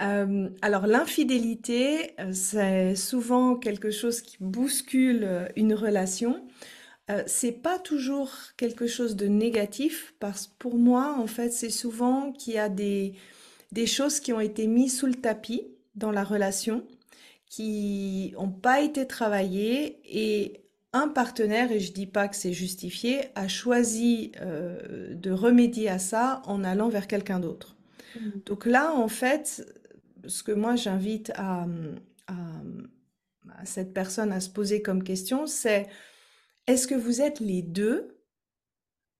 Euh, 0.00 0.48
alors 0.62 0.86
l'infidélité, 0.86 2.14
c'est 2.32 2.94
souvent 2.94 3.56
quelque 3.56 3.90
chose 3.90 4.20
qui 4.20 4.36
bouscule 4.40 5.50
une 5.56 5.74
relation. 5.74 6.46
Euh, 7.10 7.22
c'est 7.26 7.52
pas 7.52 7.78
toujours 7.78 8.30
quelque 8.58 8.86
chose 8.86 9.16
de 9.16 9.26
négatif 9.26 10.14
parce 10.20 10.46
que 10.48 10.52
pour 10.58 10.76
moi, 10.76 11.16
en 11.18 11.26
fait, 11.26 11.50
c'est 11.50 11.70
souvent 11.70 12.32
qu'il 12.32 12.54
y 12.54 12.58
a 12.58 12.68
des, 12.68 13.14
des 13.72 13.86
choses 13.86 14.20
qui 14.20 14.32
ont 14.32 14.40
été 14.40 14.66
mises 14.66 14.98
sous 14.98 15.06
le 15.06 15.14
tapis 15.14 15.62
dans 15.94 16.10
la 16.10 16.24
relation, 16.24 16.86
qui 17.46 18.32
n'ont 18.32 18.50
pas 18.50 18.80
été 18.80 19.06
travaillées 19.06 20.00
et 20.04 20.64
un 20.92 21.08
partenaire, 21.08 21.70
et 21.70 21.80
je 21.80 21.92
dis 21.92 22.06
pas 22.06 22.28
que 22.28 22.36
c'est 22.36 22.52
justifié, 22.52 23.20
a 23.34 23.46
choisi 23.46 24.32
euh, 24.40 25.14
de 25.14 25.30
remédier 25.30 25.88
à 25.88 25.98
ça 25.98 26.42
en 26.46 26.64
allant 26.64 26.88
vers 26.88 27.06
quelqu'un 27.06 27.40
d'autre. 27.40 27.76
Mhm. 28.18 28.42
Donc 28.46 28.66
là, 28.66 28.94
en 28.94 29.08
fait, 29.08 29.66
ce 30.26 30.42
que 30.42 30.52
moi 30.52 30.76
j'invite 30.76 31.30
à, 31.36 31.66
à, 32.26 32.34
à 33.58 33.64
cette 33.64 33.92
personne 33.92 34.32
à 34.32 34.40
se 34.40 34.48
poser 34.48 34.80
comme 34.82 35.02
question, 35.02 35.46
c'est 35.46 35.86
est-ce 36.66 36.86
que 36.86 36.94
vous 36.94 37.20
êtes 37.20 37.40
les 37.40 37.62
deux 37.62 38.17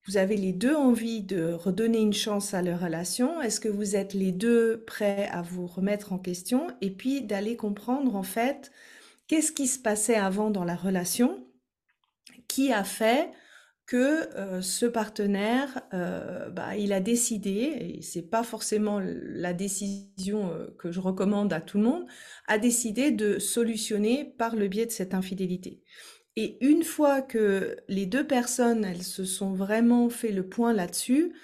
vous 0.09 0.17
avez 0.17 0.37
les 0.37 0.55
deux 0.55 0.75
envie 0.75 1.21
de 1.21 1.53
redonner 1.53 2.01
une 2.01 2.15
chance 2.15 2.55
à 2.55 2.63
leur 2.63 2.81
relation? 2.81 3.43
Est-ce 3.43 3.61
que 3.61 3.69
vous 3.69 3.95
êtes 3.95 4.15
les 4.15 4.33
deux 4.33 4.83
prêts 4.87 5.29
à 5.31 5.43
vous 5.43 5.67
remettre 5.67 6.15
en 6.15 6.19
question? 6.19 6.69
Et 6.81 6.91
puis 6.91 7.21
d'aller 7.23 7.57
comprendre 7.57 8.17
en 8.17 8.23
fait 8.23 8.73
qu'est-ce 9.27 9.53
qui 9.53 9.67
se 9.67 9.79
passait 9.79 10.17
avant 10.17 10.51
dans 10.51 10.65
la 10.65 10.77
relation 10.77 11.47
qui 12.49 12.73
a 12.73 12.85
fait 12.85 13.31
que 13.85 14.35
euh, 14.37 14.61
ce 14.63 14.87
partenaire, 14.87 15.83
euh, 15.95 16.51
bah, 16.51 16.77
il 16.77 16.93
a 16.93 17.01
décidé, 17.01 17.97
et 17.99 18.03
c'est 18.03 18.29
pas 18.31 18.43
forcément 18.43 19.01
la 19.03 19.55
décision 19.55 20.53
euh, 20.53 20.67
que 20.79 20.91
je 20.91 21.01
recommande 21.01 21.53
à 21.55 21.63
tout 21.63 21.79
le 21.79 21.85
monde, 21.85 22.07
a 22.47 22.59
décidé 22.59 23.11
de 23.11 23.39
solutionner 23.39 24.25
par 24.25 24.57
le 24.57 24.69
biais 24.69 24.85
de 24.85 24.91
cette 24.91 25.15
infidélité. 25.15 25.83
Et 26.41 26.57
une 26.65 26.85
fois 26.85 27.21
que 27.21 27.79
les 27.89 28.07
deux 28.07 28.25
personnes, 28.25 28.85
elles 28.85 29.03
se 29.03 29.25
sont 29.25 29.55
vraiment 29.55 30.09
fait 30.09 30.31
le 30.31 30.49
point 30.49 30.73
là-dessus, 30.73 31.35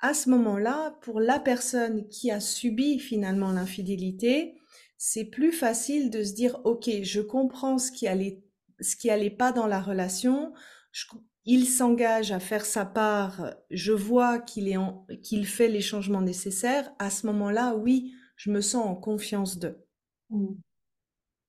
à 0.00 0.12
ce 0.12 0.28
moment-là, 0.30 0.98
pour 1.02 1.20
la 1.20 1.38
personne 1.38 2.08
qui 2.08 2.32
a 2.32 2.40
subi 2.40 2.98
finalement 2.98 3.52
l'infidélité, 3.52 4.56
c'est 4.98 5.26
plus 5.26 5.52
facile 5.52 6.10
de 6.10 6.24
se 6.24 6.32
dire, 6.32 6.60
OK, 6.64 6.90
je 7.04 7.20
comprends 7.20 7.78
ce 7.78 7.92
qui 7.92 8.08
allait, 8.08 8.42
ce 8.80 8.96
qui 8.96 9.08
allait 9.08 9.30
pas 9.30 9.52
dans 9.52 9.68
la 9.68 9.80
relation, 9.80 10.52
je, 10.90 11.06
il 11.44 11.68
s'engage 11.68 12.32
à 12.32 12.40
faire 12.40 12.64
sa 12.64 12.84
part, 12.84 13.54
je 13.70 13.92
vois 13.92 14.40
qu'il 14.40 14.66
est 14.66 14.78
qu'il 15.22 15.46
fait 15.46 15.68
les 15.68 15.80
changements 15.80 16.22
nécessaires, 16.22 16.92
à 16.98 17.08
ce 17.08 17.28
moment-là, 17.28 17.76
oui, 17.76 18.12
je 18.34 18.50
me 18.50 18.60
sens 18.60 18.84
en 18.84 18.96
confiance 18.96 19.60
d'eux. 19.60 19.86
Mmh. 20.30 20.56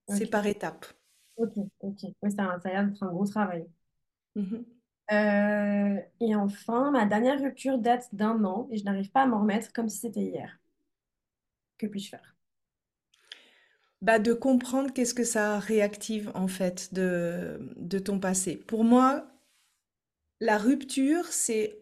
C'est 0.10 0.30
par 0.30 0.46
étapes. 0.46 0.86
Ok, 1.38 1.52
ok. 1.80 1.98
Oui, 2.22 2.32
ça, 2.32 2.44
a 2.54 2.58
l'air 2.70 2.86
d'être 2.88 3.04
un 3.04 3.12
gros 3.12 3.26
travail. 3.26 3.68
Mmh 4.36 4.58
euh, 5.12 6.00
et 6.20 6.36
enfin, 6.36 6.90
ma 6.92 7.06
dernière 7.06 7.40
rupture 7.40 7.78
date 7.78 8.08
d'un 8.14 8.44
an 8.44 8.68
et 8.72 8.78
je 8.78 8.84
n'arrive 8.86 9.12
pas 9.12 9.22
à 9.24 9.28
m'en 9.28 9.42
remettre 9.42 9.72
comme 9.72 9.88
si 9.88 10.00
c'était 10.00 10.22
hier. 10.22 10.60
Que 11.78 11.88
puis-je 11.88 12.10
faire? 12.10 12.36
Bah, 14.02 14.20
de 14.20 14.34
comprendre 14.34 14.94
qu'est-ce 14.94 15.14
que 15.14 15.24
ça 15.24 15.60
réactive 15.60 16.32
en 16.36 16.48
fait 16.48 16.94
de, 16.94 17.60
de 17.78 18.00
ton 18.00 18.20
passé. 18.20 18.56
Pour 18.56 18.84
moi, 18.84 19.28
la 20.40 20.58
rupture, 20.58 21.26
c'est 21.28 21.80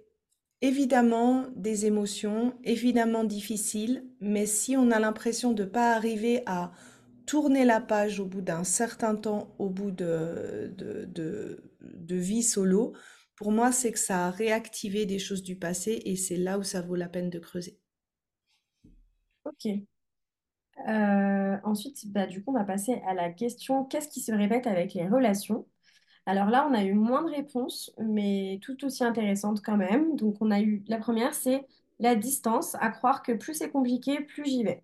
évidemment 0.61 1.45
des 1.55 1.85
émotions, 1.85 2.53
évidemment 2.63 3.23
difficiles, 3.23 4.05
mais 4.21 4.45
si 4.45 4.77
on 4.77 4.91
a 4.91 4.99
l'impression 4.99 5.51
de 5.51 5.63
ne 5.63 5.69
pas 5.69 5.93
arriver 5.95 6.43
à 6.45 6.71
tourner 7.25 7.65
la 7.65 7.81
page 7.81 8.19
au 8.19 8.25
bout 8.25 8.41
d'un 8.41 8.63
certain 8.63 9.15
temps, 9.15 9.55
au 9.59 9.69
bout 9.69 9.91
de, 9.91 10.73
de, 10.77 12.15
vie 12.15 12.43
solo, 12.43 12.93
pour 13.35 13.51
moi, 13.51 13.71
c'est 13.71 13.91
que 13.91 13.99
ça 13.99 14.27
a 14.27 14.31
réactivé 14.31 15.05
des 15.05 15.19
choses 15.19 15.43
du 15.43 15.55
passé 15.55 16.01
et 16.05 16.15
c'est 16.15 16.37
là 16.37 16.57
où 16.59 16.63
ça 16.63 16.81
vaut 16.81 16.95
la 16.95 17.09
peine 17.09 17.29
de 17.29 17.39
creuser. 17.39 17.79
Ok. 19.45 19.67
Euh, 20.87 21.57
ensuite, 21.63 22.11
bah, 22.11 22.27
du 22.27 22.43
coup, 22.43 22.51
on 22.51 22.57
va 22.57 22.63
passer 22.63 23.01
à 23.07 23.13
la 23.13 23.29
question 23.31 23.85
qu'est-ce 23.85 24.09
qui 24.09 24.21
se 24.21 24.31
répète 24.31 24.67
avec 24.67 24.93
les 24.93 25.07
relations? 25.07 25.67
Alors 26.25 26.49
là, 26.49 26.67
on 26.69 26.73
a 26.73 26.83
eu 26.83 26.93
moins 26.93 27.23
de 27.23 27.31
réponses, 27.31 27.91
mais 27.99 28.59
tout 28.61 28.85
aussi 28.85 29.03
intéressantes 29.03 29.61
quand 29.61 29.77
même. 29.77 30.15
Donc 30.15 30.37
on 30.41 30.51
a 30.51 30.61
eu 30.61 30.83
la 30.87 30.97
première, 30.97 31.33
c'est 31.33 31.65
la 31.99 32.15
distance, 32.15 32.75
à 32.75 32.89
croire 32.89 33.23
que 33.23 33.33
plus 33.33 33.55
c'est 33.55 33.69
compliqué, 33.71 34.21
plus 34.21 34.45
j'y 34.45 34.63
vais. 34.63 34.83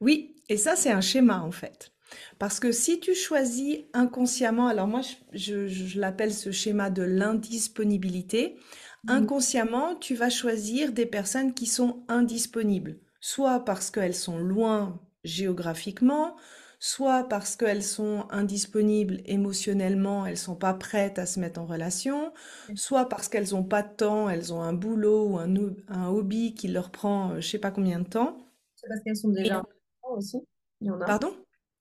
Oui, 0.00 0.31
et 0.48 0.56
ça 0.56 0.76
c'est 0.76 0.90
un 0.90 1.00
schéma 1.00 1.42
en 1.42 1.52
fait. 1.52 1.92
Parce 2.38 2.60
que 2.60 2.72
si 2.72 3.00
tu 3.00 3.14
choisis 3.14 3.78
inconsciemment, 3.94 4.66
alors 4.66 4.86
moi 4.86 5.00
je, 5.32 5.98
l'appelle 5.98 6.32
ce 6.32 6.50
schéma 6.50 6.90
de 6.90 7.02
l'indisponibilité, 7.02 8.56
mmh. 9.04 9.10
inconsciemment 9.10 9.96
tu 9.96 10.14
vas 10.14 10.30
choisir 10.30 10.92
des 10.92 11.06
personnes 11.06 11.54
qui 11.54 11.66
sont 11.66 12.04
indisponibles, 12.08 12.98
soit 13.20 13.64
parce 13.64 13.90
qu'elles 13.90 14.14
sont 14.14 14.38
loin 14.38 15.00
géographiquement, 15.24 16.36
soit 16.84 17.28
parce 17.28 17.54
qu'elles 17.54 17.84
sont 17.84 18.26
indisponibles 18.30 19.20
émotionnellement, 19.24 20.26
elles 20.26 20.36
sont 20.36 20.56
pas 20.56 20.74
prêtes 20.74 21.20
à 21.20 21.26
se 21.26 21.38
mettre 21.38 21.60
en 21.60 21.64
relation, 21.64 22.32
soit 22.74 23.08
parce 23.08 23.28
qu'elles 23.28 23.52
n'ont 23.52 23.62
pas 23.62 23.84
de 23.84 23.94
temps, 23.94 24.28
elles 24.28 24.52
ont 24.52 24.62
un 24.62 24.72
boulot 24.72 25.28
ou 25.28 25.38
un, 25.38 25.54
un 25.86 26.08
hobby 26.08 26.54
qui 26.54 26.66
leur 26.66 26.90
prend 26.90 27.30
je 27.30 27.34
euh, 27.34 27.40
je 27.40 27.48
sais 27.48 27.58
pas 27.58 27.70
combien 27.70 28.00
de 28.00 28.08
temps. 28.08 28.36
C'est 28.74 28.88
parce 28.88 29.00
qu'elles 29.04 29.16
sont 29.16 29.28
déjà 29.28 29.62
aussi. 30.12 30.38
Il 30.80 30.88
y 30.88 30.90
en 30.90 31.00
a. 31.00 31.06
Pardon? 31.06 31.34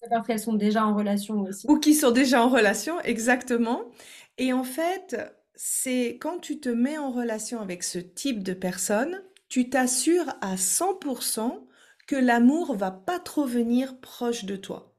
Parce 0.10 0.26
qu'elles 0.26 0.40
sont 0.40 0.54
déjà 0.54 0.86
en 0.86 0.96
relation 0.96 1.42
aussi. 1.42 1.68
Ou 1.70 1.78
qui 1.78 1.94
sont 1.94 2.12
déjà 2.12 2.44
en 2.44 2.50
relation, 2.50 3.00
exactement. 3.02 3.92
Et 4.38 4.52
en 4.52 4.64
fait, 4.64 5.16
c'est 5.56 6.18
quand 6.20 6.40
tu 6.40 6.60
te 6.60 6.70
mets 6.70 6.98
en 6.98 7.12
relation 7.12 7.62
avec 7.62 7.84
ce 7.84 8.00
type 8.00 8.44
de 8.44 8.54
personne, 8.54 9.22
tu 9.48 9.70
t'assures 9.70 10.34
à 10.42 10.58
100% 10.58 11.68
que 12.08 12.16
l'amour 12.16 12.76
va 12.76 12.92
pas 12.92 13.20
trop 13.20 13.46
venir 13.46 14.00
proche 14.00 14.46
de 14.46 14.56
toi. 14.56 14.96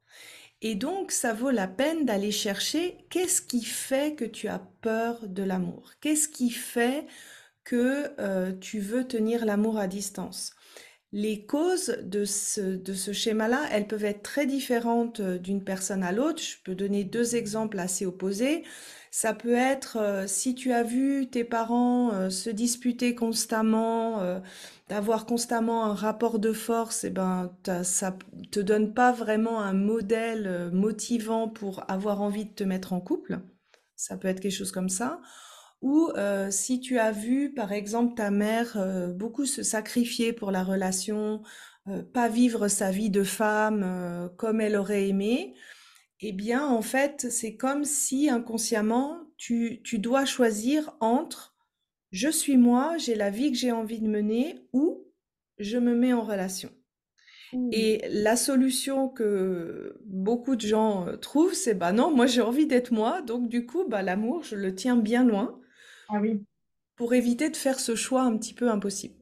Et 0.62 0.76
donc, 0.76 1.10
ça 1.10 1.32
vaut 1.34 1.50
la 1.50 1.66
peine 1.66 2.04
d'aller 2.04 2.30
chercher 2.30 2.98
qu'est-ce 3.10 3.42
qui 3.42 3.64
fait 3.64 4.14
que 4.14 4.24
tu 4.24 4.48
as 4.48 4.60
peur 4.80 5.26
de 5.26 5.42
l'amour? 5.42 5.92
Qu'est-ce 6.00 6.28
qui 6.28 6.50
fait 6.50 7.06
que 7.64 8.10
euh, 8.20 8.52
tu 8.60 8.78
veux 8.80 9.06
tenir 9.06 9.44
l'amour 9.44 9.78
à 9.78 9.88
distance? 9.88 10.54
Les 11.12 11.44
causes 11.44 11.98
de 12.02 12.24
ce, 12.24 12.60
de 12.60 12.94
ce 12.94 13.12
schéma-là, 13.12 13.66
elles 13.70 13.86
peuvent 13.86 14.04
être 14.04 14.22
très 14.22 14.46
différentes 14.46 15.20
euh, 15.20 15.38
d'une 15.38 15.62
personne 15.62 16.02
à 16.02 16.12
l'autre. 16.12 16.42
Je 16.42 16.56
peux 16.64 16.74
donner 16.74 17.04
deux 17.04 17.36
exemples 17.36 17.78
assez 17.78 18.06
opposés. 18.06 18.64
Ça 19.10 19.34
peut 19.34 19.54
être 19.54 19.98
euh, 19.98 20.26
si 20.26 20.54
tu 20.54 20.72
as 20.72 20.82
vu 20.82 21.28
tes 21.28 21.44
parents 21.44 22.30
se 22.30 22.48
disputer 22.48 23.14
constamment, 23.14 24.40
d'avoir 24.92 25.24
constamment 25.24 25.86
un 25.86 25.94
rapport 25.94 26.38
de 26.38 26.52
force, 26.52 27.04
et 27.04 27.06
eh 27.06 27.10
ben, 27.10 27.50
ça 27.82 28.14
te 28.50 28.60
donne 28.60 28.92
pas 28.92 29.10
vraiment 29.10 29.58
un 29.58 29.72
modèle 29.72 30.46
euh, 30.46 30.70
motivant 30.70 31.48
pour 31.48 31.90
avoir 31.90 32.20
envie 32.20 32.44
de 32.44 32.50
te 32.50 32.62
mettre 32.62 32.92
en 32.92 33.00
couple. 33.00 33.40
Ça 33.96 34.18
peut 34.18 34.28
être 34.28 34.40
quelque 34.40 34.52
chose 34.52 34.70
comme 34.70 34.90
ça. 34.90 35.18
Ou 35.82 36.10
euh, 36.16 36.50
si 36.50 36.80
tu 36.80 36.98
as 36.98 37.12
vu, 37.12 37.52
par 37.52 37.72
exemple, 37.72 38.14
ta 38.14 38.30
mère 38.30 38.76
euh, 38.76 39.12
beaucoup 39.12 39.46
se 39.46 39.62
sacrifier 39.62 40.32
pour 40.32 40.50
la 40.50 40.64
relation, 40.64 41.42
pas 42.14 42.28
vivre 42.28 42.68
sa 42.68 42.92
vie 42.92 43.10
de 43.10 43.24
femme 43.24 44.30
comme 44.36 44.60
elle 44.60 44.76
aurait 44.76 45.08
aimé, 45.08 45.56
eh 46.20 46.32
bien, 46.32 46.64
en 46.64 46.80
fait, 46.80 47.26
c'est 47.28 47.56
comme 47.56 47.82
si 47.84 48.30
inconsciemment, 48.30 49.18
tu, 49.36 49.80
tu 49.82 49.98
dois 49.98 50.24
choisir 50.24 50.96
entre 51.00 51.52
je 52.12 52.28
suis 52.28 52.58
moi, 52.58 52.98
j'ai 52.98 53.14
la 53.14 53.30
vie 53.30 53.50
que 53.50 53.58
j'ai 53.58 53.72
envie 53.72 54.00
de 54.00 54.06
mener 54.06 54.66
ou 54.72 55.06
je 55.58 55.78
me 55.78 55.94
mets 55.94 56.12
en 56.12 56.22
relation. 56.22 56.70
Mmh. 57.54 57.70
Et 57.72 58.02
la 58.10 58.36
solution 58.36 59.08
que 59.08 59.98
beaucoup 60.04 60.54
de 60.54 60.60
gens 60.60 61.08
euh, 61.08 61.16
trouvent, 61.16 61.54
c'est 61.54 61.74
bah 61.74 61.92
non, 61.92 62.14
moi 62.14 62.26
j'ai 62.26 62.42
envie 62.42 62.66
d'être 62.66 62.92
moi, 62.92 63.22
donc 63.22 63.48
du 63.48 63.66
coup, 63.66 63.86
bah 63.88 64.02
l'amour, 64.02 64.42
je 64.44 64.56
le 64.56 64.74
tiens 64.74 64.96
bien 64.96 65.24
loin. 65.24 65.58
Ah 66.12 66.18
oui. 66.20 66.44
Pour 66.96 67.14
éviter 67.14 67.48
de 67.48 67.56
faire 67.56 67.80
ce 67.80 67.94
choix 67.94 68.22
un 68.22 68.36
petit 68.36 68.52
peu 68.52 68.70
impossible. 68.70 69.14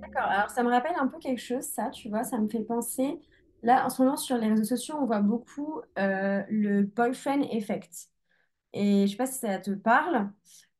D'accord, 0.00 0.30
alors 0.30 0.48
ça 0.48 0.62
me 0.62 0.70
rappelle 0.70 0.94
un 0.98 1.06
peu 1.06 1.18
quelque 1.18 1.40
chose, 1.40 1.64
ça, 1.64 1.90
tu 1.90 2.08
vois, 2.08 2.24
ça 2.24 2.38
me 2.38 2.48
fait 2.48 2.64
penser. 2.64 3.20
Là, 3.62 3.84
en 3.84 3.90
ce 3.90 4.02
moment, 4.02 4.16
sur 4.16 4.38
les 4.38 4.48
réseaux 4.48 4.64
sociaux, 4.64 4.96
on 4.98 5.04
voit 5.04 5.20
beaucoup 5.20 5.82
euh, 5.98 6.42
le 6.48 6.82
boyfriend 6.82 7.42
effect. 7.50 8.08
Et 8.72 9.06
je 9.06 9.10
sais 9.10 9.16
pas 9.16 9.26
si 9.26 9.38
ça 9.38 9.58
te 9.58 9.72
parle. 9.72 10.30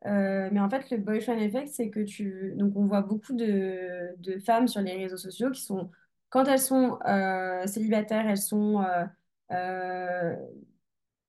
Euh, 0.06 0.48
mais 0.50 0.60
en 0.60 0.70
fait, 0.70 0.90
le 0.90 0.96
boyfriend 0.96 1.38
effect, 1.38 1.68
c'est 1.68 1.90
que 1.90 2.00
tu. 2.00 2.54
Donc, 2.56 2.74
on 2.76 2.86
voit 2.86 3.02
beaucoup 3.02 3.34
de, 3.34 4.14
de, 4.18 4.38
femmes 4.38 4.68
sur 4.68 4.80
les 4.80 4.96
réseaux 4.96 5.16
sociaux 5.18 5.50
qui 5.50 5.60
sont. 5.60 5.90
Quand 6.30 6.44
elles 6.44 6.60
sont 6.60 6.98
euh, 7.06 7.66
célibataires, 7.66 8.26
elles 8.26 8.38
sont. 8.38 8.82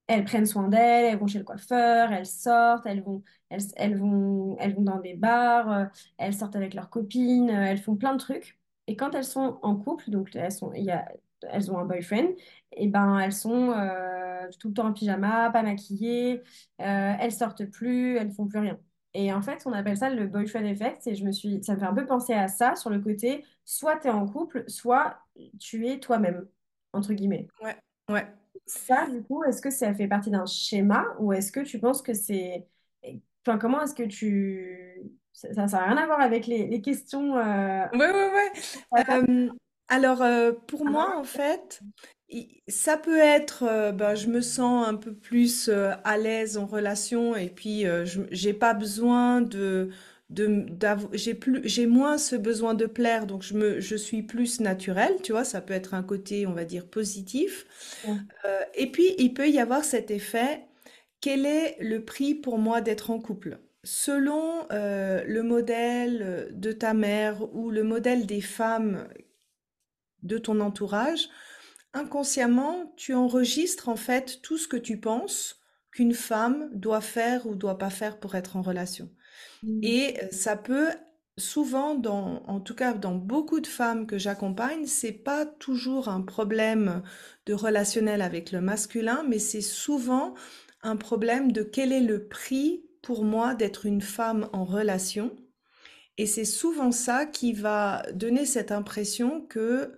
Euh, 0.10 0.14
elles 0.14 0.26
prennent 0.26 0.46
soin 0.46 0.68
d'elles, 0.68 1.06
elles 1.06 1.18
vont 1.20 1.28
chez 1.28 1.40
le 1.40 1.44
coiffeur, 1.46 2.12
elles 2.12 2.26
sortent, 2.26 2.86
elles 2.86 3.02
vont, 3.04 3.24
elles, 3.50 3.98
vont, 3.98 4.58
elles 4.60 4.76
vont 4.76 4.82
dans 4.82 5.00
des 5.00 5.14
bars, 5.16 5.90
elles 6.18 6.34
sortent 6.34 6.56
avec 6.56 6.74
leurs 6.74 6.90
copines, 6.90 7.50
elles 7.50 7.78
font 7.80 7.96
plein 7.96 8.14
de 8.14 8.20
trucs. 8.20 8.60
Et 8.88 8.96
quand 8.96 9.14
elles 9.16 9.24
sont 9.24 9.60
en 9.62 9.76
couple, 9.76 10.10
donc 10.10 10.36
elles, 10.36 10.52
sont, 10.52 10.72
elles 10.74 11.72
ont 11.72 11.78
un 11.78 11.86
boyfriend, 11.86 12.30
et 12.72 12.88
ben 12.88 13.20
elles 13.20 13.34
sont 13.34 13.74
tout 14.60 14.70
le 14.70 14.74
temps 14.74 14.88
en 14.88 14.94
pyjama, 14.94 15.50
pas 15.52 15.64
maquillées, 15.64 16.42
euh, 16.82 17.14
elles 17.20 17.32
sortent 17.32 17.66
plus, 17.66 18.18
elles 18.18 18.32
font 18.32 18.48
plus 18.48 18.60
rien. 18.60 18.80
Et 19.14 19.34
en 19.34 19.42
fait, 19.42 19.64
on 19.66 19.74
appelle 19.74 19.98
ça 19.98 20.10
le 20.10 20.28
boyfriend 20.28 20.66
effect. 20.66 21.08
Et 21.08 21.16
je 21.16 21.26
me 21.26 21.32
suis, 21.32 21.64
ça 21.64 21.74
me 21.74 21.80
fait 21.80 21.86
un 21.86 21.94
peu 21.94 22.06
penser 22.06 22.34
à 22.34 22.48
ça 22.48 22.76
sur 22.76 22.90
le 22.90 23.00
côté, 23.00 23.44
soit 23.66 23.98
tu 23.98 24.08
es 24.08 24.12
en 24.12 24.28
couple, 24.28 24.64
soit 24.68 25.18
tu 25.60 25.88
es 25.88 26.00
toi-même, 26.00 26.48
entre 26.94 27.14
guillemets. 27.14 27.48
Ouais, 27.64 27.76
ouais. 28.10 28.28
Ça, 28.66 29.08
du 29.08 29.24
coup, 29.24 29.44
est-ce 29.44 29.62
que 29.62 29.70
ça 29.72 29.94
fait 29.94 30.08
partie 30.08 30.30
d'un 30.30 30.46
schéma 30.46 31.06
ou 31.20 31.34
est-ce 31.34 31.52
que 31.52 31.62
tu 31.62 31.80
penses 31.80 32.02
que 32.02 32.14
c'est. 32.14 32.68
Enfin, 33.46 33.58
comment 33.58 33.82
est-ce 33.82 33.96
que 33.96 34.04
tu. 34.04 35.02
Ça 35.34 35.50
n'a 35.54 35.86
rien 35.86 35.98
à 35.98 36.06
voir 36.06 36.20
avec 36.20 36.48
les, 36.48 36.68
les 36.68 36.82
questions. 36.82 37.38
Euh... 37.38 37.86
Ouais, 37.94 38.12
ouais. 38.12 38.52
Euh, 39.10 39.50
alors, 39.88 40.22
euh, 40.22 40.52
pour 40.68 40.86
moi, 40.86 41.18
en 41.18 41.24
fait, 41.24 41.82
ça 42.68 42.98
peut 42.98 43.18
être, 43.18 43.64
euh, 43.64 43.92
ben, 43.92 44.16
je 44.16 44.28
me 44.28 44.42
sens 44.42 44.88
un 44.88 44.96
peu 44.96 45.14
plus 45.14 45.70
euh, 45.70 45.94
à 46.04 46.18
l'aise 46.18 46.58
en 46.58 46.66
relation 46.66 47.36
et 47.36 47.50
puis 47.50 47.88
euh, 47.88 48.06
j'ai 48.32 48.54
pas 48.54 48.74
besoin 48.74 49.42
de 49.42 49.90
j'ai 50.32 51.34
plus, 51.34 51.62
j'ai 51.64 51.88
moins 51.88 52.18
ce 52.18 52.36
besoin 52.36 52.74
de 52.74 52.86
plaire, 52.86 53.26
donc 53.26 53.42
je 53.42 53.56
me, 53.56 53.80
je 53.80 53.96
suis 53.96 54.22
plus 54.22 54.60
naturelle, 54.60 55.16
tu 55.24 55.32
vois, 55.32 55.44
ça 55.44 55.62
peut 55.62 55.74
être 55.74 55.94
un 55.94 56.04
côté, 56.04 56.46
on 56.46 56.54
va 56.54 56.66
dire, 56.66 56.88
positif. 56.88 57.66
et 58.76 58.92
puis, 58.92 59.16
il 59.18 59.34
peut 59.34 59.50
y 59.50 59.60
avoir 59.60 59.84
cet 59.84 60.12
effet 60.12 60.66
quel 61.22 61.46
est 61.46 61.78
le 61.80 62.04
prix 62.04 62.34
pour 62.34 62.58
moi 62.58 62.82
d'être 62.82 63.12
en 63.12 63.20
couple? 63.20 63.60
Selon 63.84 64.68
euh, 64.72 65.24
le 65.26 65.44
modèle 65.44 66.50
de 66.52 66.72
ta 66.72 66.94
mère 66.94 67.54
ou 67.54 67.72
le 67.72 67.84
modèle 67.84 68.26
des 68.26 68.42
femmes 68.42 69.08
de 70.24 70.38
ton 70.38 70.60
entourage, 70.60 71.30
inconsciemment, 71.94 72.94
tu 72.98 73.14
enregistres 73.14 73.90
en 73.90 73.96
fait 73.96 74.42
tout 74.42 74.58
ce 74.58 74.68
que 74.68 74.78
tu 74.78 75.00
penses 75.00 75.62
qu'une 75.92 76.14
femme 76.14 76.70
doit 76.74 77.02
faire 77.02 77.48
ou 77.48 77.56
doit 77.56 77.78
pas 77.78 77.90
faire 77.90 78.20
pour 78.20 78.36
être 78.36 78.58
en 78.58 78.62
relation. 78.62 79.10
Mm. 79.64 79.80
Et 79.84 80.18
euh, 80.24 80.28
ça 80.32 80.56
peut 80.56 80.90
souvent, 81.38 81.96
en 82.06 82.60
tout 82.60 82.76
cas 82.76 82.94
dans 82.94 83.16
beaucoup 83.16 83.62
de 83.62 83.68
femmes 83.68 84.08
que 84.08 84.18
j'accompagne, 84.18 84.86
c'est 84.86 85.14
pas 85.14 85.46
toujours 85.46 86.10
un 86.10 86.22
problème 86.22 87.02
de 87.46 87.54
relationnel 87.54 88.22
avec 88.22 88.52
le 88.52 88.60
masculin, 88.60 89.24
mais 89.28 89.40
c'est 89.40 89.62
souvent 89.62 90.34
un 90.84 90.98
problème 90.98 91.52
de 91.54 91.64
quel 91.64 91.94
est 91.94 92.02
le 92.02 92.28
prix 92.28 92.84
pour 93.02 93.24
moi 93.24 93.56
d'être 93.56 93.86
une 93.86 94.02
femme 94.02 94.50
en 94.52 94.66
relation. 94.66 95.34
Et 96.18 96.26
c'est 96.26 96.46
souvent 96.46 96.92
ça 96.92 97.26
qui 97.26 97.54
va 97.54 98.04
donner 98.14 98.46
cette 98.46 98.72
impression 98.72 99.42
que 99.42 99.94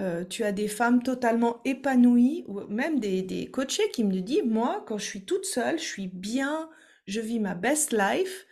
euh, 0.00 0.24
tu 0.24 0.44
as 0.44 0.52
des 0.52 0.68
femmes 0.68 1.02
totalement 1.02 1.60
épanouies, 1.64 2.44
ou 2.48 2.60
même 2.68 3.00
des, 3.00 3.22
des 3.22 3.50
coachés 3.50 3.88
qui 3.92 4.04
me 4.04 4.20
disent, 4.20 4.44
moi, 4.44 4.84
quand 4.86 4.98
je 4.98 5.04
suis 5.04 5.24
toute 5.24 5.44
seule, 5.44 5.78
je 5.78 5.84
suis 5.84 6.08
bien, 6.08 6.68
je 7.06 7.20
vis 7.20 7.40
ma 7.40 7.54
best 7.54 7.92
life. 7.92 8.46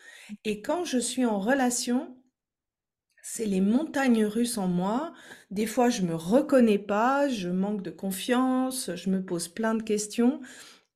Et 0.45 0.63
quand 0.63 0.85
je 0.85 0.99
suis 0.99 1.25
en 1.25 1.39
relation, 1.41 2.17
c'est 3.23 3.47
les 3.47 3.61
montagnes 3.61 4.25
russes 4.25 4.59
en 4.59 4.67
moi. 4.67 5.13
Des 5.51 5.67
fois, 5.67 5.91
je 5.91 6.03
me 6.03 6.15
reconnais 6.15 6.79
pas, 6.79 7.29
je 7.29 7.49
manque 7.49 7.83
de 7.83 7.91
confiance, 7.91 8.91
je 8.95 9.11
me 9.11 9.25
pose 9.25 9.49
plein 9.49 9.75
de 9.75 9.83
questions. 9.83 10.41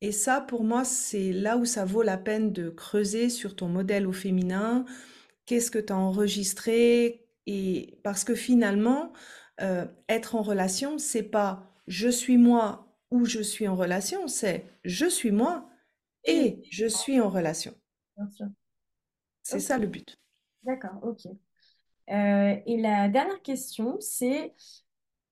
Et 0.02 0.12
ça, 0.12 0.40
pour 0.40 0.64
moi, 0.64 0.84
c'est 0.84 1.32
là 1.32 1.56
où 1.58 1.64
ça 1.64 1.84
vaut 1.84 2.02
la 2.02 2.18
peine 2.18 2.52
de 2.52 2.70
creuser 2.70 3.30
sur 3.30 3.56
ton 3.56 3.68
modèle 3.68 4.06
au 4.06 4.12
féminin. 4.12 4.84
Qu'est-ce 5.46 5.70
que 5.70 5.78
tu 5.78 5.92
as 5.92 5.96
enregistré? 5.98 7.26
Et 7.46 7.98
parce 8.04 8.24
que 8.24 8.34
finalement, 8.34 9.12
euh, 9.62 9.86
être 10.08 10.36
en 10.36 10.42
relation, 10.42 10.98
c'est 10.98 11.22
pas 11.24 11.72
je 11.88 12.08
suis 12.08 12.38
moi 12.38 12.96
ou 13.10 13.24
je 13.26 13.40
suis 13.40 13.68
en 13.68 13.76
relation, 13.76 14.28
c'est 14.28 14.66
je 14.84 15.06
suis 15.06 15.32
moi 15.32 15.68
et 16.24 16.62
je 16.70 16.86
suis 16.86 17.20
en 17.20 17.28
relation. 17.30 17.74
Bien 18.16 18.28
sûr. 18.30 18.46
C'est 19.48 19.60
ça 19.60 19.78
le 19.78 19.86
but. 19.86 20.18
d'accord, 20.64 20.98
ok. 21.02 21.26
Euh, 22.10 22.56
et 22.66 22.76
la 22.76 23.08
dernière 23.08 23.42
question, 23.42 23.96
c'est 24.00 24.54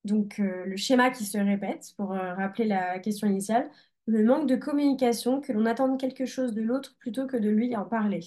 donc 0.04 0.38
euh, 0.38 0.64
le 0.66 0.76
schéma 0.76 1.10
qui 1.10 1.24
se 1.24 1.38
répète 1.38 1.94
pour 1.96 2.12
euh, 2.12 2.34
rappeler 2.34 2.64
la 2.64 2.98
question 2.98 3.26
initiale, 3.26 3.70
le 4.06 4.22
manque 4.24 4.48
de 4.48 4.56
communication, 4.56 5.40
que 5.40 5.52
l'on 5.52 5.66
attende 5.66 5.98
quelque 5.98 6.26
chose 6.26 6.52
de 6.52 6.62
l'autre 6.62 6.96
plutôt 6.98 7.26
que 7.26 7.36
de 7.36 7.48
lui 7.48 7.74
en 7.74 7.84
parler. 7.84 8.20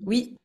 Oui, 0.00 0.36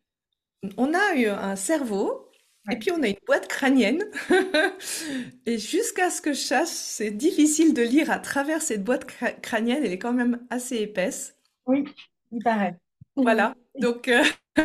on 0.78 0.94
a 0.94 1.16
eu 1.16 1.28
un 1.28 1.56
cerveau 1.56 2.30
et 2.72 2.78
puis 2.78 2.92
on 2.92 3.02
a 3.02 3.08
une 3.08 3.16
boîte 3.26 3.48
crânienne. 3.48 4.04
Et 5.46 5.58
jusqu'à 5.58 6.10
ce 6.10 6.22
que 6.22 6.34
je 6.34 6.40
sache, 6.40 6.68
c'est 6.68 7.12
difficile 7.12 7.74
de 7.74 7.82
lire 7.82 8.12
à 8.12 8.20
travers 8.20 8.62
cette 8.62 8.84
boîte 8.84 9.06
crânienne. 9.42 9.84
Elle 9.84 9.94
est 9.94 10.00
quand 10.00 10.14
même 10.14 10.46
assez 10.50 10.76
épaisse. 10.78 11.38
Oui, 11.66 11.86
il 12.32 12.44
paraît. 12.44 12.78
Voilà. 13.18 13.56
Donc, 13.80 14.08
euh, 14.08 14.24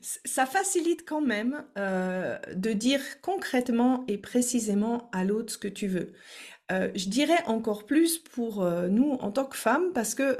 ça 0.00 0.44
facilite 0.44 1.08
quand 1.08 1.20
même 1.20 1.64
euh, 1.78 2.36
de 2.54 2.72
dire 2.72 3.00
concrètement 3.22 4.04
et 4.08 4.18
précisément 4.18 5.08
à 5.12 5.24
l'autre 5.24 5.52
ce 5.52 5.58
que 5.58 5.68
tu 5.68 5.86
veux. 5.86 6.12
Euh, 6.72 6.90
je 6.94 7.08
dirais 7.08 7.42
encore 7.46 7.86
plus 7.86 8.18
pour 8.18 8.64
nous 8.64 9.12
en 9.12 9.30
tant 9.30 9.44
que 9.44 9.56
femmes, 9.56 9.92
parce 9.92 10.14
que 10.14 10.38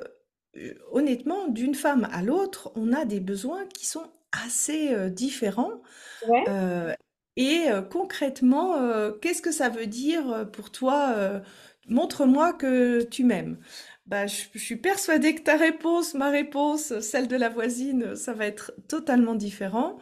honnêtement, 0.93 1.49
d'une 1.49 1.75
femme 1.75 2.09
à 2.13 2.23
l'autre, 2.23 2.73
on 2.77 2.93
a 2.93 3.05
des 3.05 3.21
besoins 3.21 3.67
qui 3.67 3.87
sont 3.87 4.07
assez 4.47 5.11
différents. 5.11 5.83
Ouais. 6.29 6.97
Et 7.37 7.67
concrètement, 7.91 8.77
qu'est-ce 9.21 9.43
que 9.43 9.51
ça 9.53 9.69
veut 9.69 9.87
dire 9.87 10.49
pour 10.53 10.71
toi? 10.71 11.43
montre-moi 11.89 12.53
que 12.53 13.03
tu 13.03 13.25
m'aimes. 13.25 13.59
Bah, 14.07 14.27
je, 14.27 14.59
suis 14.59 14.77
persuadée 14.77 15.35
que 15.35 15.43
ta 15.43 15.57
réponse, 15.57 16.15
ma 16.15 16.29
réponse, 16.29 16.99
celle 17.01 17.27
de 17.27 17.37
la 17.37 17.49
voisine, 17.49 18.15
ça 18.17 18.35
va 18.35 18.47
être 18.47 18.73
totalement 18.87 19.35
différent. 19.35 19.99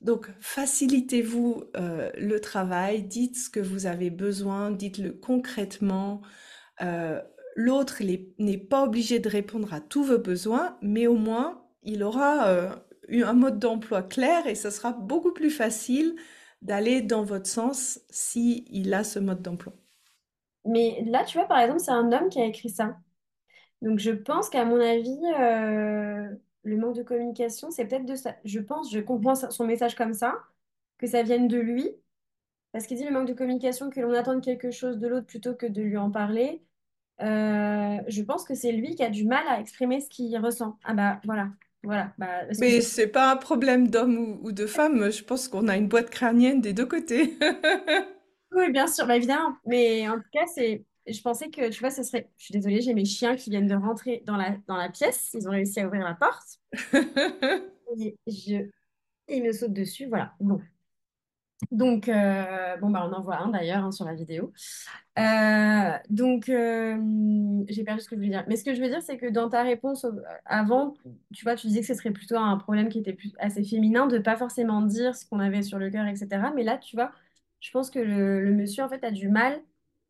Donc, 0.00 0.28
facilitez-vous 0.40 1.62
euh, 1.76 2.10
le 2.16 2.40
travail, 2.40 3.04
dites 3.04 3.36
ce 3.36 3.48
que 3.48 3.60
vous 3.60 3.86
avez 3.86 4.10
besoin, 4.10 4.72
dites-le 4.72 5.12
concrètement. 5.12 6.20
Euh, 6.82 7.22
l'autre 7.54 8.02
n'est 8.38 8.58
pas 8.58 8.82
obligé 8.82 9.20
de 9.20 9.28
répondre 9.28 9.72
à 9.72 9.80
tous 9.80 10.02
vos 10.02 10.18
besoins, 10.18 10.76
mais 10.82 11.06
au 11.06 11.16
moins, 11.16 11.64
il 11.84 12.02
aura 12.02 12.48
euh, 12.48 12.70
eu 13.06 13.22
un 13.22 13.34
mode 13.34 13.60
d'emploi 13.60 14.02
clair 14.02 14.48
et 14.48 14.56
ce 14.56 14.70
sera 14.70 14.92
beaucoup 14.92 15.32
plus 15.32 15.50
facile 15.50 16.16
d'aller 16.60 17.02
dans 17.02 17.22
votre 17.22 17.46
sens 17.46 18.00
si 18.10 18.64
il 18.70 18.92
a 18.94 19.04
ce 19.04 19.20
mode 19.20 19.42
d'emploi. 19.42 19.74
Mais 20.64 21.04
là, 21.06 21.24
tu 21.24 21.38
vois, 21.38 21.46
par 21.46 21.60
exemple, 21.60 21.80
c'est 21.80 21.92
un 21.92 22.12
homme 22.12 22.28
qui 22.28 22.40
a 22.40 22.44
écrit 22.44 22.70
ça. 22.70 22.96
Donc, 23.82 23.98
je 23.98 24.10
pense 24.10 24.50
qu'à 24.50 24.64
mon 24.64 24.80
avis, 24.80 25.18
euh, 25.40 26.34
le 26.64 26.76
manque 26.76 26.96
de 26.96 27.02
communication, 27.02 27.70
c'est 27.70 27.86
peut-être 27.86 28.06
de 28.06 28.16
ça. 28.16 28.36
Je 28.44 28.60
pense, 28.60 28.92
je 28.92 29.00
comprends 29.00 29.34
son 29.36 29.66
message 29.66 29.94
comme 29.94 30.14
ça, 30.14 30.34
que 30.98 31.06
ça 31.06 31.22
vienne 31.22 31.48
de 31.48 31.58
lui, 31.58 31.90
parce 32.72 32.86
qu'il 32.86 32.96
dit 32.98 33.04
le 33.04 33.12
manque 33.12 33.28
de 33.28 33.34
communication, 33.34 33.90
que 33.90 34.00
l'on 34.00 34.14
attende 34.14 34.42
quelque 34.44 34.70
chose 34.70 34.98
de 34.98 35.08
l'autre 35.08 35.26
plutôt 35.26 35.54
que 35.54 35.66
de 35.66 35.82
lui 35.82 35.96
en 35.98 36.10
parler. 36.10 36.62
Euh, 37.22 37.98
je 38.08 38.22
pense 38.22 38.44
que 38.44 38.54
c'est 38.56 38.72
lui 38.72 38.94
qui 38.96 39.04
a 39.04 39.10
du 39.10 39.26
mal 39.26 39.46
à 39.48 39.60
exprimer 39.60 40.00
ce 40.00 40.10
qu'il 40.10 40.36
ressent. 40.38 40.78
Ah 40.84 40.94
bah 40.94 41.20
voilà, 41.24 41.50
voilà. 41.84 42.14
Bah, 42.18 42.52
Mais 42.58 42.80
c'est- 42.80 42.82
c'est 42.82 43.06
pas 43.06 43.30
un 43.32 43.36
problème 43.36 43.88
d'homme 43.88 44.18
ou, 44.18 44.38
ou 44.48 44.52
de 44.52 44.66
femme, 44.66 45.10
je 45.10 45.22
pense 45.24 45.48
qu'on 45.48 45.66
a 45.68 45.76
une 45.76 45.88
boîte 45.88 46.10
crânienne 46.10 46.60
des 46.60 46.72
deux 46.74 46.86
côtés. 46.86 47.38
Oui, 48.52 48.70
bien 48.72 48.86
sûr, 48.86 49.06
bah, 49.06 49.16
évidemment. 49.16 49.56
Mais 49.66 50.08
en 50.08 50.16
tout 50.18 50.28
cas, 50.32 50.46
c'est. 50.54 50.84
Je 51.12 51.20
pensais 51.22 51.50
que, 51.50 51.70
tu 51.70 51.80
vois, 51.80 51.90
ce 51.90 52.02
serait. 52.02 52.30
Je 52.38 52.44
suis 52.44 52.52
désolée, 52.52 52.80
j'ai 52.82 52.94
mes 52.94 53.04
chiens 53.04 53.36
qui 53.36 53.50
viennent 53.50 53.66
de 53.68 53.74
rentrer 53.74 54.22
dans 54.26 54.36
la, 54.36 54.56
dans 54.66 54.76
la 54.76 54.88
pièce. 54.90 55.30
Ils 55.34 55.48
ont 55.48 55.52
réussi 55.52 55.80
à 55.80 55.86
ouvrir 55.86 56.04
la 56.04 56.14
porte. 56.14 56.60
Et 58.00 58.16
je... 58.26 58.68
Ils 59.28 59.42
me 59.44 59.52
sautent 59.52 59.74
dessus. 59.74 60.06
Voilà. 60.08 60.34
Bon. 60.40 60.60
Donc, 61.72 62.08
euh, 62.08 62.76
bon, 62.76 62.90
bah, 62.90 63.08
on 63.10 63.12
en 63.12 63.20
voit 63.22 63.38
un 63.38 63.48
d'ailleurs 63.48 63.84
hein, 63.84 63.90
sur 63.90 64.04
la 64.04 64.14
vidéo. 64.14 64.52
Euh, 65.18 65.90
donc, 66.10 66.48
euh, 66.48 66.96
j'ai 67.68 67.82
perdu 67.84 68.00
ce 68.02 68.08
que 68.08 68.14
je 68.16 68.20
voulais 68.20 68.30
dire. 68.30 68.44
Mais 68.48 68.56
ce 68.56 68.64
que 68.64 68.74
je 68.74 68.80
veux 68.80 68.88
dire, 68.88 69.02
c'est 69.02 69.18
que 69.18 69.26
dans 69.26 69.48
ta 69.48 69.62
réponse 69.64 70.04
au- 70.04 70.12
avant, 70.44 70.94
tu 71.34 71.44
vois, 71.44 71.56
tu 71.56 71.66
disais 71.66 71.80
que 71.80 71.86
ce 71.86 71.94
serait 71.94 72.12
plutôt 72.12 72.36
un 72.36 72.56
problème 72.58 72.88
qui 72.88 73.00
était 73.00 73.12
plus, 73.12 73.32
assez 73.40 73.64
féminin, 73.64 74.06
de 74.06 74.18
pas 74.18 74.36
forcément 74.36 74.82
dire 74.82 75.16
ce 75.16 75.26
qu'on 75.26 75.40
avait 75.40 75.62
sur 75.62 75.78
le 75.78 75.90
cœur, 75.90 76.06
etc. 76.06 76.52
Mais 76.54 76.62
là, 76.62 76.78
tu 76.78 76.94
vois, 76.96 77.10
je 77.60 77.70
pense 77.72 77.90
que 77.90 77.98
le, 77.98 78.40
le 78.44 78.54
monsieur, 78.54 78.84
en 78.84 78.88
fait, 78.88 79.02
a 79.04 79.10
du 79.10 79.28
mal 79.28 79.60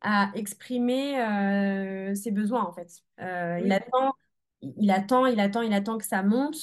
à 0.01 0.31
exprimer 0.35 1.19
euh, 1.21 2.15
ses 2.15 2.31
besoins, 2.31 2.63
en 2.65 2.71
fait. 2.73 3.03
Euh, 3.21 3.59
il 3.63 3.71
attend, 3.71 4.13
il 4.61 4.91
attend, 4.91 5.25
il 5.25 5.39
attend, 5.39 5.61
il 5.61 5.73
attend 5.73 5.97
que 5.97 6.05
ça 6.05 6.23
monte. 6.23 6.57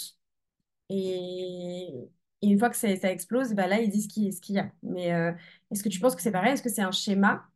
Et, 0.91 1.89
et 2.43 2.49
une 2.49 2.59
fois 2.59 2.71
que 2.71 2.77
ça, 2.77 2.95
ça 2.97 3.11
explose, 3.13 3.55
bah 3.55 3.67
là, 3.67 3.81
il 3.81 3.91
dit 3.91 4.03
ce 4.03 4.09
qu'il 4.09 4.33
ce 4.33 4.41
qu'il 4.41 4.57
y 4.57 4.59
a. 4.59 4.71
Mais 4.83 5.13
euh, 5.15 5.33
est-ce 5.71 5.83
que 5.83 5.89
tu 5.89 6.01
penses 6.01 6.17
que 6.17 6.23
c'est 6.23 6.33
pareil? 6.33 6.53
Est-ce 6.55 6.63
que 6.63 6.71
c'est 6.71 6.83
un 6.83 6.93
schéma? 6.93 7.49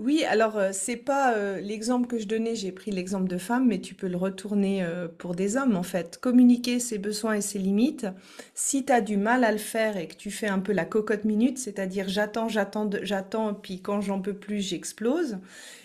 Oui, 0.00 0.24
alors 0.24 0.56
euh, 0.56 0.70
c'est 0.72 0.96
pas 0.96 1.34
euh, 1.34 1.60
l'exemple 1.60 2.06
que 2.06 2.18
je 2.18 2.26
donnais, 2.26 2.54
j'ai 2.54 2.72
pris 2.72 2.90
l'exemple 2.90 3.28
de 3.28 3.36
femme, 3.36 3.66
mais 3.68 3.80
tu 3.82 3.94
peux 3.94 4.08
le 4.08 4.16
retourner 4.16 4.82
euh, 4.82 5.08
pour 5.08 5.34
des 5.34 5.58
hommes 5.58 5.76
en 5.76 5.82
fait. 5.82 6.16
Communiquer 6.18 6.80
ses 6.80 6.96
besoins 6.96 7.34
et 7.34 7.42
ses 7.42 7.58
limites. 7.58 8.06
Si 8.54 8.86
tu 8.86 8.92
as 8.94 9.02
du 9.02 9.18
mal 9.18 9.44
à 9.44 9.52
le 9.52 9.58
faire 9.58 9.98
et 9.98 10.08
que 10.08 10.14
tu 10.16 10.30
fais 10.30 10.48
un 10.48 10.58
peu 10.58 10.72
la 10.72 10.86
cocotte 10.86 11.24
minute, 11.26 11.58
c'est-à-dire 11.58 12.08
j'attends, 12.08 12.48
j'attends, 12.48 12.88
j'attends, 13.02 13.52
puis 13.52 13.82
quand 13.82 14.00
j'en 14.00 14.22
peux 14.22 14.32
plus, 14.32 14.60
j'explose, 14.60 15.38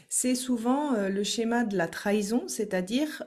c'est 0.07 0.35
souvent 0.35 0.93
le 1.09 1.23
schéma 1.23 1.65
de 1.65 1.75
la 1.75 1.87
trahison, 1.87 2.43
c'est-à-dire 2.47 3.23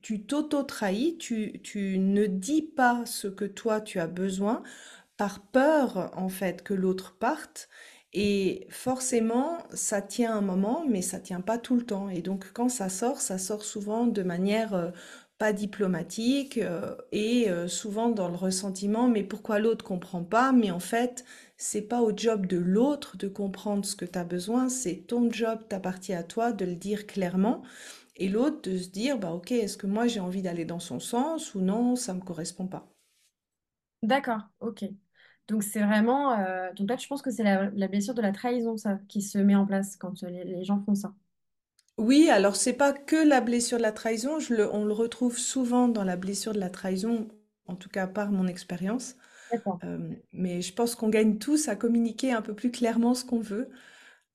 tu 0.00 0.22
t'auto-trahis, 0.22 1.18
tu, 1.18 1.60
tu 1.62 1.98
ne 1.98 2.26
dis 2.26 2.62
pas 2.62 3.02
ce 3.04 3.28
que 3.28 3.44
toi 3.44 3.80
tu 3.82 3.98
as 4.00 4.06
besoin 4.06 4.62
par 5.18 5.40
peur 5.40 6.10
en 6.16 6.28
fait 6.28 6.62
que 6.62 6.74
l'autre 6.74 7.14
parte. 7.18 7.68
Et 8.14 8.66
forcément, 8.70 9.58
ça 9.74 10.00
tient 10.02 10.34
un 10.36 10.40
moment, 10.40 10.84
mais 10.88 11.02
ça 11.02 11.20
tient 11.20 11.40
pas 11.42 11.58
tout 11.58 11.76
le 11.76 11.84
temps. 11.84 12.08
Et 12.08 12.22
donc, 12.22 12.52
quand 12.54 12.68
ça 12.70 12.88
sort, 12.88 13.20
ça 13.20 13.38
sort 13.38 13.62
souvent 13.64 14.06
de 14.06 14.22
manière 14.22 14.74
euh, 14.74 14.90
pas 15.38 15.52
diplomatique 15.52 16.58
euh, 16.58 16.94
et 17.12 17.50
euh, 17.50 17.68
souvent 17.68 18.08
dans 18.08 18.28
le 18.28 18.34
ressentiment. 18.36 19.08
Mais 19.08 19.22
pourquoi 19.24 19.58
l'autre 19.58 19.84
comprend 19.84 20.24
pas? 20.24 20.52
Mais 20.52 20.70
en 20.70 20.80
fait, 20.80 21.24
c'est 21.58 21.82
pas 21.82 22.00
au 22.02 22.16
job 22.16 22.46
de 22.46 22.56
l'autre 22.58 23.16
de 23.18 23.28
comprendre 23.28 23.84
ce 23.84 23.94
que 23.96 24.06
tu 24.06 24.18
as 24.18 24.24
besoin. 24.24 24.68
C'est 24.70 25.06
ton 25.06 25.30
job, 25.30 25.60
t'appartient 25.68 26.14
à 26.14 26.22
toi 26.22 26.52
de 26.52 26.64
le 26.64 26.76
dire 26.76 27.06
clairement. 27.06 27.62
Et 28.16 28.28
l'autre 28.28 28.70
de 28.70 28.78
se 28.78 28.88
dire, 28.90 29.18
bah 29.18 29.32
ok, 29.32 29.52
est-ce 29.52 29.78
que 29.78 29.86
moi 29.86 30.06
j'ai 30.08 30.20
envie 30.20 30.42
d'aller 30.42 30.64
dans 30.66 30.80
son 30.80 31.00
sens 31.00 31.54
ou 31.54 31.60
non, 31.60 31.96
ça 31.96 32.14
me 32.14 32.20
correspond 32.20 32.66
pas. 32.66 32.88
D'accord, 34.02 34.42
ok. 34.60 34.84
Donc 35.48 35.62
c'est 35.62 35.82
vraiment... 35.82 36.38
euh, 36.40 36.72
Donc 36.74 36.88
là, 36.90 36.96
tu 36.96 37.08
penses 37.08 37.22
que 37.22 37.30
c'est 37.30 37.42
la, 37.44 37.70
la 37.70 37.88
blessure 37.88 38.14
de 38.14 38.22
la 38.22 38.32
trahison, 38.32 38.76
ça, 38.76 38.98
qui 39.08 39.22
se 39.22 39.38
met 39.38 39.54
en 39.56 39.66
place 39.66 39.96
quand 39.96 40.22
euh, 40.24 40.28
les, 40.30 40.44
les 40.44 40.64
gens 40.64 40.80
font 40.84 40.94
ça. 40.94 41.14
Oui, 41.98 42.28
alors 42.30 42.54
c'est 42.56 42.72
pas 42.74 42.92
que 42.92 43.16
la 43.16 43.40
blessure 43.40 43.78
de 43.78 43.82
la 43.82 43.92
trahison, 43.92 44.38
je 44.38 44.54
le- 44.54 44.72
on 44.72 44.84
le 44.84 44.92
retrouve 44.92 45.36
souvent 45.36 45.88
dans 45.88 46.04
la 46.04 46.16
blessure 46.16 46.52
de 46.52 46.60
la 46.60 46.70
trahison, 46.70 47.28
en 47.66 47.74
tout 47.74 47.88
cas 47.88 48.06
par 48.06 48.30
mon 48.30 48.46
expérience. 48.46 49.16
D'accord. 49.50 49.82
Euh, 49.84 49.98
mais 50.32 50.62
je 50.62 50.74
pense 50.74 50.94
qu'on 50.96 51.08
gagne 51.10 51.38
tous 51.38 51.68
à 51.68 51.76
communiquer 51.76 52.32
un 52.32 52.42
peu 52.42 52.54
plus 52.54 52.70
clairement 52.72 53.14
ce 53.14 53.24
qu'on 53.24 53.40
veut, 53.40 53.70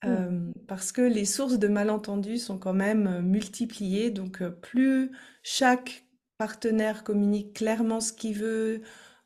Mm. 0.06 0.24
euh, 0.30 0.52
parce 0.68 0.92
que 0.94 1.02
les 1.02 1.26
sources 1.26 1.60
de 1.60 1.68
malentendus 1.70 2.40
sont 2.40 2.58
quand 2.60 2.74
même 2.74 3.08
euh, 3.08 3.22
multipliées. 3.22 4.12
Donc 4.12 4.42
euh, 4.42 4.52
plus 4.52 5.12
chaque 5.44 6.06
partenaire 6.38 7.04
communique 7.06 7.54
clairement 7.56 8.02
ce 8.02 8.14
qu'il 8.14 8.38
veut, 8.38 8.82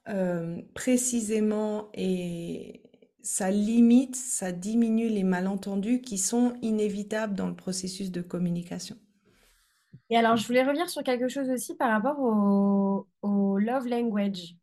euh, 0.10 0.62
précisément, 0.74 1.90
et 1.94 2.82
ça 3.22 3.52
limite, 3.52 4.16
ça 4.16 4.52
diminue 4.52 5.10
les 5.10 5.24
malentendus 5.24 6.02
qui 6.02 6.18
sont 6.18 6.54
inévitables 6.62 7.36
dans 7.36 7.48
le 7.48 7.56
processus 7.56 8.12
de 8.12 8.22
communication. 8.22 8.98
Et 10.10 10.18
alors, 10.18 10.38
je 10.38 10.46
voulais 10.48 10.64
revenir 10.64 10.90
sur 10.90 11.04
quelque 11.04 11.28
chose 11.28 11.50
aussi 11.50 11.76
par 11.76 11.90
rapport 11.92 12.20
au, 12.20 13.08
au 13.22 13.58
love 13.58 13.88
language. 13.88 14.56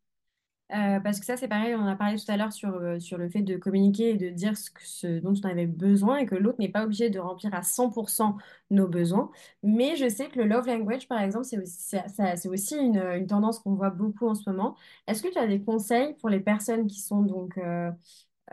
Euh, 0.73 0.99
parce 0.99 1.19
que 1.19 1.25
ça, 1.27 1.37
c'est 1.37 1.47
pareil, 1.47 1.75
on 1.75 1.79
en 1.81 1.85
a 1.87 1.95
parlé 1.95 2.17
tout 2.17 2.29
à 2.31 2.37
l'heure 2.37 2.51
sur, 2.51 2.73
euh, 2.73 2.99
sur 2.99 3.19
le 3.19 3.29
fait 3.29 3.43
de 3.43 3.55
communiquer 3.55 4.09
et 4.11 4.15
de 4.17 4.29
dire 4.29 4.53
ce, 4.57 5.19
dont 5.19 5.33
on 5.43 5.47
avait 5.47 5.67
besoin 5.67 6.17
et 6.17 6.25
que 6.25 6.33
l'autre 6.33 6.57
n'est 6.59 6.69
pas 6.69 6.85
obligé 6.85 7.11
de 7.11 7.19
remplir 7.19 7.53
à 7.53 7.61
100% 7.61 8.35
nos 8.71 8.87
besoins. 8.87 9.29
Mais 9.61 9.95
je 9.95 10.09
sais 10.09 10.27
que 10.27 10.39
le 10.39 10.45
love 10.47 10.65
language, 10.65 11.07
par 11.07 11.21
exemple, 11.21 11.45
c'est 11.45 11.59
aussi, 11.59 11.97
c'est 12.35 12.49
aussi 12.49 12.75
une, 12.77 12.97
une 12.97 13.27
tendance 13.27 13.59
qu'on 13.59 13.75
voit 13.75 13.91
beaucoup 13.91 14.27
en 14.27 14.33
ce 14.33 14.49
moment. 14.49 14.75
Est-ce 15.07 15.21
que 15.21 15.27
tu 15.31 15.37
as 15.37 15.45
des 15.47 15.61
conseils 15.61 16.15
pour 16.15 16.29
les 16.29 16.39
personnes 16.39 16.87
qui 16.87 16.99
sont 16.99 17.21
donc 17.21 17.59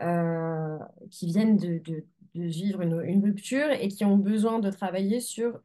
euh, 0.01 0.77
qui 1.11 1.27
viennent 1.27 1.57
de, 1.57 1.79
de- 1.79 2.05
vivre 2.35 2.81
une, 2.81 2.99
une 3.05 3.23
rupture 3.23 3.69
et 3.71 3.87
qui 3.89 4.05
ont 4.05 4.17
besoin 4.17 4.57
de 4.59 4.71
travailler 4.71 5.19
sur 5.19 5.59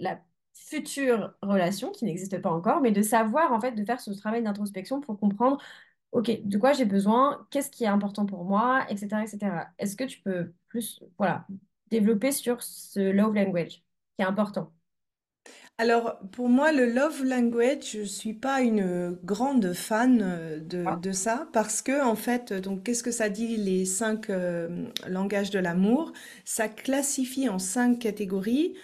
la 0.00 0.22
future 0.62 1.34
relation 1.42 1.92
qui 1.92 2.04
n'existe 2.04 2.40
pas 2.40 2.50
encore, 2.50 2.80
mais 2.80 2.92
de 2.92 3.02
savoir 3.02 3.52
en 3.52 3.60
fait, 3.60 3.72
de 3.72 3.84
faire 3.84 4.00
ce 4.00 4.10
travail 4.12 4.42
d'introspection 4.42 5.00
pour 5.00 5.18
comprendre, 5.18 5.58
ok, 6.12 6.30
de 6.44 6.58
quoi 6.58 6.72
j'ai 6.72 6.84
besoin, 6.86 7.46
qu'est-ce 7.50 7.70
qui 7.70 7.84
est 7.84 7.88
important 7.88 8.26
pour 8.26 8.44
moi, 8.44 8.84
etc., 8.90 9.24
etc. 9.24 9.72
Est-ce 9.78 9.96
que 9.96 10.04
tu 10.04 10.20
peux 10.22 10.52
plus, 10.68 11.02
voilà, 11.18 11.46
développer 11.90 12.32
sur 12.32 12.62
ce 12.62 13.00
love 13.12 13.34
language 13.34 13.82
qui 14.16 14.22
est 14.22 14.24
important? 14.24 14.72
Alors, 15.82 16.18
pour 16.30 16.48
moi, 16.48 16.70
le 16.70 16.86
love 16.86 17.24
language, 17.24 17.82
je 17.94 18.02
suis 18.02 18.34
pas 18.34 18.60
une 18.60 19.18
grande 19.24 19.72
fan 19.72 20.20
euh, 20.22 20.60
de, 20.60 20.84
Ah, 20.86 20.96
de 21.02 21.10
ça 21.12 21.48
parce 21.52 21.82
que, 21.82 22.04
en 22.04 22.14
fait, 22.14 22.52
donc, 22.52 22.84
qu'est-ce 22.84 23.02
que 23.02 23.10
ça 23.10 23.28
dit, 23.28 23.56
les 23.56 23.84
cinq 23.84 24.30
euh, 24.30 24.68
langages 25.08 25.50
de 25.50 25.58
l'amour? 25.58 26.12
Ça 26.44 26.68
classifie 26.68 27.48
en 27.48 27.58
cinq 27.58 27.98
catégories 27.98 28.74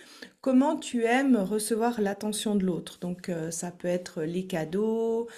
comment 0.40 0.76
tu 0.76 1.04
aimes 1.04 1.36
recevoir 1.36 2.00
l'attention 2.00 2.56
de 2.56 2.64
l'autre? 2.64 2.98
Donc, 3.00 3.28
euh, 3.28 3.50
ça 3.52 3.70
peut 3.70 3.88
être 3.88 4.22
les 4.22 4.46
cadeaux, 4.46 5.28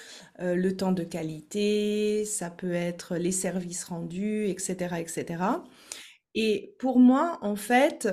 euh, 0.41 0.55
le 0.55 0.77
temps 0.77 0.93
de 0.93 1.05
qualité, 1.05 2.25
ça 2.25 2.51
peut 2.51 2.73
être 2.73 3.17
les 3.17 3.33
services 3.33 3.85
rendus, 3.85 4.47
etc., 4.49 4.97
etc. 5.01 5.43
Et 6.35 6.75
pour 6.79 6.99
moi, 7.01 7.39
en 7.43 7.57
fait, 7.57 8.09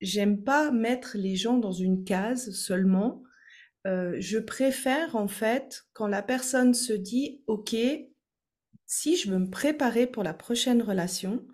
j'aime 0.00 0.42
pas 0.42 0.70
mettre 0.70 1.16
les 1.16 1.36
gens 1.36 1.58
dans 1.58 1.72
une 1.72 2.04
case 2.04 2.50
seulement. 2.52 3.22
Euh, 3.86 4.16
je 4.18 4.38
préfère, 4.38 5.16
en 5.16 5.28
fait, 5.28 5.86
quand 5.92 6.06
la 6.06 6.22
personne 6.22 6.74
se 6.74 6.92
dit, 6.92 7.42
OK, 7.46 7.74
si 8.86 9.16
je 9.16 9.30
veux 9.30 9.38
me 9.38 9.50
préparer 9.50 10.06
pour 10.06 10.22
la 10.22 10.34
prochaine 10.34 10.82
relation, 10.82 11.46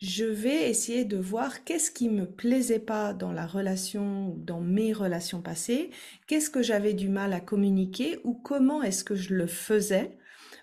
je 0.00 0.24
vais 0.24 0.68
essayer 0.68 1.04
de 1.04 1.16
voir 1.16 1.64
qu'est-ce 1.64 1.90
qui 1.90 2.08
me 2.08 2.26
plaisait 2.26 2.80
pas 2.80 3.14
dans 3.14 3.32
la 3.32 3.46
relation 3.46 4.34
dans 4.36 4.60
mes 4.60 4.92
relations 4.92 5.40
passées, 5.40 5.90
qu'est-ce 6.26 6.50
que 6.50 6.62
j'avais 6.62 6.94
du 6.94 7.08
mal 7.08 7.32
à 7.32 7.40
communiquer 7.40 8.18
ou 8.24 8.34
comment 8.34 8.82
est-ce 8.82 9.04
que 9.04 9.14
je 9.14 9.34
le 9.34 9.46
faisais? 9.46 10.18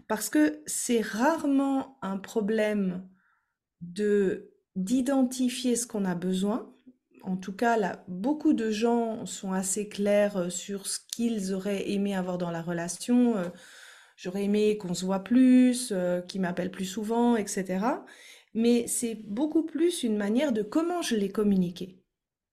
Parce 0.08 0.30
que 0.30 0.62
c'est 0.66 1.02
rarement 1.02 1.98
un 2.02 2.18
problème 2.18 3.08
de 3.82 4.52
d'identifier 4.76 5.76
ce 5.76 5.86
qu'on 5.88 6.06
a 6.06 6.16
besoin. 6.16 6.74
En 7.24 7.38
tout 7.38 7.54
cas, 7.54 7.78
là, 7.78 8.04
beaucoup 8.08 8.54
de 8.54 8.72
gens 8.72 9.26
sont 9.26 9.54
assez 9.54 9.88
clairs 9.90 10.38
euh, 10.38 10.50
sur 10.50 10.88
ce 10.88 11.00
qu'ils 11.12 11.54
auraient 11.54 11.90
aimé 11.92 12.16
avoir 12.16 12.38
dans 12.38 12.52
la 12.52 12.62
relation. 12.62 13.38
Euh, 13.38 13.50
J'aurais 14.18 14.44
aimé 14.46 14.78
qu'on 14.78 14.94
se 14.94 15.06
voit 15.06 15.24
plus, 15.24 15.92
euh, 15.92 16.22
qu'il 16.22 16.42
m'appelle 16.42 16.72
plus 16.72 16.86
souvent, 16.86 17.36
etc. 17.38 18.06
Mais 18.54 18.88
c'est 18.88 19.16
beaucoup 19.16 19.64
plus 19.66 20.04
une 20.04 20.18
manière 20.18 20.54
de 20.54 20.62
comment 20.64 21.02
je 21.02 21.16
l'ai 21.16 21.30
communiqué. 21.32 22.00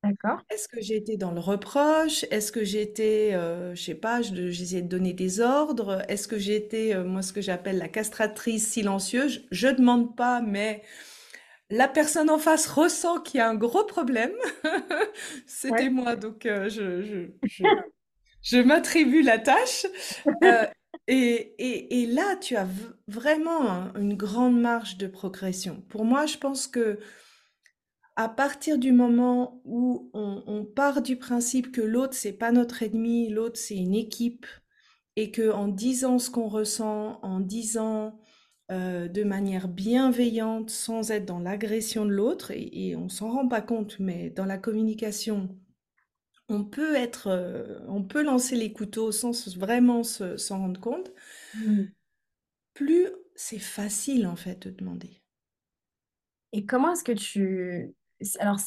d'accord. 0.02 0.44
Est-ce 0.50 0.68
que 0.68 0.80
j'ai 0.80 0.96
été 0.96 1.16
dans 1.18 1.32
le 1.32 1.40
reproche? 1.40 2.24
Est-ce 2.30 2.52
que 2.52 2.64
été, 2.82 3.34
euh, 3.34 3.74
je 3.74 3.82
sais 3.82 3.94
pas, 3.94 4.22
je- 4.22 4.50
j'essayais 4.50 4.80
de 4.82 4.88
donner 4.88 5.12
des 5.12 5.40
ordres? 5.40 6.02
Est-ce 6.08 6.26
que 6.28 6.38
euh, 6.94 7.04
moi, 7.04 7.20
ce 7.22 7.32
que 7.34 7.40
j'appelle 7.42 7.76
la 7.78 7.88
castratrice 7.88 8.66
silencieuse? 8.68 9.44
Je, 9.52 9.68
je 9.68 9.68
demande 9.68 10.16
pas, 10.16 10.40
mais 10.40 10.82
la 11.70 11.88
personne 11.88 12.30
en 12.30 12.38
face 12.38 12.66
ressent 12.66 13.20
qu'il 13.20 13.38
y 13.38 13.40
a 13.40 13.48
un 13.48 13.54
gros 13.54 13.84
problème. 13.84 14.32
C'était 15.46 15.90
Ouais. 15.90 15.90
moi, 15.90 16.16
donc 16.16 16.46
euh, 16.46 16.68
je, 16.68 17.02
je, 17.02 17.26
je, 17.44 17.66
je 18.42 18.58
m'attribue 18.58 19.22
la 19.22 19.38
tâche. 19.38 19.86
Euh, 20.44 20.66
et, 21.08 21.54
et, 21.58 22.02
et 22.02 22.06
là, 22.06 22.36
tu 22.36 22.56
as 22.56 22.66
vraiment 23.08 23.68
un- 23.70 23.94
une 23.96 24.14
grande 24.16 24.60
marge 24.60 24.98
de 24.98 25.06
progression. 25.08 25.82
Pour 25.88 26.04
moi, 26.04 26.26
je 26.26 26.38
pense 26.38 26.66
que 26.68 26.98
à 28.16 28.28
partir 28.28 28.78
du 28.78 28.92
moment 28.92 29.60
où 29.64 30.10
on, 30.12 30.42
on 30.46 30.64
part 30.64 31.02
du 31.02 31.16
principe 31.16 31.70
que 31.72 31.80
l'autre, 31.80 32.14
c'est 32.14 32.32
pas 32.32 32.50
notre 32.52 32.82
ennemi, 32.82 33.28
l'autre, 33.28 33.58
c'est 33.58 33.76
une 33.76 33.94
équipe, 33.94 34.46
et 35.16 35.30
que 35.30 35.50
en 35.52 35.68
disant 35.68 36.18
ce 36.18 36.30
qu'on 36.30 36.48
ressent, 36.48 37.20
en 37.22 37.40
disant 37.40 38.18
euh, 38.70 39.08
de 39.08 39.24
manière 39.24 39.68
bienveillante, 39.68 40.70
sans 40.70 41.10
être 41.10 41.24
dans 41.26 41.38
l'agression 41.40 42.04
de 42.04 42.10
l'autre, 42.12 42.50
et, 42.52 42.88
et 42.90 42.96
on 42.96 43.08
s'en 43.08 43.30
rend 43.32 43.48
pas 43.48 43.62
compte, 43.62 43.98
mais 44.00 44.30
dans 44.30 44.44
la 44.44 44.58
communication, 44.58 45.48
on 46.48 46.64
peut 46.64 46.96
être, 46.96 47.28
euh, 47.28 47.80
on 47.88 48.02
peut 48.04 48.22
lancer 48.24 48.56
les 48.56 48.72
couteaux 48.72 49.12
sans 49.12 49.32
se- 49.32 49.58
vraiment 49.58 50.04
se- 50.04 50.36
s'en 50.38 50.58
rendre 50.60 50.80
compte, 50.80 51.12
Mm. 51.54 51.92
plus 52.72 53.08
c'est 53.36 53.58
facile 53.58 54.26
en 54.26 54.34
fait 54.34 54.66
de 54.68 54.70
demander. 54.70 55.20
Et 56.52 56.66
comment 56.66 56.92
est-ce 56.92 57.04
que 57.04 57.12
tu... 57.12 57.94
Alors, 58.40 58.58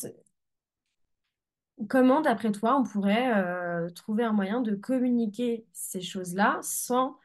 Comment, 1.89 2.22
d'après 2.22 2.52
toi, 2.52 2.78
on 2.80 2.84
pourrait 2.84 3.34
euh, 3.36 3.89
trouver 3.89 4.24
un 4.24 4.34
moyen 4.34 4.62
de 4.62 4.76
communiquer 4.76 5.66
ces 5.74 6.02
choses-là 6.02 6.60
sans 6.62 7.18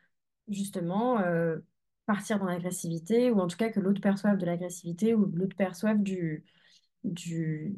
justement 0.48 1.20
euh, 1.20 1.58
partir 2.06 2.38
dans 2.38 2.46
l'agressivité 2.46 3.30
ou 3.30 3.40
en 3.40 3.46
tout 3.48 3.56
cas 3.56 3.70
que 3.70 3.80
l'autre 3.80 4.00
perçoive 4.00 4.38
de 4.38 4.46
l'agressivité 4.46 5.14
ou 5.14 5.26
l'autre 5.26 5.56
perçoive 5.56 6.02
du, 6.02 6.44
du, 7.04 7.76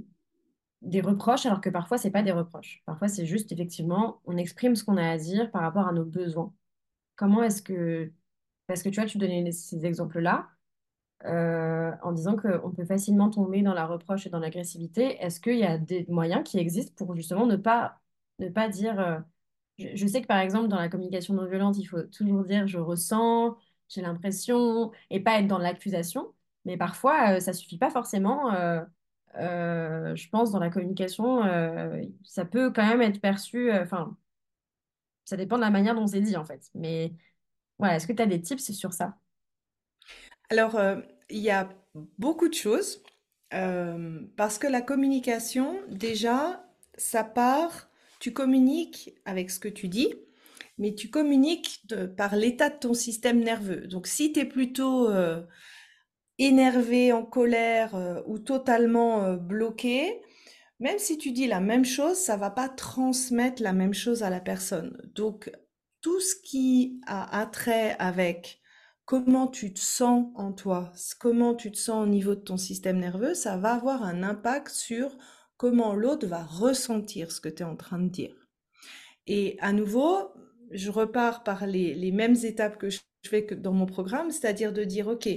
des 0.83 1.01
reproches 1.01 1.47
alors 1.47 1.61
que 1.61 1.71
parfois 1.71 1.99
c'est 1.99 2.11
pas 2.11 2.23
des 2.23 2.33
reproches. 2.33 2.83
Parfois 2.87 3.09
c'est 3.09 3.27
juste 3.27 3.53
effectivement 3.53 4.21
on 4.25 4.37
exprime 4.37 4.77
ce 4.77 4.85
qu'on 4.85 4.97
a 4.97 5.09
à 5.09 5.17
dire 5.19 5.51
par 5.51 5.63
rapport 5.63 5.89
à 5.89 5.93
nos 5.93 6.05
besoins. 6.05 6.53
Comment 7.17 7.43
est-ce 7.43 7.63
que... 7.63 8.13
Parce 8.69 8.83
que 8.83 8.91
tu 8.91 9.01
vois, 9.01 9.09
tu 9.09 9.19
donnais 9.19 9.51
ces 9.51 9.87
exemples-là 9.87 10.49
euh, 11.25 11.93
en 12.03 12.13
disant 12.13 12.37
qu'on 12.37 12.71
peut 12.71 12.85
facilement 12.85 13.31
tomber 13.31 13.63
dans 13.63 13.75
la 13.75 13.87
reproche 13.87 14.27
et 14.27 14.31
dans 14.31 14.39
l'agressivité. 14.39 15.17
Est-ce 15.23 15.41
qu'il 15.41 15.59
y 15.59 15.65
a 15.65 15.79
des 15.79 16.07
moyens 16.09 16.45
qui 16.45 16.59
existent 16.59 16.95
pour 17.05 17.17
justement 17.17 17.47
ne 17.47 17.57
pas, 17.57 17.99
ne 18.39 18.49
pas 18.49 18.69
dire... 18.69 19.01
euh, 19.01 19.19
je 19.79 20.07
sais 20.07 20.21
que 20.23 20.27
par 20.27 20.39
exemple 20.39 20.69
dans 20.69 20.77
la 20.77 20.89
communication 20.89 21.35
non 21.35 21.47
violente, 21.47 21.79
il 21.79 21.87
faut 21.87 22.03
toujours 22.03 22.45
dire 22.45 22.67
je 22.67 22.79
ressens, 22.79 23.57
j'ai 23.89 24.03
l'impression, 24.03 24.93
et 25.11 25.21
pas 25.21 25.39
être 25.41 25.47
dans 25.49 25.59
l'accusation. 25.59 26.35
Mais 26.65 26.77
parfois, 26.77 27.37
euh, 27.37 27.41
ça 27.41 27.53
suffit 27.53 27.79
pas 27.79 27.91
forcément. 27.91 28.53
euh, 28.55 28.83
euh, 29.37 30.17
je 30.17 30.29
pense 30.31 30.51
dans 30.53 30.59
la 30.59 30.71
communication, 30.71 31.43
ça 32.25 32.45
peut 32.45 32.73
quand 32.73 32.87
même 32.87 33.03
être 33.03 33.21
perçu, 33.21 33.73
enfin, 33.73 34.17
ça 35.25 35.37
dépend 35.37 35.57
de 35.57 35.61
la 35.63 35.71
manière 35.71 35.95
dont 35.95 36.07
c'est 36.07 36.21
dit 36.21 36.37
en 36.37 36.45
fait. 36.45 36.71
Mais 36.75 37.13
voilà, 37.79 37.97
est-ce 37.97 38.07
que 38.07 38.13
tu 38.13 38.23
as 38.23 38.27
des 38.27 38.41
tips 38.43 38.73
sur 38.73 38.93
ça? 38.93 39.17
Alors, 40.51 40.81
il 41.31 41.39
y 41.39 41.51
a 41.51 41.69
beaucoup 42.19 42.49
de 42.49 42.55
choses, 42.55 43.03
parce 43.51 44.59
que 44.59 44.67
la 44.67 44.81
communication, 44.81 45.81
déjà, 45.89 46.65
ça 46.97 47.25
part, 47.25 47.89
tu 48.19 48.33
communiques 48.33 49.15
avec 49.25 49.51
ce 49.51 49.61
que 49.61 49.69
tu 49.69 49.89
dis, 49.89 50.15
mais 50.79 50.95
tu 50.95 51.11
communiques 51.11 51.85
par 52.17 52.37
l'état 52.37 52.71
de 52.71 52.79
ton 52.79 52.95
système 52.95 53.41
nerveux. 53.41 53.87
Donc, 53.87 54.07
si 54.07 54.33
tu 54.33 54.41
es 54.41 54.45
plutôt 54.45 55.11
euh, 55.11 55.43
énervé, 56.39 57.13
en 57.13 57.25
colère 57.25 57.95
euh, 57.95 58.23
ou 58.27 58.39
totalement 58.39 59.25
euh, 59.25 59.37
bloqué, 59.37 60.23
même 60.81 60.99
si 60.99 61.19
tu 61.19 61.33
dis 61.33 61.49
la 61.49 61.61
même 61.61 61.85
chose, 61.85 62.17
ça 62.17 62.37
va 62.37 62.51
pas 62.51 62.69
transmettre 62.69 63.63
la 63.63 63.73
même 63.73 63.95
chose 63.95 64.23
à 64.23 64.31
la 64.31 64.41
personne. 64.41 64.97
Donc, 65.15 65.51
tout 66.01 66.21
ce 66.21 66.37
qui 66.37 67.01
a 67.07 67.41
attrait 67.41 67.97
avec 67.99 68.61
comment 69.05 69.49
tu 69.49 69.73
te 69.73 69.81
sens 69.81 70.27
en 70.37 70.53
toi, 70.53 70.93
comment 71.19 71.55
tu 71.55 71.73
te 71.73 71.79
sens 71.79 72.05
au 72.05 72.09
niveau 72.09 72.37
de 72.37 72.41
ton 72.41 72.57
système 72.57 72.99
nerveux, 72.99 73.35
ça 73.35 73.57
va 73.57 73.75
avoir 73.75 74.05
un 74.05 74.23
impact 74.23 74.69
sur 74.69 75.17
comment 75.57 75.95
l'autre 75.95 76.27
va 76.27 76.45
ressentir 76.45 77.33
ce 77.33 77.41
que 77.41 77.49
tu 77.49 77.63
es 77.63 77.67
en 77.67 77.75
train 77.75 77.99
de 77.99 78.09
dire. 78.09 78.37
Et 79.27 79.57
à 79.61 79.73
nouveau, 79.73 80.31
je 80.71 80.91
repars 80.91 81.43
par 81.43 81.67
les, 81.67 82.13
mêmes 82.13 82.37
étapes 82.43 82.79
que 82.79 82.91
je 82.91 82.99
fais 83.27 83.43
dans 83.43 83.73
mon 83.73 83.87
programme, 83.87 84.31
c'est-à-dire 84.31 84.73
de 84.73 84.85
dire, 84.85 85.09
OK, 85.09 85.29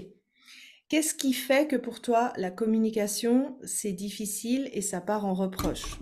qu'est-ce 0.90 1.14
qui 1.14 1.34
fait 1.34 1.68
que 1.68 1.76
pour 1.76 2.02
toi, 2.02 2.34
la 2.38 2.52
communication, 2.52 3.58
c'est 3.64 3.94
difficile 3.94 4.70
et 4.74 4.82
ça 4.82 5.02
part 5.02 5.26
en 5.26 5.34
reproche? 5.34 6.00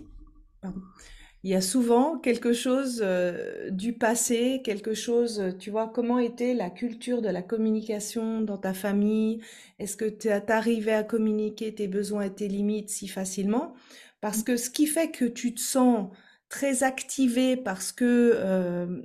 Il 1.43 1.49
y 1.49 1.55
a 1.55 1.61
souvent 1.61 2.17
quelque 2.17 2.51
chose 2.51 2.99
euh, 3.01 3.69
du 3.69 3.93
passé, 3.93 4.61
quelque 4.61 4.93
chose, 4.93 5.55
tu 5.57 5.69
vois, 5.71 5.87
comment 5.87 6.19
était 6.19 6.53
la 6.53 6.69
culture 6.69 7.21
de 7.21 7.29
la 7.29 7.41
communication 7.41 8.41
dans 8.41 8.57
ta 8.57 8.73
famille? 8.73 9.39
Est-ce 9.79 9.95
que 9.95 10.09
tu 10.09 10.29
arrivé 10.29 10.91
à 10.91 11.03
communiquer 11.03 11.73
tes 11.73 11.87
besoins 11.87 12.23
et 12.23 12.33
tes 12.33 12.49
limites 12.49 12.89
si 12.89 13.07
facilement? 13.07 13.73
Parce 14.19 14.43
que 14.43 14.57
ce 14.57 14.69
qui 14.69 14.85
fait 14.85 15.11
que 15.11 15.23
tu 15.23 15.53
te 15.53 15.61
sens 15.61 16.09
très 16.49 16.83
activé 16.83 17.55
parce 17.55 17.91
que 17.91 18.33
euh, 18.35 19.01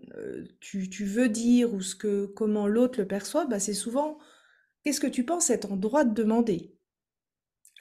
tu, 0.61 0.89
tu, 0.89 1.05
veux 1.05 1.29
dire 1.29 1.73
ou 1.75 1.81
ce 1.83 1.95
que 1.95 2.27
comment 2.27 2.67
l'autre 2.67 2.99
le 3.01 3.07
perçoit, 3.07 3.47
bah 3.47 3.61
c'est 3.61 3.75
souvent 3.75 4.19
qu'est-ce 4.83 5.01
que 5.01 5.07
tu 5.07 5.25
penses 5.25 5.51
être 5.51 5.73
en 5.73 5.77
droit 5.77 6.05
de 6.05 6.15
demander? 6.15 6.75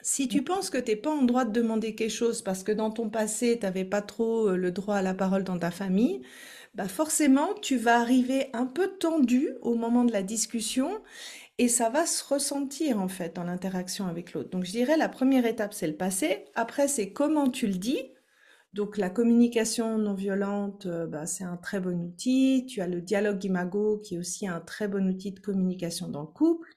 Si 0.02 0.28
tu 0.28 0.42
penses 0.44 0.68
que 0.68 0.76
tu 0.78 0.90
n'es 0.90 0.96
pas 0.96 1.10
en 1.10 1.22
droit 1.22 1.46
de 1.46 1.52
demander 1.52 1.94
quelque 1.94 2.10
chose 2.10 2.42
parce 2.42 2.62
que 2.62 2.72
dans 2.72 2.90
ton 2.90 3.08
passé, 3.08 3.58
tu 3.58 3.64
n'avais 3.64 3.86
pas 3.86 4.02
trop 4.02 4.50
euh, 4.50 4.56
le 4.56 4.70
droit 4.70 4.96
à 4.96 5.02
la 5.02 5.14
parole 5.14 5.44
dans 5.44 5.58
ta 5.58 5.70
famille, 5.70 6.20
bah 6.74 6.88
forcément, 6.88 7.54
tu 7.62 7.76
vas 7.76 8.00
arriver 8.00 8.50
un 8.52 8.66
peu 8.66 8.88
tendu 8.88 9.50
au 9.62 9.74
moment 9.74 10.04
de 10.04 10.12
la 10.12 10.22
discussion 10.22 11.00
et 11.58 11.68
ça 11.68 11.88
va 11.88 12.04
se 12.06 12.22
ressentir 12.24 13.00
en 13.00 13.08
fait 13.08 13.36
dans 13.36 13.44
l'interaction 13.44 14.06
avec 14.06 14.34
l'autre. 14.34 14.50
Donc 14.50 14.64
je 14.64 14.72
dirais 14.72 14.96
la 14.96 15.08
première 15.08 15.46
étape, 15.46 15.72
c'est 15.72 15.86
le 15.86 15.96
passé. 15.96 16.44
Après, 16.54 16.88
c'est 16.88 17.12
comment 17.12 17.48
tu 17.48 17.66
le 17.66 17.74
dis. 17.74 18.13
Donc 18.74 18.98
la 18.98 19.08
communication 19.08 19.98
non 19.98 20.14
violente, 20.14 20.86
euh, 20.86 21.06
bah, 21.06 21.26
c'est 21.26 21.44
un 21.44 21.56
très 21.56 21.78
bon 21.78 22.08
outil. 22.08 22.66
Tu 22.68 22.80
as 22.80 22.88
le 22.88 23.00
dialogue 23.00 23.44
imago 23.44 23.98
qui 23.98 24.16
est 24.16 24.18
aussi 24.18 24.48
un 24.48 24.60
très 24.60 24.88
bon 24.88 25.08
outil 25.08 25.30
de 25.30 25.38
communication 25.38 26.08
dans 26.08 26.22
le 26.22 26.26
couple. 26.26 26.68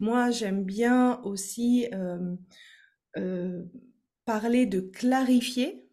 Moi, 0.00 0.32
j'aime 0.32 0.64
bien 0.64 1.20
aussi 1.22 1.86
euh, 1.94 2.34
euh, 3.18 3.62
parler 4.24 4.66
de 4.66 4.80
clarifier 4.80 5.88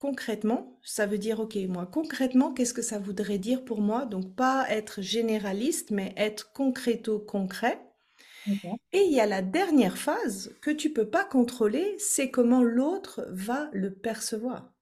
concrètement. 0.00 0.80
Ça 0.82 1.06
veut 1.06 1.18
dire, 1.18 1.38
OK, 1.40 1.56
moi, 1.68 1.86
concrètement, 1.86 2.52
qu'est-ce 2.52 2.74
que 2.74 2.82
ça 2.82 2.98
voudrait 2.98 3.38
dire 3.38 3.64
pour 3.64 3.80
moi? 3.80 4.04
Donc, 4.04 4.34
pas 4.34 4.66
être 4.68 5.00
généraliste, 5.00 5.92
mais 5.92 6.12
être 6.16 6.52
concréto-concret. 6.52 7.80
Et 8.92 9.02
il 9.02 9.12
y 9.12 9.20
a 9.20 9.26
la 9.26 9.42
dernière 9.42 9.98
phase 9.98 10.54
que 10.62 10.70
tu 10.70 10.92
peux 10.92 11.08
pas 11.08 11.24
contrôler, 11.24 11.96
c'est 11.98 12.30
comment 12.30 12.62
l'autre 12.62 13.26
va 13.30 13.70
le 13.72 13.94
percevoir. 13.94 14.72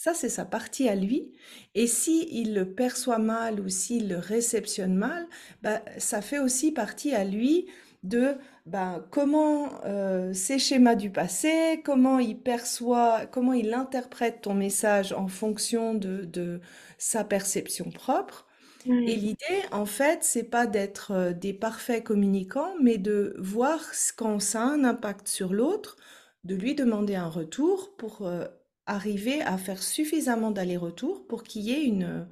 Ça, 0.00 0.14
c'est 0.14 0.28
sa 0.28 0.44
partie 0.44 0.88
à 0.88 0.94
lui. 0.94 1.32
Et 1.74 1.88
si 1.88 2.28
il 2.30 2.54
le 2.54 2.72
perçoit 2.72 3.18
mal 3.18 3.58
ou 3.58 3.68
s'il 3.68 4.08
le 4.08 4.18
réceptionne 4.18 4.94
mal, 4.94 5.26
bah, 5.60 5.82
ça 5.98 6.22
fait 6.22 6.38
aussi 6.38 6.70
partie 6.70 7.16
à 7.16 7.24
lui 7.24 7.66
de 8.04 8.36
ben, 8.64 9.04
comment 9.10 9.68
euh, 9.86 10.32
ces 10.32 10.60
schémas 10.60 10.94
du 10.94 11.10
passé, 11.10 11.82
comment 11.84 12.20
il 12.20 12.38
perçoit, 12.38 13.26
comment 13.26 13.54
il 13.54 13.74
interprète 13.74 14.42
ton 14.42 14.54
message 14.54 15.12
en 15.12 15.26
fonction 15.26 15.94
de, 15.94 16.60
sa 16.96 17.24
perception 17.24 17.90
propre. 17.90 18.46
Et 18.86 19.16
l'idée, 19.16 19.64
en 19.72 19.84
fait, 19.84 20.22
c'est 20.22 20.48
pas 20.48 20.68
d'être 20.68 21.10
euh, 21.10 21.32
des 21.32 21.52
parfaits 21.52 22.04
communicants, 22.04 22.72
mais 22.80 22.98
de 22.98 23.34
voir 23.36 23.80
quand 24.16 24.38
ça 24.38 24.62
a 24.62 24.66
un 24.66 24.84
impact 24.84 25.26
sur 25.26 25.52
l'autre, 25.52 25.96
de 26.44 26.54
lui 26.54 26.76
demander 26.76 27.16
un 27.16 27.28
retour 27.28 27.96
pour 27.96 28.28
euh, 28.28 28.44
arriver 28.88 29.42
à 29.42 29.58
faire 29.58 29.82
suffisamment 29.82 30.50
d'aller-retour 30.50 31.26
pour 31.28 31.44
qu'il 31.44 31.62
y 31.62 31.72
ait 31.72 31.84
une, 31.84 32.28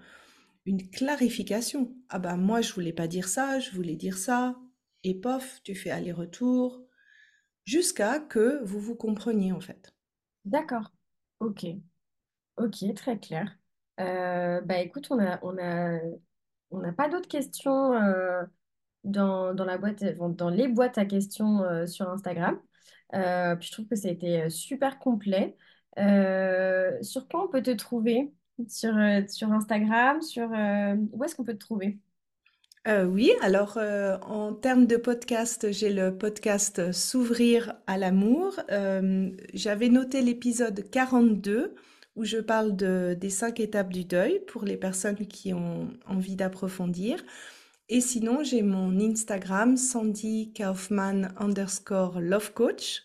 une 0.64 0.90
clarification. 0.90 1.94
Ah 2.08 2.18
ben 2.18 2.36
moi 2.36 2.60
je 2.62 2.72
voulais 2.72 2.92
pas 2.92 3.06
dire 3.06 3.28
ça, 3.28 3.60
je 3.60 3.70
voulais 3.70 3.96
dire 3.96 4.18
ça 4.18 4.56
et 5.04 5.14
pof, 5.14 5.60
tu 5.62 5.74
fais 5.76 5.90
aller-retour, 5.90 6.82
jusqu'à 7.64 8.18
que 8.18 8.64
vous 8.64 8.80
vous 8.80 8.96
compreniez 8.96 9.52
en 9.52 9.60
fait. 9.60 9.94
D'accord. 10.44 10.90
Ok. 11.40 11.64
Ok, 12.56 12.76
très 12.94 13.18
clair. 13.18 13.56
Euh, 14.00 14.60
bah 14.62 14.78
écoute, 14.78 15.08
on 15.10 15.18
a, 15.18 15.38
on 15.42 15.56
a, 15.58 15.98
on 16.70 16.80
n'a 16.80 16.92
pas 16.92 17.08
d'autres 17.08 17.28
questions 17.28 17.92
euh, 17.92 18.42
dans, 19.04 19.54
dans 19.54 19.64
la 19.64 19.78
boîte, 19.78 20.02
dans 20.02 20.50
les 20.50 20.68
boîtes 20.68 20.98
à 20.98 21.04
questions 21.04 21.62
euh, 21.62 21.86
sur 21.86 22.08
Instagram. 22.08 22.58
puis 23.12 23.68
je 23.68 23.72
trouve 23.72 23.86
que 23.86 23.96
ça 23.96 24.08
a 24.08 24.10
été 24.10 24.50
super 24.50 24.98
complet. 24.98 25.56
Sur 25.96 27.28
quoi 27.28 27.44
on 27.44 27.48
peut 27.48 27.62
te 27.62 27.72
trouver? 27.72 28.32
Sur, 28.68 28.94
sur 29.28 29.52
Instagram, 29.52 30.22
sur 30.22 30.48
où 30.48 31.24
est-ce 31.24 31.34
qu'on 31.34 31.44
peut 31.44 31.54
te 31.54 31.58
trouver? 31.58 31.98
Euh, 32.86 33.04
oui, 33.04 33.32
alors 33.42 33.78
euh, 33.78 34.16
en 34.18 34.52
termes 34.54 34.86
de 34.86 34.96
podcast, 34.96 35.72
j'ai 35.72 35.92
le 35.92 36.16
podcast 36.16 36.92
S'ouvrir 36.92 37.74
à 37.88 37.98
l'amour. 37.98 38.60
Euh, 38.70 39.30
j'avais 39.52 39.88
noté 39.88 40.22
l'épisode 40.22 40.88
42 40.88 41.74
où 42.14 42.24
je 42.24 42.38
parle 42.38 42.76
de, 42.76 43.16
des 43.20 43.28
cinq 43.28 43.58
étapes 43.58 43.92
du 43.92 44.04
deuil 44.04 44.40
pour 44.46 44.64
les 44.64 44.76
personnes 44.76 45.16
qui 45.16 45.52
ont 45.52 45.88
envie 46.06 46.36
d'approfondir. 46.36 47.24
Et 47.88 48.00
sinon, 48.00 48.44
j'ai 48.44 48.62
mon 48.62 49.00
Instagram, 49.00 49.76
Sandy 49.76 50.52
Kaufman 50.56 51.30
underscore 51.38 52.20
love 52.20 52.52
coach. 52.52 53.02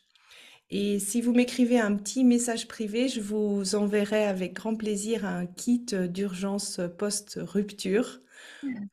Et 0.74 1.00
si 1.00 1.20
vous 1.20 1.34
m'écrivez 1.34 1.80
un 1.80 1.94
petit 1.98 2.24
message 2.24 2.70
privé, 2.70 3.10
je 3.10 3.20
vous 3.20 3.76
enverrai 3.76 4.24
avec 4.24 4.54
grand 4.54 4.76
plaisir 4.76 5.26
un 5.26 5.46
kit 5.46 5.86
d'urgence 6.08 6.80
post-rupture 6.98 8.22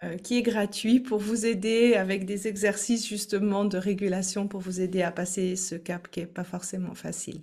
euh, 0.02 0.16
qui 0.16 0.38
est 0.38 0.42
gratuit 0.42 0.98
pour 0.98 1.20
vous 1.20 1.46
aider 1.46 1.94
avec 1.94 2.24
des 2.24 2.48
exercices 2.48 3.06
justement 3.06 3.64
de 3.64 3.78
régulation 3.78 4.48
pour 4.48 4.60
vous 4.60 4.80
aider 4.80 5.02
à 5.02 5.12
passer 5.12 5.54
ce 5.54 5.76
cap 5.76 6.08
qui 6.10 6.18
n'est 6.18 6.26
pas 6.26 6.42
forcément 6.42 6.96
facile. 6.96 7.42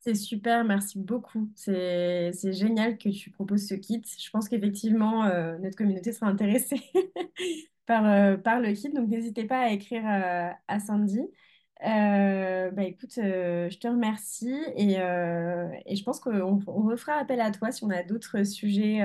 C'est 0.00 0.14
super, 0.14 0.64
merci 0.64 0.98
beaucoup. 0.98 1.50
C'est 1.54 2.32
génial 2.52 2.96
que 2.96 3.10
tu 3.10 3.30
proposes 3.30 3.68
ce 3.68 3.74
kit. 3.74 4.02
Je 4.18 4.30
pense 4.30 4.48
qu'effectivement, 4.48 5.24
euh, 5.26 5.58
notre 5.58 5.76
communauté 5.76 6.12
sera 6.12 6.28
intéressée 6.28 6.80
par, 7.86 8.06
euh, 8.06 8.38
par 8.38 8.58
le 8.60 8.72
kit. 8.72 8.88
Donc, 8.88 9.08
n'hésitez 9.08 9.44
pas 9.44 9.58
à 9.58 9.70
écrire 9.70 10.06
à 10.66 10.80
Sandy. 10.80 11.20
Bah 11.80 12.84
écoute, 12.84 13.12
je 13.16 13.78
te 13.78 13.86
remercie 13.86 14.54
et, 14.76 14.94
et 14.94 15.96
je 15.96 16.02
pense 16.04 16.20
qu'on 16.20 16.60
on 16.66 16.82
refera 16.82 17.14
appel 17.14 17.40
à 17.40 17.50
toi 17.50 17.70
si 17.70 17.84
on 17.84 17.90
a 17.90 18.02
d'autres 18.02 18.42
sujets 18.44 19.02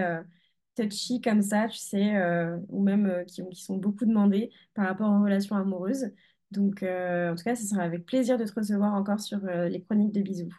touchy 0.75 1.21
comme 1.21 1.41
ça, 1.41 1.67
tu 1.67 1.77
sais, 1.77 2.15
euh, 2.15 2.57
ou 2.69 2.81
même 2.81 3.05
euh, 3.05 3.23
qui, 3.23 3.47
qui, 3.49 3.61
sont 3.61 3.77
beaucoup 3.77 4.05
demandés 4.05 4.51
par 4.73 4.85
rapport 4.85 5.09
aux 5.09 5.23
relations 5.23 5.55
amoureuses. 5.55 6.11
Donc, 6.51 6.83
euh, 6.83 7.31
en 7.31 7.35
tout 7.35 7.43
cas, 7.43 7.55
ce 7.55 7.65
sera 7.65 7.83
avec 7.83 8.05
plaisir 8.05 8.37
de 8.37 8.45
te 8.45 8.53
recevoir 8.53 8.93
encore 8.93 9.19
sur 9.19 9.39
les 9.39 9.81
chroniques 9.81 10.11
de 10.11 10.21
bisous. 10.21 10.53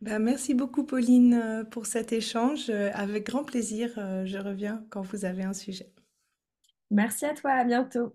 Ben, 0.00 0.18
merci 0.18 0.54
beaucoup, 0.54 0.84
Pauline, 0.84 1.66
pour 1.70 1.86
cet 1.86 2.12
échange. 2.12 2.70
Avec 2.70 3.26
grand 3.26 3.44
plaisir, 3.44 3.90
je 4.24 4.38
reviens 4.38 4.84
quand 4.88 5.02
vous 5.02 5.24
avez 5.26 5.42
un 5.42 5.52
sujet. 5.52 5.92
Merci 6.90 7.26
à 7.26 7.34
toi, 7.34 7.52
à 7.52 7.64
bientôt. 7.64 8.14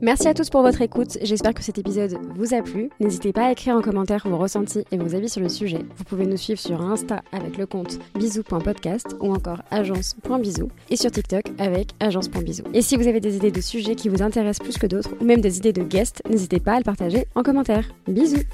Merci 0.00 0.28
à 0.28 0.34
tous 0.34 0.48
pour 0.48 0.62
votre 0.62 0.80
écoute, 0.80 1.18
j'espère 1.22 1.54
que 1.54 1.62
cet 1.62 1.78
épisode 1.78 2.18
vous 2.36 2.54
a 2.54 2.62
plu. 2.62 2.88
N'hésitez 3.00 3.32
pas 3.32 3.46
à 3.46 3.52
écrire 3.52 3.74
en 3.74 3.82
commentaire 3.82 4.26
vos 4.28 4.38
ressentis 4.38 4.84
et 4.92 4.96
vos 4.96 5.14
avis 5.14 5.28
sur 5.28 5.40
le 5.40 5.48
sujet. 5.48 5.84
Vous 5.96 6.04
pouvez 6.04 6.24
nous 6.24 6.36
suivre 6.36 6.60
sur 6.60 6.80
Insta 6.80 7.22
avec 7.32 7.58
le 7.58 7.66
compte 7.66 7.98
bisous.podcast 8.14 9.16
ou 9.20 9.32
encore 9.32 9.62
agence.bisous 9.72 10.70
et 10.90 10.96
sur 10.96 11.10
TikTok 11.10 11.46
avec 11.58 11.88
agence.bisous. 11.98 12.64
Et 12.74 12.82
si 12.82 12.96
vous 12.96 13.08
avez 13.08 13.20
des 13.20 13.36
idées 13.36 13.50
de 13.50 13.60
sujets 13.60 13.96
qui 13.96 14.08
vous 14.08 14.22
intéressent 14.22 14.64
plus 14.64 14.78
que 14.78 14.86
d'autres 14.86 15.10
ou 15.20 15.24
même 15.24 15.40
des 15.40 15.58
idées 15.58 15.72
de 15.72 15.82
guests, 15.82 16.22
n'hésitez 16.28 16.60
pas 16.60 16.74
à 16.74 16.78
le 16.78 16.84
partager 16.84 17.26
en 17.34 17.42
commentaire. 17.42 17.84
Bisous 18.06 18.44